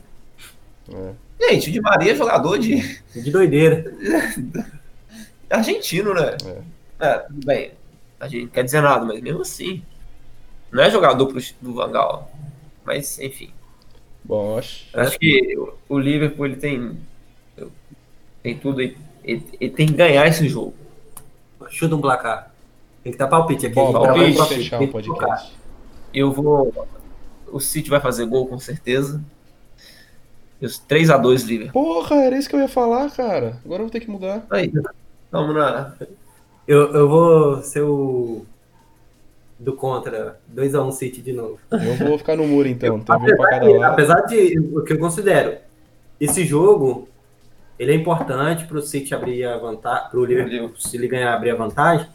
É. 0.89 1.49
Gente, 1.49 1.69
o 1.69 1.73
de 1.73 1.81
Maria 1.81 2.13
é 2.13 2.15
jogador 2.15 2.57
de. 2.57 3.01
De 3.13 3.31
doideira. 3.31 3.93
Argentino, 5.49 6.13
né? 6.13 6.37
É. 6.99 7.07
é. 7.07 7.17
tudo 7.17 7.45
bem. 7.45 7.71
A 8.19 8.27
gente 8.27 8.43
não 8.43 8.49
quer 8.49 8.63
dizer 8.63 8.81
nada, 8.81 9.03
mas 9.03 9.19
mesmo 9.21 9.41
assim. 9.41 9.83
Não 10.71 10.83
é 10.83 10.89
jogador 10.89 11.27
pro, 11.27 11.41
do 11.61 11.73
Vangal. 11.73 12.31
Mas, 12.85 13.19
enfim. 13.19 13.51
Bom, 14.23 14.57
acho. 14.57 14.85
Acho 14.93 15.19
que 15.19 15.57
o 15.89 15.99
Liverpool 15.99 16.45
ele 16.45 16.55
tem 16.55 16.97
tem 18.43 18.57
tudo. 18.57 18.81
Ele, 18.81 18.97
ele, 19.23 19.43
ele, 19.59 19.71
tem 19.71 19.87
que 19.87 19.93
ganhar 19.93 20.27
esse 20.27 20.47
jogo. 20.47 20.73
Chuta 21.69 21.95
um 21.95 22.01
placar. 22.01 22.51
Tem 23.03 23.11
que 23.11 23.17
dar 23.17 23.27
palpite 23.27 23.67
aqui. 23.67 23.75
Bom, 23.75 23.91
palpite, 23.91 24.37
palpite. 24.37 24.59
fechar 24.59 24.81
o 24.81 24.87
podcast. 24.87 25.53
Eu 26.13 26.31
vou. 26.31 26.87
O 27.51 27.59
City 27.59 27.89
vai 27.89 27.99
fazer 27.99 28.25
gol 28.25 28.47
com 28.47 28.59
certeza. 28.59 29.21
3x2 30.61 31.45
Liverpool. 31.45 31.83
Porra, 31.83 32.17
era 32.17 32.37
isso 32.37 32.47
que 32.47 32.55
eu 32.55 32.59
ia 32.59 32.67
falar, 32.67 33.09
cara. 33.11 33.59
Agora 33.65 33.81
eu 33.81 33.85
vou 33.85 33.89
ter 33.89 33.99
que 33.99 34.09
mudar. 34.09 34.45
Aí, 34.49 34.71
vamos 35.31 35.55
lá. 35.55 35.95
Eu, 36.67 36.93
eu 36.93 37.09
vou 37.09 37.61
ser 37.63 37.81
o. 37.81 38.45
Do 39.61 39.73
contra. 39.73 40.39
2x1 40.53 40.91
City 40.91 41.21
de 41.21 41.33
novo. 41.33 41.59
Eu 41.71 42.07
vou 42.07 42.17
ficar 42.17 42.35
no 42.35 42.47
muro 42.47 42.67
então. 42.67 43.01
Apesar, 43.07 43.37
pra 43.37 43.49
cada 43.49 43.69
lado. 43.69 43.93
apesar 43.93 44.21
de 44.21 44.59
o 44.73 44.83
que 44.83 44.93
eu 44.93 44.97
considero, 44.97 45.57
esse 46.19 46.43
jogo 46.45 47.07
ele 47.77 47.91
é 47.91 47.95
importante 47.95 48.65
para 48.65 48.77
o 48.77 48.81
City 48.81 49.13
abrir 49.13 49.43
a 49.45 49.57
vantagem, 49.57 50.09
para 50.09 50.19
o 50.19 50.25
Liverpool, 50.25 50.71
se 50.77 50.97
ele 50.97 51.07
ganhar, 51.07 51.33
abrir 51.33 51.51
a 51.51 51.55
vantagem, 51.55 52.07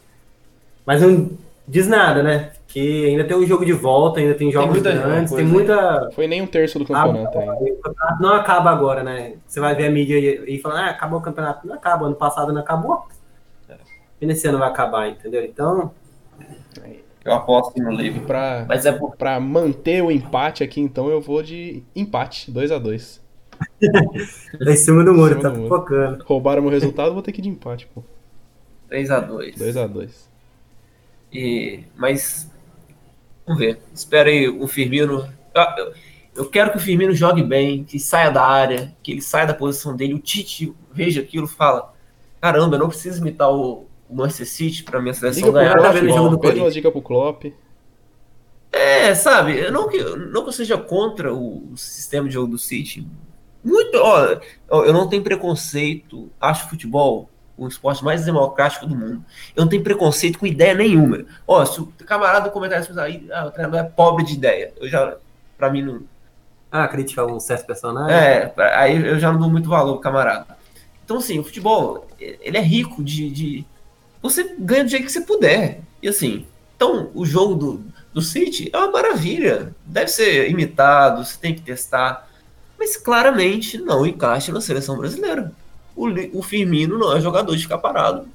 mas 0.85 1.01
não 1.01 1.31
diz 1.67 1.87
nada, 1.87 2.23
né? 2.23 2.51
Que 2.67 3.07
ainda 3.07 3.25
tem 3.25 3.35
um 3.35 3.45
jogo 3.45 3.65
de 3.65 3.73
volta, 3.73 4.19
ainda 4.19 4.33
tem 4.33 4.51
jogos 4.51 4.81
tem 4.81 4.97
grandes, 4.97 5.33
tem 5.33 5.45
muita. 5.45 6.09
Foi 6.13 6.27
nem 6.27 6.41
um 6.41 6.47
terço 6.47 6.79
do 6.79 6.85
campeonato 6.85 7.37
ainda. 7.37 7.53
O 7.53 7.81
campeonato 7.81 8.21
não 8.21 8.33
acaba 8.33 8.71
agora, 8.71 9.03
né? 9.03 9.33
Você 9.45 9.59
vai 9.59 9.75
ver 9.75 9.87
a 9.87 9.91
mídia 9.91 10.17
e, 10.17 10.59
falar, 10.59 10.85
ah, 10.85 10.89
acabou 10.91 11.19
o 11.19 11.21
campeonato. 11.21 11.67
Não 11.67 11.75
acaba, 11.75 12.05
ano 12.05 12.15
passado 12.15 12.53
não 12.53 12.61
acabou. 12.61 13.05
E 14.21 14.25
nesse 14.25 14.47
ano 14.47 14.57
vai 14.57 14.69
acabar, 14.69 15.09
entendeu? 15.09 15.43
Então. 15.43 15.91
Eu 17.27 17.33
aposto 17.33 17.77
no 17.81 17.91
livro. 17.91 18.25
Pra, 18.25 18.65
Mas 18.67 18.85
é 18.85 18.91
por... 18.91 19.17
pra 19.17 19.37
manter 19.37 20.01
o 20.01 20.09
empate 20.09 20.63
aqui, 20.63 20.79
então, 20.79 21.09
eu 21.09 21.19
vou 21.19 21.43
de 21.43 21.83
empate, 21.93 22.49
2 22.49 22.71
a 22.71 22.79
2 22.79 23.27
é 23.81 24.71
em 24.71 24.75
cima 24.75 25.03
do 25.03 25.13
muro, 25.13 25.39
tá 25.39 25.51
focando. 25.51 26.23
Roubaram 26.23 26.65
o 26.65 26.69
resultado, 26.69 27.13
vou 27.13 27.21
ter 27.21 27.31
que 27.31 27.41
ir 27.41 27.43
de 27.43 27.49
empate, 27.49 27.87
pô. 27.93 28.03
3x2. 28.89 29.57
2x2. 29.57 30.11
E, 31.33 31.83
mas, 31.95 32.49
vamos 33.45 33.59
ver. 33.59 33.81
Espera 33.93 34.29
aí 34.29 34.47
o 34.47 34.67
Firmino. 34.67 35.27
Eu, 35.77 35.93
eu 36.35 36.49
quero 36.49 36.71
que 36.71 36.77
o 36.77 36.81
Firmino 36.81 37.13
jogue 37.13 37.43
bem, 37.43 37.83
que 37.83 37.99
saia 37.99 38.29
da 38.29 38.45
área, 38.45 38.95
que 39.03 39.11
ele 39.11 39.21
saia 39.21 39.47
da 39.47 39.53
posição 39.53 39.95
dele. 39.95 40.13
O 40.13 40.19
Tite 40.19 40.73
veja 40.93 41.21
aquilo 41.21 41.45
e 41.45 41.49
fala: 41.49 41.93
caramba, 42.39 42.75
eu 42.75 42.79
não 42.79 42.89
preciso 42.89 43.21
imitar 43.21 43.51
o 43.51 43.86
Manchester 44.09 44.47
City 44.47 44.83
pra 44.83 45.01
minha 45.01 45.13
seleção 45.13 45.51
ganhar. 45.51 45.73
Klopp, 45.73 45.85
tá 45.85 45.91
vendo 45.91 46.09
o 46.09 46.13
jogo 46.13 46.29
do 46.29 46.37
Corinthians. 46.37 46.65
uma 46.65 46.71
dica 46.71 46.91
pro 46.91 47.01
Klopp. 47.01 47.45
É, 48.71 49.15
sabe, 49.15 49.71
não 49.71 49.87
que, 49.87 50.03
não 50.03 50.43
que 50.43 50.49
eu 50.49 50.53
seja 50.53 50.77
contra 50.77 51.33
o 51.33 51.71
sistema 51.75 52.27
de 52.27 52.33
jogo 52.33 52.51
do 52.51 52.57
City, 52.57 53.07
muito. 53.63 53.97
Ó, 53.97 54.83
eu 54.83 54.93
não 54.93 55.09
tenho 55.09 55.23
preconceito. 55.23 56.29
Acho 56.39 56.69
futebol 56.69 57.29
o 57.57 57.67
esporte 57.67 58.03
mais 58.03 58.23
democrático 58.23 58.85
do 58.85 58.95
mundo. 58.95 59.25
Eu 59.55 59.63
não 59.63 59.67
tenho 59.67 59.83
preconceito 59.83 60.37
com 60.37 60.45
ideia 60.45 60.73
nenhuma. 60.73 61.25
Ó, 61.45 61.65
se 61.65 61.81
o 61.81 61.87
camarada 62.05 62.49
comentar 62.49 62.79
isso 62.79 62.97
aí, 62.99 63.27
ah, 63.31 63.47
o 63.47 63.51
treinador 63.51 63.79
é 63.79 63.83
pobre 63.83 64.23
de 64.23 64.33
ideia. 64.33 64.73
Eu 64.79 64.87
já, 64.87 65.17
pra 65.57 65.69
mim, 65.69 65.81
não. 65.81 66.01
Ah, 66.71 66.87
criticar 66.87 67.25
um 67.25 67.39
certo 67.39 67.65
personagem? 67.65 68.15
É, 68.15 68.53
aí 68.75 69.05
eu 69.05 69.19
já 69.19 69.31
não 69.31 69.39
dou 69.39 69.49
muito 69.49 69.69
valor 69.69 69.93
pro 69.93 70.01
camarada. 70.01 70.45
Então, 71.03 71.17
assim, 71.17 71.39
o 71.39 71.43
futebol, 71.43 72.05
ele 72.19 72.57
é 72.57 72.61
rico 72.61 73.03
de. 73.03 73.29
de... 73.29 73.65
Você 74.29 74.55
ganha 74.57 74.83
do 74.83 74.89
jeito 74.89 75.05
que 75.05 75.11
você 75.11 75.21
puder. 75.21 75.81
E 76.01 76.07
assim, 76.07 76.45
então, 76.75 77.09
o 77.13 77.25
jogo 77.25 77.55
do, 77.55 77.83
do 78.13 78.21
City 78.21 78.69
é 78.71 78.77
uma 78.77 78.91
maravilha. 78.91 79.75
Deve 79.85 80.09
ser 80.09 80.49
imitado, 80.49 81.23
você 81.23 81.37
tem 81.37 81.53
que 81.53 81.61
testar 81.61 82.27
mas 82.77 82.95
claramente 82.95 83.77
não 83.77 84.05
encaixa 84.05 84.51
na 84.51 84.61
seleção 84.61 84.97
brasileira. 84.97 85.51
O, 85.95 86.07
o 86.33 86.43
Firmino 86.43 86.97
não 86.97 87.15
é 87.15 87.19
jogador 87.19 87.55
de 87.55 87.63
ficar 87.63 87.79
parado 87.79 88.27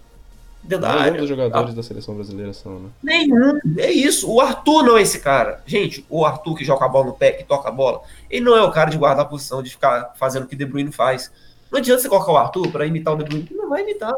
dentro 0.63 0.83
da 0.83 0.93
área. 0.93 1.21
dos 1.21 1.29
jogadores 1.29 1.71
ah. 1.71 1.77
da 1.77 1.83
seleção 1.83 2.15
brasileira 2.15 2.53
são, 2.53 2.81
né? 2.81 2.89
Nenhum. 3.03 3.61
É 3.79 3.91
isso. 3.91 4.29
O 4.31 4.41
Arthur 4.41 4.83
não 4.83 4.99
é 4.99 5.03
esse 5.03 5.21
cara. 5.21 5.63
Gente, 5.65 6.05
o 6.11 6.25
Arthur 6.25 6.57
que 6.57 6.65
joga 6.65 6.85
a 6.85 6.89
bola 6.89 7.07
no 7.07 7.13
pé, 7.13 7.33
que 7.33 7.45
toca 7.45 7.69
a 7.69 7.73
bola, 7.73 8.01
ele 8.29 8.45
não 8.45 8.57
é 8.57 8.63
o 8.63 8.73
cara 8.73 8.91
de 8.91 8.99
guardar 8.99 9.25
a 9.25 9.29
posição, 9.29 9.63
de 9.63 9.71
ficar 9.71 10.13
fazendo 10.17 10.45
o 10.45 10.47
que 10.47 10.57
De 10.57 10.67
Bruyne 10.67 10.91
faz. 10.91 11.31
Não 11.71 11.79
adianta 11.79 12.03
você 12.03 12.09
colocar 12.09 12.33
o 12.33 12.37
Arthur 12.37 12.71
para 12.71 12.85
imitar 12.85 13.15
o 13.15 13.17
De 13.17 13.25
Bruyne, 13.25 13.49
não 13.53 13.69
vai 13.69 13.83
imitar. 13.83 14.15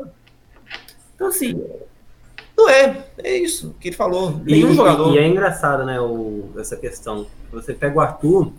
Então, 1.15 1.29
assim, 1.29 1.61
não 2.57 2.69
é. 2.69 3.05
É 3.23 3.37
isso 3.37 3.75
que 3.81 3.89
ele 3.89 3.97
falou. 3.97 4.41
Nenhum 4.45 4.73
e, 4.73 4.75
jogador. 4.75 5.15
E 5.15 5.19
é 5.19 5.27
engraçado, 5.27 5.85
né, 5.85 6.01
o, 6.01 6.51
essa 6.59 6.77
questão. 6.77 7.27
Você 7.53 7.73
pega 7.73 7.97
o 7.97 8.01
Arthur, 8.01 8.53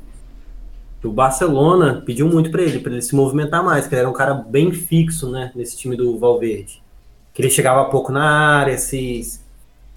o 1.03 1.11
Barcelona 1.11 2.01
pediu 2.05 2.27
muito 2.27 2.49
para 2.49 2.61
ele, 2.61 2.79
para 2.79 2.91
ele 2.91 3.01
se 3.01 3.15
movimentar 3.15 3.63
mais, 3.63 3.87
que 3.87 3.93
ele 3.93 4.01
era 4.01 4.09
um 4.09 4.13
cara 4.13 4.33
bem 4.33 4.71
fixo, 4.71 5.29
né, 5.29 5.51
nesse 5.55 5.77
time 5.77 5.95
do 5.95 6.17
Valverde. 6.17 6.81
Que 7.33 7.41
ele 7.41 7.49
chegava 7.49 7.89
pouco 7.89 8.11
na 8.11 8.57
área, 8.57 8.77
se, 8.77 9.39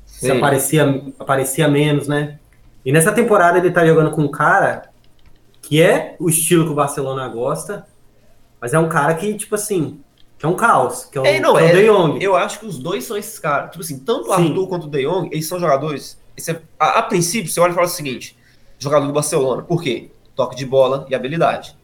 se 0.05 0.31
aparecia, 0.31 1.05
aparecia 1.19 1.69
menos, 1.69 2.09
né? 2.09 2.39
E 2.85 2.93
nessa 2.93 3.13
temporada 3.13 3.59
ele 3.59 3.71
tá 3.71 3.87
jogando 3.87 4.11
com 4.11 4.23
um 4.23 4.31
cara 4.31 4.91
que 5.63 5.83
é 5.83 6.17
o 6.19 6.29
estilo 6.29 6.65
que 6.65 6.73
o 6.73 6.75
Barcelona 6.75 7.29
gosta, 7.29 7.87
mas 8.61 8.75
é 8.75 8.79
um 8.79 8.89
cara 8.89 9.15
que, 9.15 9.35
tipo 9.35 9.55
assim, 9.55 10.01
que 10.39 10.47
é 10.47 10.49
um 10.49 10.55
caos, 10.55 11.05
que 11.07 11.19
é 11.19 11.21
o, 11.21 11.27
é, 11.27 11.41
não, 11.41 11.55
que 11.55 11.61
é 11.61 11.63
o 11.63 11.67
é, 11.67 11.73
De 11.73 11.87
Jong. 11.89 12.25
Eu 12.25 12.37
acho 12.37 12.61
que 12.61 12.67
os 12.67 12.79
dois 12.79 13.05
são 13.05 13.17
esses 13.17 13.39
caras. 13.39 13.71
Tipo 13.71 13.83
assim, 13.83 13.99
tanto 13.99 14.29
o. 14.29 14.33
Arthur 14.33 14.69
quanto 14.69 14.87
o 14.87 14.91
De 14.91 15.03
Jong, 15.03 15.29
eles 15.33 15.49
são 15.49 15.59
jogadores. 15.59 16.19
É, 16.47 16.61
a, 16.79 17.01
a, 17.01 17.03
princípio, 17.03 17.51
você 17.51 17.59
olha 17.59 17.73
e 17.73 17.75
fala 17.75 17.87
o 17.87 17.91
seguinte: 17.91 18.37
jogador 18.79 19.07
do 19.07 19.13
Barcelona. 19.13 19.63
Por 19.63 19.83
quê? 19.83 20.11
toque 20.39 20.55
de 20.55 20.65
bola 20.65 21.05
e 21.11 21.15
habilidade. 21.17 21.77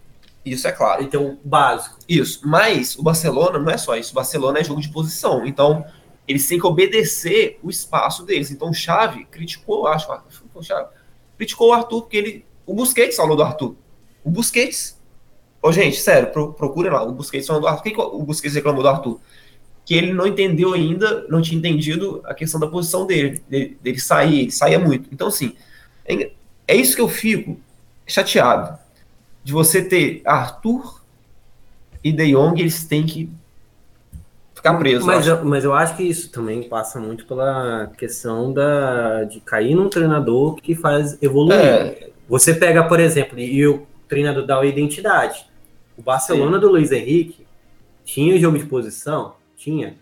Isso 0.45 0.69
é 0.69 0.73
claro. 0.73 1.03
Então, 1.03 1.37
básico. 1.43 1.99
Isso. 2.09 2.47
Mas 2.47 2.97
o 2.97 3.03
Barcelona 3.03 3.59
não 3.59 3.69
é 3.69 3.77
só 3.77 3.97
isso. 3.97 4.13
O 4.13 4.15
Barcelona 4.15 4.61
é 4.61 4.65
jogo 4.65 4.81
de 4.81 4.89
posição. 4.91 5.45
Então, 5.45 5.85
eles 6.29 6.47
têm 6.47 6.61
que 6.61 6.67
obedecer 6.67 7.59
o 7.65 7.69
espaço 7.69 8.25
deles. 8.25 8.53
Então, 8.53 8.71
o 8.71 8.75
Xavi 8.75 9.25
criticou, 9.25 9.89
acho, 9.89 10.09
o 10.55 10.63
Xavi, 10.63 10.89
criticou 11.37 11.71
o 11.71 11.73
Arthur, 11.73 12.03
porque 12.03 12.17
ele. 12.17 12.47
O 12.65 12.75
Busquets 12.75 13.17
falou 13.17 13.37
do 13.37 13.43
Arthur. 13.43 13.75
O 14.23 14.31
Busquets. 14.31 15.03
Ô, 15.65 15.73
gente, 15.73 15.97
sério, 15.97 16.31
pro, 16.31 16.53
procure 16.53 16.91
lá. 16.91 17.03
O 17.03 17.11
Busquets 17.11 17.47
falou 17.47 17.62
do 17.62 17.67
Arthur. 17.67 17.81
O 17.81 17.83
que, 17.85 17.91
que 17.93 18.01
o 18.01 18.23
Busquets 18.23 18.55
reclamou 18.55 18.83
do 18.83 18.89
Arthur? 18.91 19.19
Que 19.83 19.95
ele 19.95 20.12
não 20.12 20.27
entendeu 20.27 20.75
ainda, 20.75 21.25
não 21.27 21.41
tinha 21.41 21.59
entendido 21.59 22.21
a 22.27 22.35
questão 22.35 22.61
da 22.61 22.67
posição 22.67 23.07
dele, 23.07 23.43
dele, 23.49 23.79
dele 23.83 23.99
sair, 23.99 24.41
ele 24.43 24.51
saía 24.51 24.79
muito. 24.79 25.09
Então, 25.11 25.29
assim, 25.29 25.57
é, 26.05 26.33
é 26.69 26.77
isso 26.77 26.95
que 26.95 27.01
eu 27.01 27.09
fico 27.09 27.59
chateado 28.07 28.79
de 29.43 29.55
você 29.55 29.83
ter 29.83 30.21
Arthur 30.27 31.03
e 32.05 32.12
De 32.12 32.33
Jong, 32.33 32.61
eles 32.61 32.85
têm 32.85 33.07
que 33.07 33.31
ficar 34.55 34.75
presos. 34.75 35.07
Mas 35.07 35.27
eu, 35.27 35.43
mas 35.47 35.65
eu 35.65 35.73
acho 35.73 35.97
que 35.97 36.03
isso 36.03 36.31
também 36.31 36.62
passa 36.65 37.01
muito 37.01 37.25
pela 37.25 37.91
questão 37.97 38.53
da, 38.53 39.25
de 39.25 39.41
cair 39.41 39.75
num 39.75 39.89
treinador 39.89 40.57
que 40.57 40.75
faz 40.75 41.17
evoluir. 41.23 41.59
É. 41.59 42.11
Você 42.29 42.53
pega, 42.53 42.85
por 42.85 43.01
exemplo, 43.01 43.39
e 43.39 43.67
o 43.67 43.87
treinador 44.07 44.45
dá 44.45 44.59
uma 44.59 44.67
identidade. 44.67 45.54
O 45.97 46.03
Barcelona 46.03 46.57
Sim. 46.57 46.61
do 46.61 46.71
Luiz 46.71 46.93
Henrique 46.93 47.47
tinha 48.05 48.39
jogo 48.39 48.59
de 48.59 48.67
posição? 48.67 49.35
Tinha. 49.57 49.97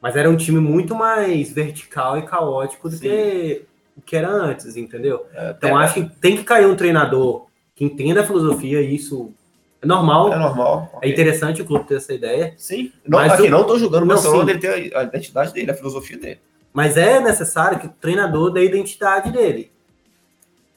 Mas 0.00 0.16
era 0.16 0.28
um 0.28 0.36
time 0.36 0.60
muito 0.60 0.94
mais 0.94 1.50
vertical 1.52 2.18
e 2.18 2.22
caótico 2.22 2.88
do 2.88 2.96
Sim. 2.96 3.08
que 3.08 3.66
o 3.96 4.02
que 4.02 4.16
era 4.16 4.28
antes, 4.28 4.76
entendeu? 4.76 5.24
É, 5.32 5.54
então 5.56 5.76
acho 5.76 5.94
que 5.94 6.20
tem 6.20 6.36
que 6.36 6.44
cair 6.44 6.66
um 6.66 6.74
treinador 6.74 7.46
que 7.74 7.84
entenda 7.84 8.20
a 8.20 8.26
filosofia 8.26 8.80
e 8.80 8.94
isso 8.94 9.32
é 9.80 9.86
normal. 9.86 10.32
É 10.32 10.38
normal. 10.38 10.90
É 10.94 10.96
okay. 10.96 11.12
interessante 11.12 11.62
o 11.62 11.64
clube 11.64 11.86
ter 11.86 11.96
essa 11.96 12.12
ideia. 12.12 12.54
Sim. 12.56 12.92
Não, 13.06 13.18
mas 13.18 13.32
aqui, 13.32 13.44
eu, 13.44 13.50
não 13.50 13.60
estou 13.60 13.78
julgando 13.78 14.04
o 14.04 14.08
Barcelona 14.08 14.50
ele 14.50 14.58
ter 14.58 14.96
a 14.96 15.02
identidade 15.04 15.52
dele, 15.52 15.70
a 15.70 15.74
filosofia 15.74 16.18
dele. 16.18 16.40
Mas 16.72 16.96
é 16.96 17.20
necessário 17.20 17.78
que 17.78 17.86
o 17.86 17.90
treinador 17.90 18.50
dê 18.50 18.60
a 18.60 18.64
identidade 18.64 19.30
dele. 19.30 19.70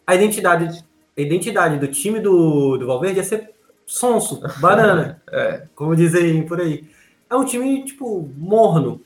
A 0.05 0.13
identidade, 0.13 0.85
a 1.17 1.21
identidade 1.21 1.79
do 1.79 1.87
time 1.87 2.19
do, 2.19 2.77
do 2.77 2.85
Valverde 2.85 3.19
é 3.19 3.23
ser 3.23 3.51
sonso, 3.87 4.41
banana. 4.59 5.21
é. 5.31 5.63
Como 5.73 5.95
dizem 5.95 6.45
por 6.45 6.59
aí. 6.59 6.87
É 7.29 7.35
um 7.35 7.45
time, 7.45 7.83
tipo, 7.85 8.29
morno. 8.37 9.01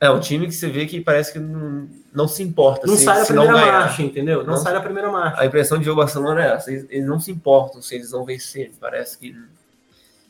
É 0.00 0.10
um 0.10 0.20
time 0.20 0.46
que 0.46 0.54
você 0.54 0.68
vê 0.68 0.86
que 0.86 1.00
parece 1.00 1.32
que 1.32 1.38
não, 1.38 1.88
não 2.12 2.28
se 2.28 2.42
importa. 2.42 2.86
Não 2.86 2.96
se, 2.96 3.04
sai 3.04 3.22
a 3.22 3.26
primeira 3.26 3.52
marcha, 3.52 4.02
entendeu? 4.02 4.38
Não, 4.38 4.52
não, 4.52 4.56
sai 4.56 4.76
a 4.76 4.80
primeira 4.80 5.10
marcha. 5.10 5.40
A 5.40 5.46
impressão 5.46 5.78
de 5.78 5.84
ver 5.84 5.90
o 5.90 5.96
Barcelona 5.96 6.44
é 6.44 6.52
essa. 6.52 6.70
Eles, 6.70 6.86
eles, 6.90 7.06
não 7.06 7.18
se 7.18 7.30
importam 7.30 7.82
se 7.82 7.94
eles 7.94 8.10
vão 8.10 8.24
vencer. 8.24 8.72
Parece 8.80 9.18
que. 9.18 9.36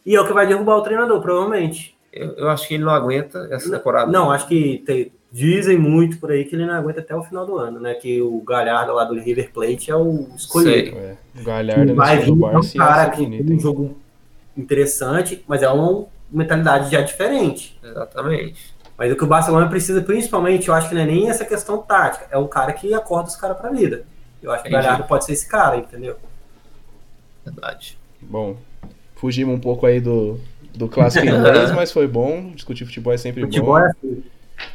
E 0.07 0.15
é 0.15 0.21
o 0.21 0.27
que 0.27 0.33
vai 0.33 0.47
derrubar 0.47 0.77
o 0.77 0.83
treinador, 0.83 1.21
provavelmente. 1.21 1.97
Eu, 2.13 2.33
eu 2.33 2.51
acho 2.51 2.69
que 2.69 2.75
ele 2.75 2.85
não 2.85 2.93
aguenta 2.93 3.49
essa 3.51 3.71
temporada. 3.71 4.11
Não, 4.11 4.31
acho 4.31 4.47
que 4.47 4.83
tem, 4.87 5.11
dizem 5.35 5.77
muito 5.77 6.19
por 6.19 6.31
aí 6.31 6.45
que 6.45 6.55
ele 6.55 6.65
não 6.65 6.75
aguenta 6.75 7.01
até 7.01 7.13
o 7.13 7.25
final 7.25 7.45
do 7.45 7.59
ano, 7.59 7.81
né? 7.81 7.95
Que 7.95 8.23
o 8.23 8.41
Galhardo 8.43 8.93
lá 8.93 9.03
do 9.03 9.15
River 9.19 9.51
Plate 9.53 9.91
é 9.91 9.97
o 9.97 10.29
escolhido. 10.37 10.97
É. 10.97 11.17
O 11.37 11.43
Galhardo 11.43 11.93
vai 11.93 12.19
vir 12.21 12.31
um 12.31 12.41
cara 12.79 13.11
que 13.11 13.27
tem 13.27 13.57
um 13.57 13.59
jogo 13.59 13.97
interessante, 14.57 15.45
mas 15.49 15.61
é 15.61 15.69
uma 15.69 16.07
mentalidade 16.31 16.89
já 16.89 17.01
diferente. 17.01 17.77
Exatamente. 17.83 18.73
Mas 18.97 19.13
o 19.13 19.17
que 19.17 19.25
o 19.25 19.27
Barcelona 19.27 19.69
precisa, 19.69 20.01
principalmente, 20.03 20.69
eu 20.69 20.75
acho 20.75 20.89
que 20.89 20.95
não 20.95 21.03
é 21.03 21.07
nem 21.07 21.29
essa 21.29 21.45
questão 21.45 21.79
tática, 21.79 22.29
é 22.31 22.39
o 22.39 22.47
cara 22.47 22.73
que 22.73 22.95
acorda 22.95 23.29
os 23.29 23.35
caras 23.35 23.59
pra 23.59 23.71
vida. 23.71 24.05
Eu 24.41 24.53
acho 24.53 24.63
que 24.63 24.69
Entendi. 24.69 24.83
o 24.83 24.85
Galhardo 24.85 25.09
pode 25.09 25.25
ser 25.25 25.33
esse 25.33 25.49
cara, 25.49 25.77
entendeu? 25.79 26.15
Verdade. 27.45 27.99
Bom, 28.23 28.57
fugimos 29.17 29.53
um 29.53 29.61
pouco 29.61 29.85
aí 29.85 30.01
do, 30.01 30.39
do 30.73 30.87
clássico 30.87 31.27
inglês, 31.27 31.73
mas 31.73 31.91
foi 31.91 32.07
bom. 32.07 32.53
Discutir 32.55 32.85
futebol 32.85 33.13
é 33.13 33.17
sempre 33.17 33.43
futebol 33.43 33.73
bom. 33.73 33.79
É 33.81 33.91
assim. 33.91 34.23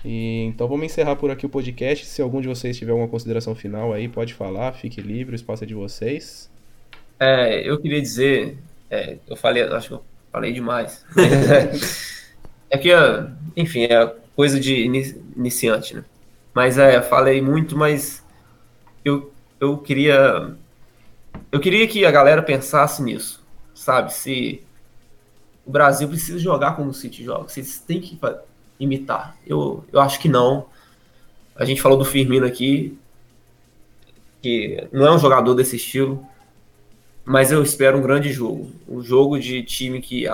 E, 0.04 0.46
então 0.46 0.68
vamos 0.68 0.86
encerrar 0.86 1.16
por 1.16 1.32
aqui 1.32 1.46
o 1.46 1.50
podcast. 1.50 2.06
Se 2.06 2.22
algum 2.22 2.42
de 2.42 2.48
vocês 2.48 2.78
tiver 2.78 2.92
alguma 2.92 3.10
consideração 3.10 3.56
final 3.56 3.94
aí, 3.94 4.08
pode 4.08 4.34
falar, 4.34 4.74
fique 4.74 5.02
livre, 5.02 5.34
o 5.34 5.36
espaço 5.36 5.64
é 5.64 5.68
de 5.68 5.74
vocês. 5.74 6.50
É, 7.20 7.70
eu 7.70 7.80
queria 7.80 8.02
dizer, 8.02 8.58
é, 8.90 9.18
eu 9.28 9.36
falei, 9.36 9.64
acho 9.64 9.88
que 9.90 9.94
eu 9.94 10.04
falei 10.32 10.54
demais. 10.54 11.06
É 12.72 12.78
que, 12.78 12.90
enfim, 13.58 13.86
é 13.86 14.16
coisa 14.36 14.60
de 14.60 14.86
iniciante, 15.36 15.96
né? 15.96 16.06
Mas 16.54 16.78
é, 16.78 17.02
falei 17.02 17.42
muito, 17.42 17.76
mas 17.76 18.24
eu, 19.04 19.34
eu 19.60 19.78
queria. 19.78 20.56
Eu 21.52 21.60
queria 21.60 21.88
que 21.88 22.06
a 22.06 22.12
galera 22.12 22.44
pensasse 22.44 23.02
nisso, 23.02 23.44
sabe? 23.74 24.14
Se 24.14 24.64
o 25.66 25.72
Brasil 25.72 26.08
precisa 26.08 26.38
jogar 26.38 26.76
como 26.76 26.90
o 26.90 26.94
City 26.94 27.24
joga, 27.24 27.50
vocês 27.50 27.80
têm 27.80 28.00
que 28.00 28.20
imitar. 28.80 29.36
Eu, 29.46 29.84
eu 29.92 30.00
acho 30.00 30.20
que 30.20 30.30
não. 30.30 30.66
A 31.56 31.66
gente 31.66 31.82
falou 31.82 31.98
do 31.98 32.06
Firmino 32.06 32.46
aqui, 32.46 32.98
que 34.42 34.88
não 34.92 35.06
é 35.06 35.12
um 35.12 35.20
jogador 35.20 35.54
desse 35.54 35.76
estilo, 35.76 36.26
mas 37.26 37.52
eu 37.52 37.62
espero 37.62 37.98
um 37.98 38.02
grande 38.02 38.32
jogo. 38.32 38.72
Um 38.88 39.02
jogo 39.02 39.38
de 39.38 39.62
time 39.64 40.02
que 40.02 40.26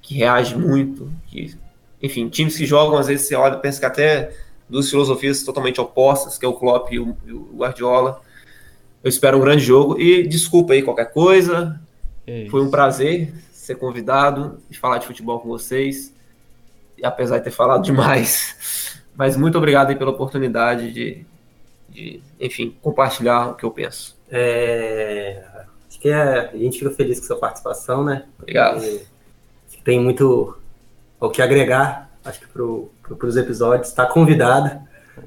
que 0.00 0.14
reage 0.14 0.54
muito, 0.54 1.10
que, 1.28 1.56
enfim, 2.02 2.28
times 2.28 2.58
que 2.58 2.66
jogam, 2.66 2.98
às 2.98 3.06
vezes 3.06 3.26
você 3.26 3.34
olha 3.34 3.56
pensa 3.56 3.80
que 3.80 3.86
até 3.86 4.36
duas 4.68 4.90
filosofias 4.90 5.42
totalmente 5.42 5.80
opostas, 5.80 6.36
que 6.36 6.44
é 6.44 6.48
o 6.48 6.52
Klopp 6.52 6.92
e 6.92 6.98
o, 6.98 7.16
e 7.26 7.32
o 7.32 7.48
Guardiola. 7.56 8.20
Eu 9.02 9.08
espero 9.08 9.38
um 9.38 9.40
grande 9.40 9.64
jogo 9.64 9.98
e 9.98 10.26
desculpa 10.26 10.74
aí 10.74 10.82
qualquer 10.82 11.10
coisa. 11.10 11.80
É 12.26 12.46
Foi 12.50 12.62
um 12.62 12.70
prazer 12.70 13.32
ser 13.50 13.76
convidado 13.76 14.58
e 14.70 14.76
falar 14.76 14.98
de 14.98 15.06
futebol 15.06 15.40
com 15.40 15.48
vocês, 15.48 16.08
e 16.08 16.13
apesar 17.02 17.38
de 17.38 17.44
ter 17.44 17.50
falado 17.50 17.82
demais. 17.82 19.02
Mas 19.16 19.36
muito 19.36 19.56
obrigado 19.56 19.90
aí 19.90 19.96
pela 19.96 20.10
oportunidade 20.10 20.92
de, 20.92 21.26
de 21.88 22.20
enfim, 22.40 22.76
compartilhar 22.82 23.50
o 23.50 23.54
que 23.54 23.64
eu 23.64 23.70
penso. 23.70 24.18
É, 24.30 25.44
acho 25.88 26.00
que 26.00 26.08
é, 26.08 26.50
a 26.52 26.56
gente 26.56 26.78
fica 26.78 26.90
feliz 26.90 27.20
com 27.20 27.26
sua 27.26 27.38
participação, 27.38 28.04
né? 28.04 28.24
Obrigado 28.38 28.82
tem 29.84 30.00
muito 30.00 30.56
o 31.20 31.30
que 31.30 31.42
agregar, 31.42 32.10
acho 32.24 32.40
que 32.40 32.46
para 32.48 33.26
os 33.26 33.36
episódios. 33.36 33.88
Está 33.88 34.06
convidado 34.06 34.80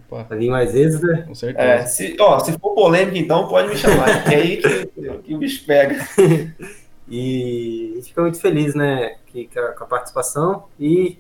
Opa. 0.09 0.26
a 0.30 0.36
vir 0.36 0.49
mais 0.49 0.74
vezes, 0.74 0.99
né? 0.99 1.24
Com 1.28 1.36
certeza. 1.36 1.68
É, 1.68 1.86
se, 1.86 2.18
ó, 2.20 2.39
se 2.39 2.51
for 2.53 2.74
polêmico, 2.74 3.18
então 3.18 3.47
pode 3.47 3.70
me 3.70 3.78
chamar, 3.78 4.24
que 4.24 4.34
é 4.34 4.38
aí 4.38 4.57
que, 4.57 4.86
que, 5.24 5.36
o 5.36 5.38
bicho 5.38 5.63
pega. 5.65 5.95
e 7.07 7.91
a 7.91 7.95
gente 7.95 8.07
fica 8.07 8.22
muito 8.22 8.41
feliz, 8.41 8.74
né, 8.74 9.15
que, 9.28 9.47
com, 9.47 9.59
a, 9.59 9.72
com 9.74 9.84
a 9.84 9.88
participação. 9.88 10.65
E 10.80 11.20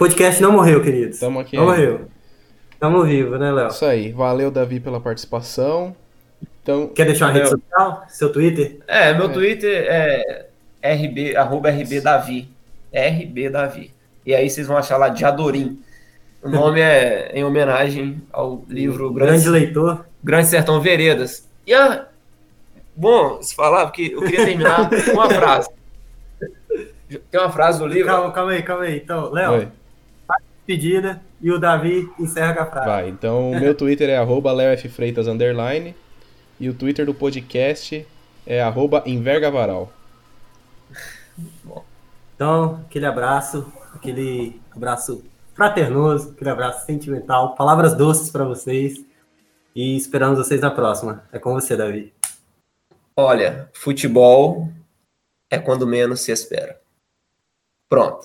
podcast 0.00 0.40
não 0.40 0.52
morreu, 0.52 0.82
queridos. 0.82 1.16
Estamos 1.16 1.42
aqui. 1.42 1.56
Não 1.56 1.66
morreu. 1.66 2.08
Estamos 2.72 3.06
vivos, 3.06 3.38
né, 3.38 3.52
Léo? 3.52 3.68
Isso 3.68 3.84
aí. 3.84 4.10
Valeu, 4.12 4.50
Davi, 4.50 4.80
pela 4.80 4.98
participação. 4.98 5.94
Então, 6.62 6.88
Quer 6.88 7.04
deixar 7.04 7.26
uma 7.26 7.34
rede 7.34 7.50
social? 7.50 8.04
Seu 8.08 8.32
Twitter? 8.32 8.78
É, 8.88 9.12
meu 9.12 9.26
é. 9.26 9.28
Twitter 9.28 9.86
é 9.90 10.46
RB, 10.82 11.36
arroba 11.36 11.68
RB 11.68 12.00
Davi. 12.00 12.48
RB 12.90 13.50
Davi. 13.50 13.92
E 14.24 14.34
aí 14.34 14.48
vocês 14.48 14.66
vão 14.66 14.78
achar 14.78 14.96
lá 14.96 15.10
Diadorim. 15.10 15.78
O 16.42 16.48
nome 16.48 16.80
é 16.80 17.32
em 17.34 17.44
homenagem 17.44 18.22
ao 18.32 18.64
livro 18.70 19.12
Grande, 19.12 19.32
Grande 19.32 19.48
Leitor. 19.50 20.06
Grande 20.24 20.46
Sertão 20.48 20.80
Veredas. 20.80 21.46
E 21.66 21.74
a... 21.74 22.06
Bom, 22.96 23.42
se 23.42 23.54
falar, 23.54 23.84
porque 23.84 24.12
eu 24.14 24.22
queria 24.22 24.46
terminar 24.46 24.88
com 24.88 25.12
uma 25.12 25.28
frase. 25.28 25.68
Tem 27.30 27.38
uma 27.38 27.52
frase 27.52 27.78
do 27.78 27.86
livro. 27.86 28.06
Calma, 28.06 28.32
calma 28.32 28.52
aí, 28.52 28.62
calma 28.62 28.84
aí. 28.84 28.96
Então, 28.96 29.30
Léo, 29.30 29.70
pedida 30.70 31.20
e 31.40 31.50
o 31.50 31.58
Davi 31.58 32.08
encerra 32.16 32.54
com 32.54 32.62
a 32.62 32.66
frase. 32.66 32.86
Vai, 32.86 33.08
então 33.08 33.50
o 33.50 33.58
meu 33.58 33.74
Twitter 33.74 34.08
é 34.08 34.16
arroba 34.16 34.52
Freitas, 34.88 35.26
underline, 35.26 35.96
e 36.60 36.68
o 36.68 36.74
Twitter 36.74 37.04
do 37.04 37.12
podcast 37.12 38.06
é 38.46 38.62
arroba 38.62 39.02
Envergavaral. 39.04 39.92
Então, 42.36 42.84
aquele 42.86 43.04
abraço, 43.04 43.72
aquele 43.92 44.60
abraço 44.70 45.24
fraternoso, 45.54 46.30
aquele 46.30 46.50
abraço 46.50 46.86
sentimental, 46.86 47.56
palavras 47.56 47.94
doces 47.94 48.30
para 48.30 48.44
vocês 48.44 49.04
e 49.74 49.96
esperamos 49.96 50.38
vocês 50.38 50.60
na 50.60 50.70
próxima. 50.70 51.24
É 51.32 51.38
com 51.40 51.52
você, 51.52 51.76
Davi. 51.76 52.12
Olha, 53.16 53.68
futebol 53.72 54.68
é 55.50 55.58
quando 55.58 55.84
menos 55.84 56.20
se 56.20 56.30
espera. 56.30 56.80
Pronto. 57.88 58.18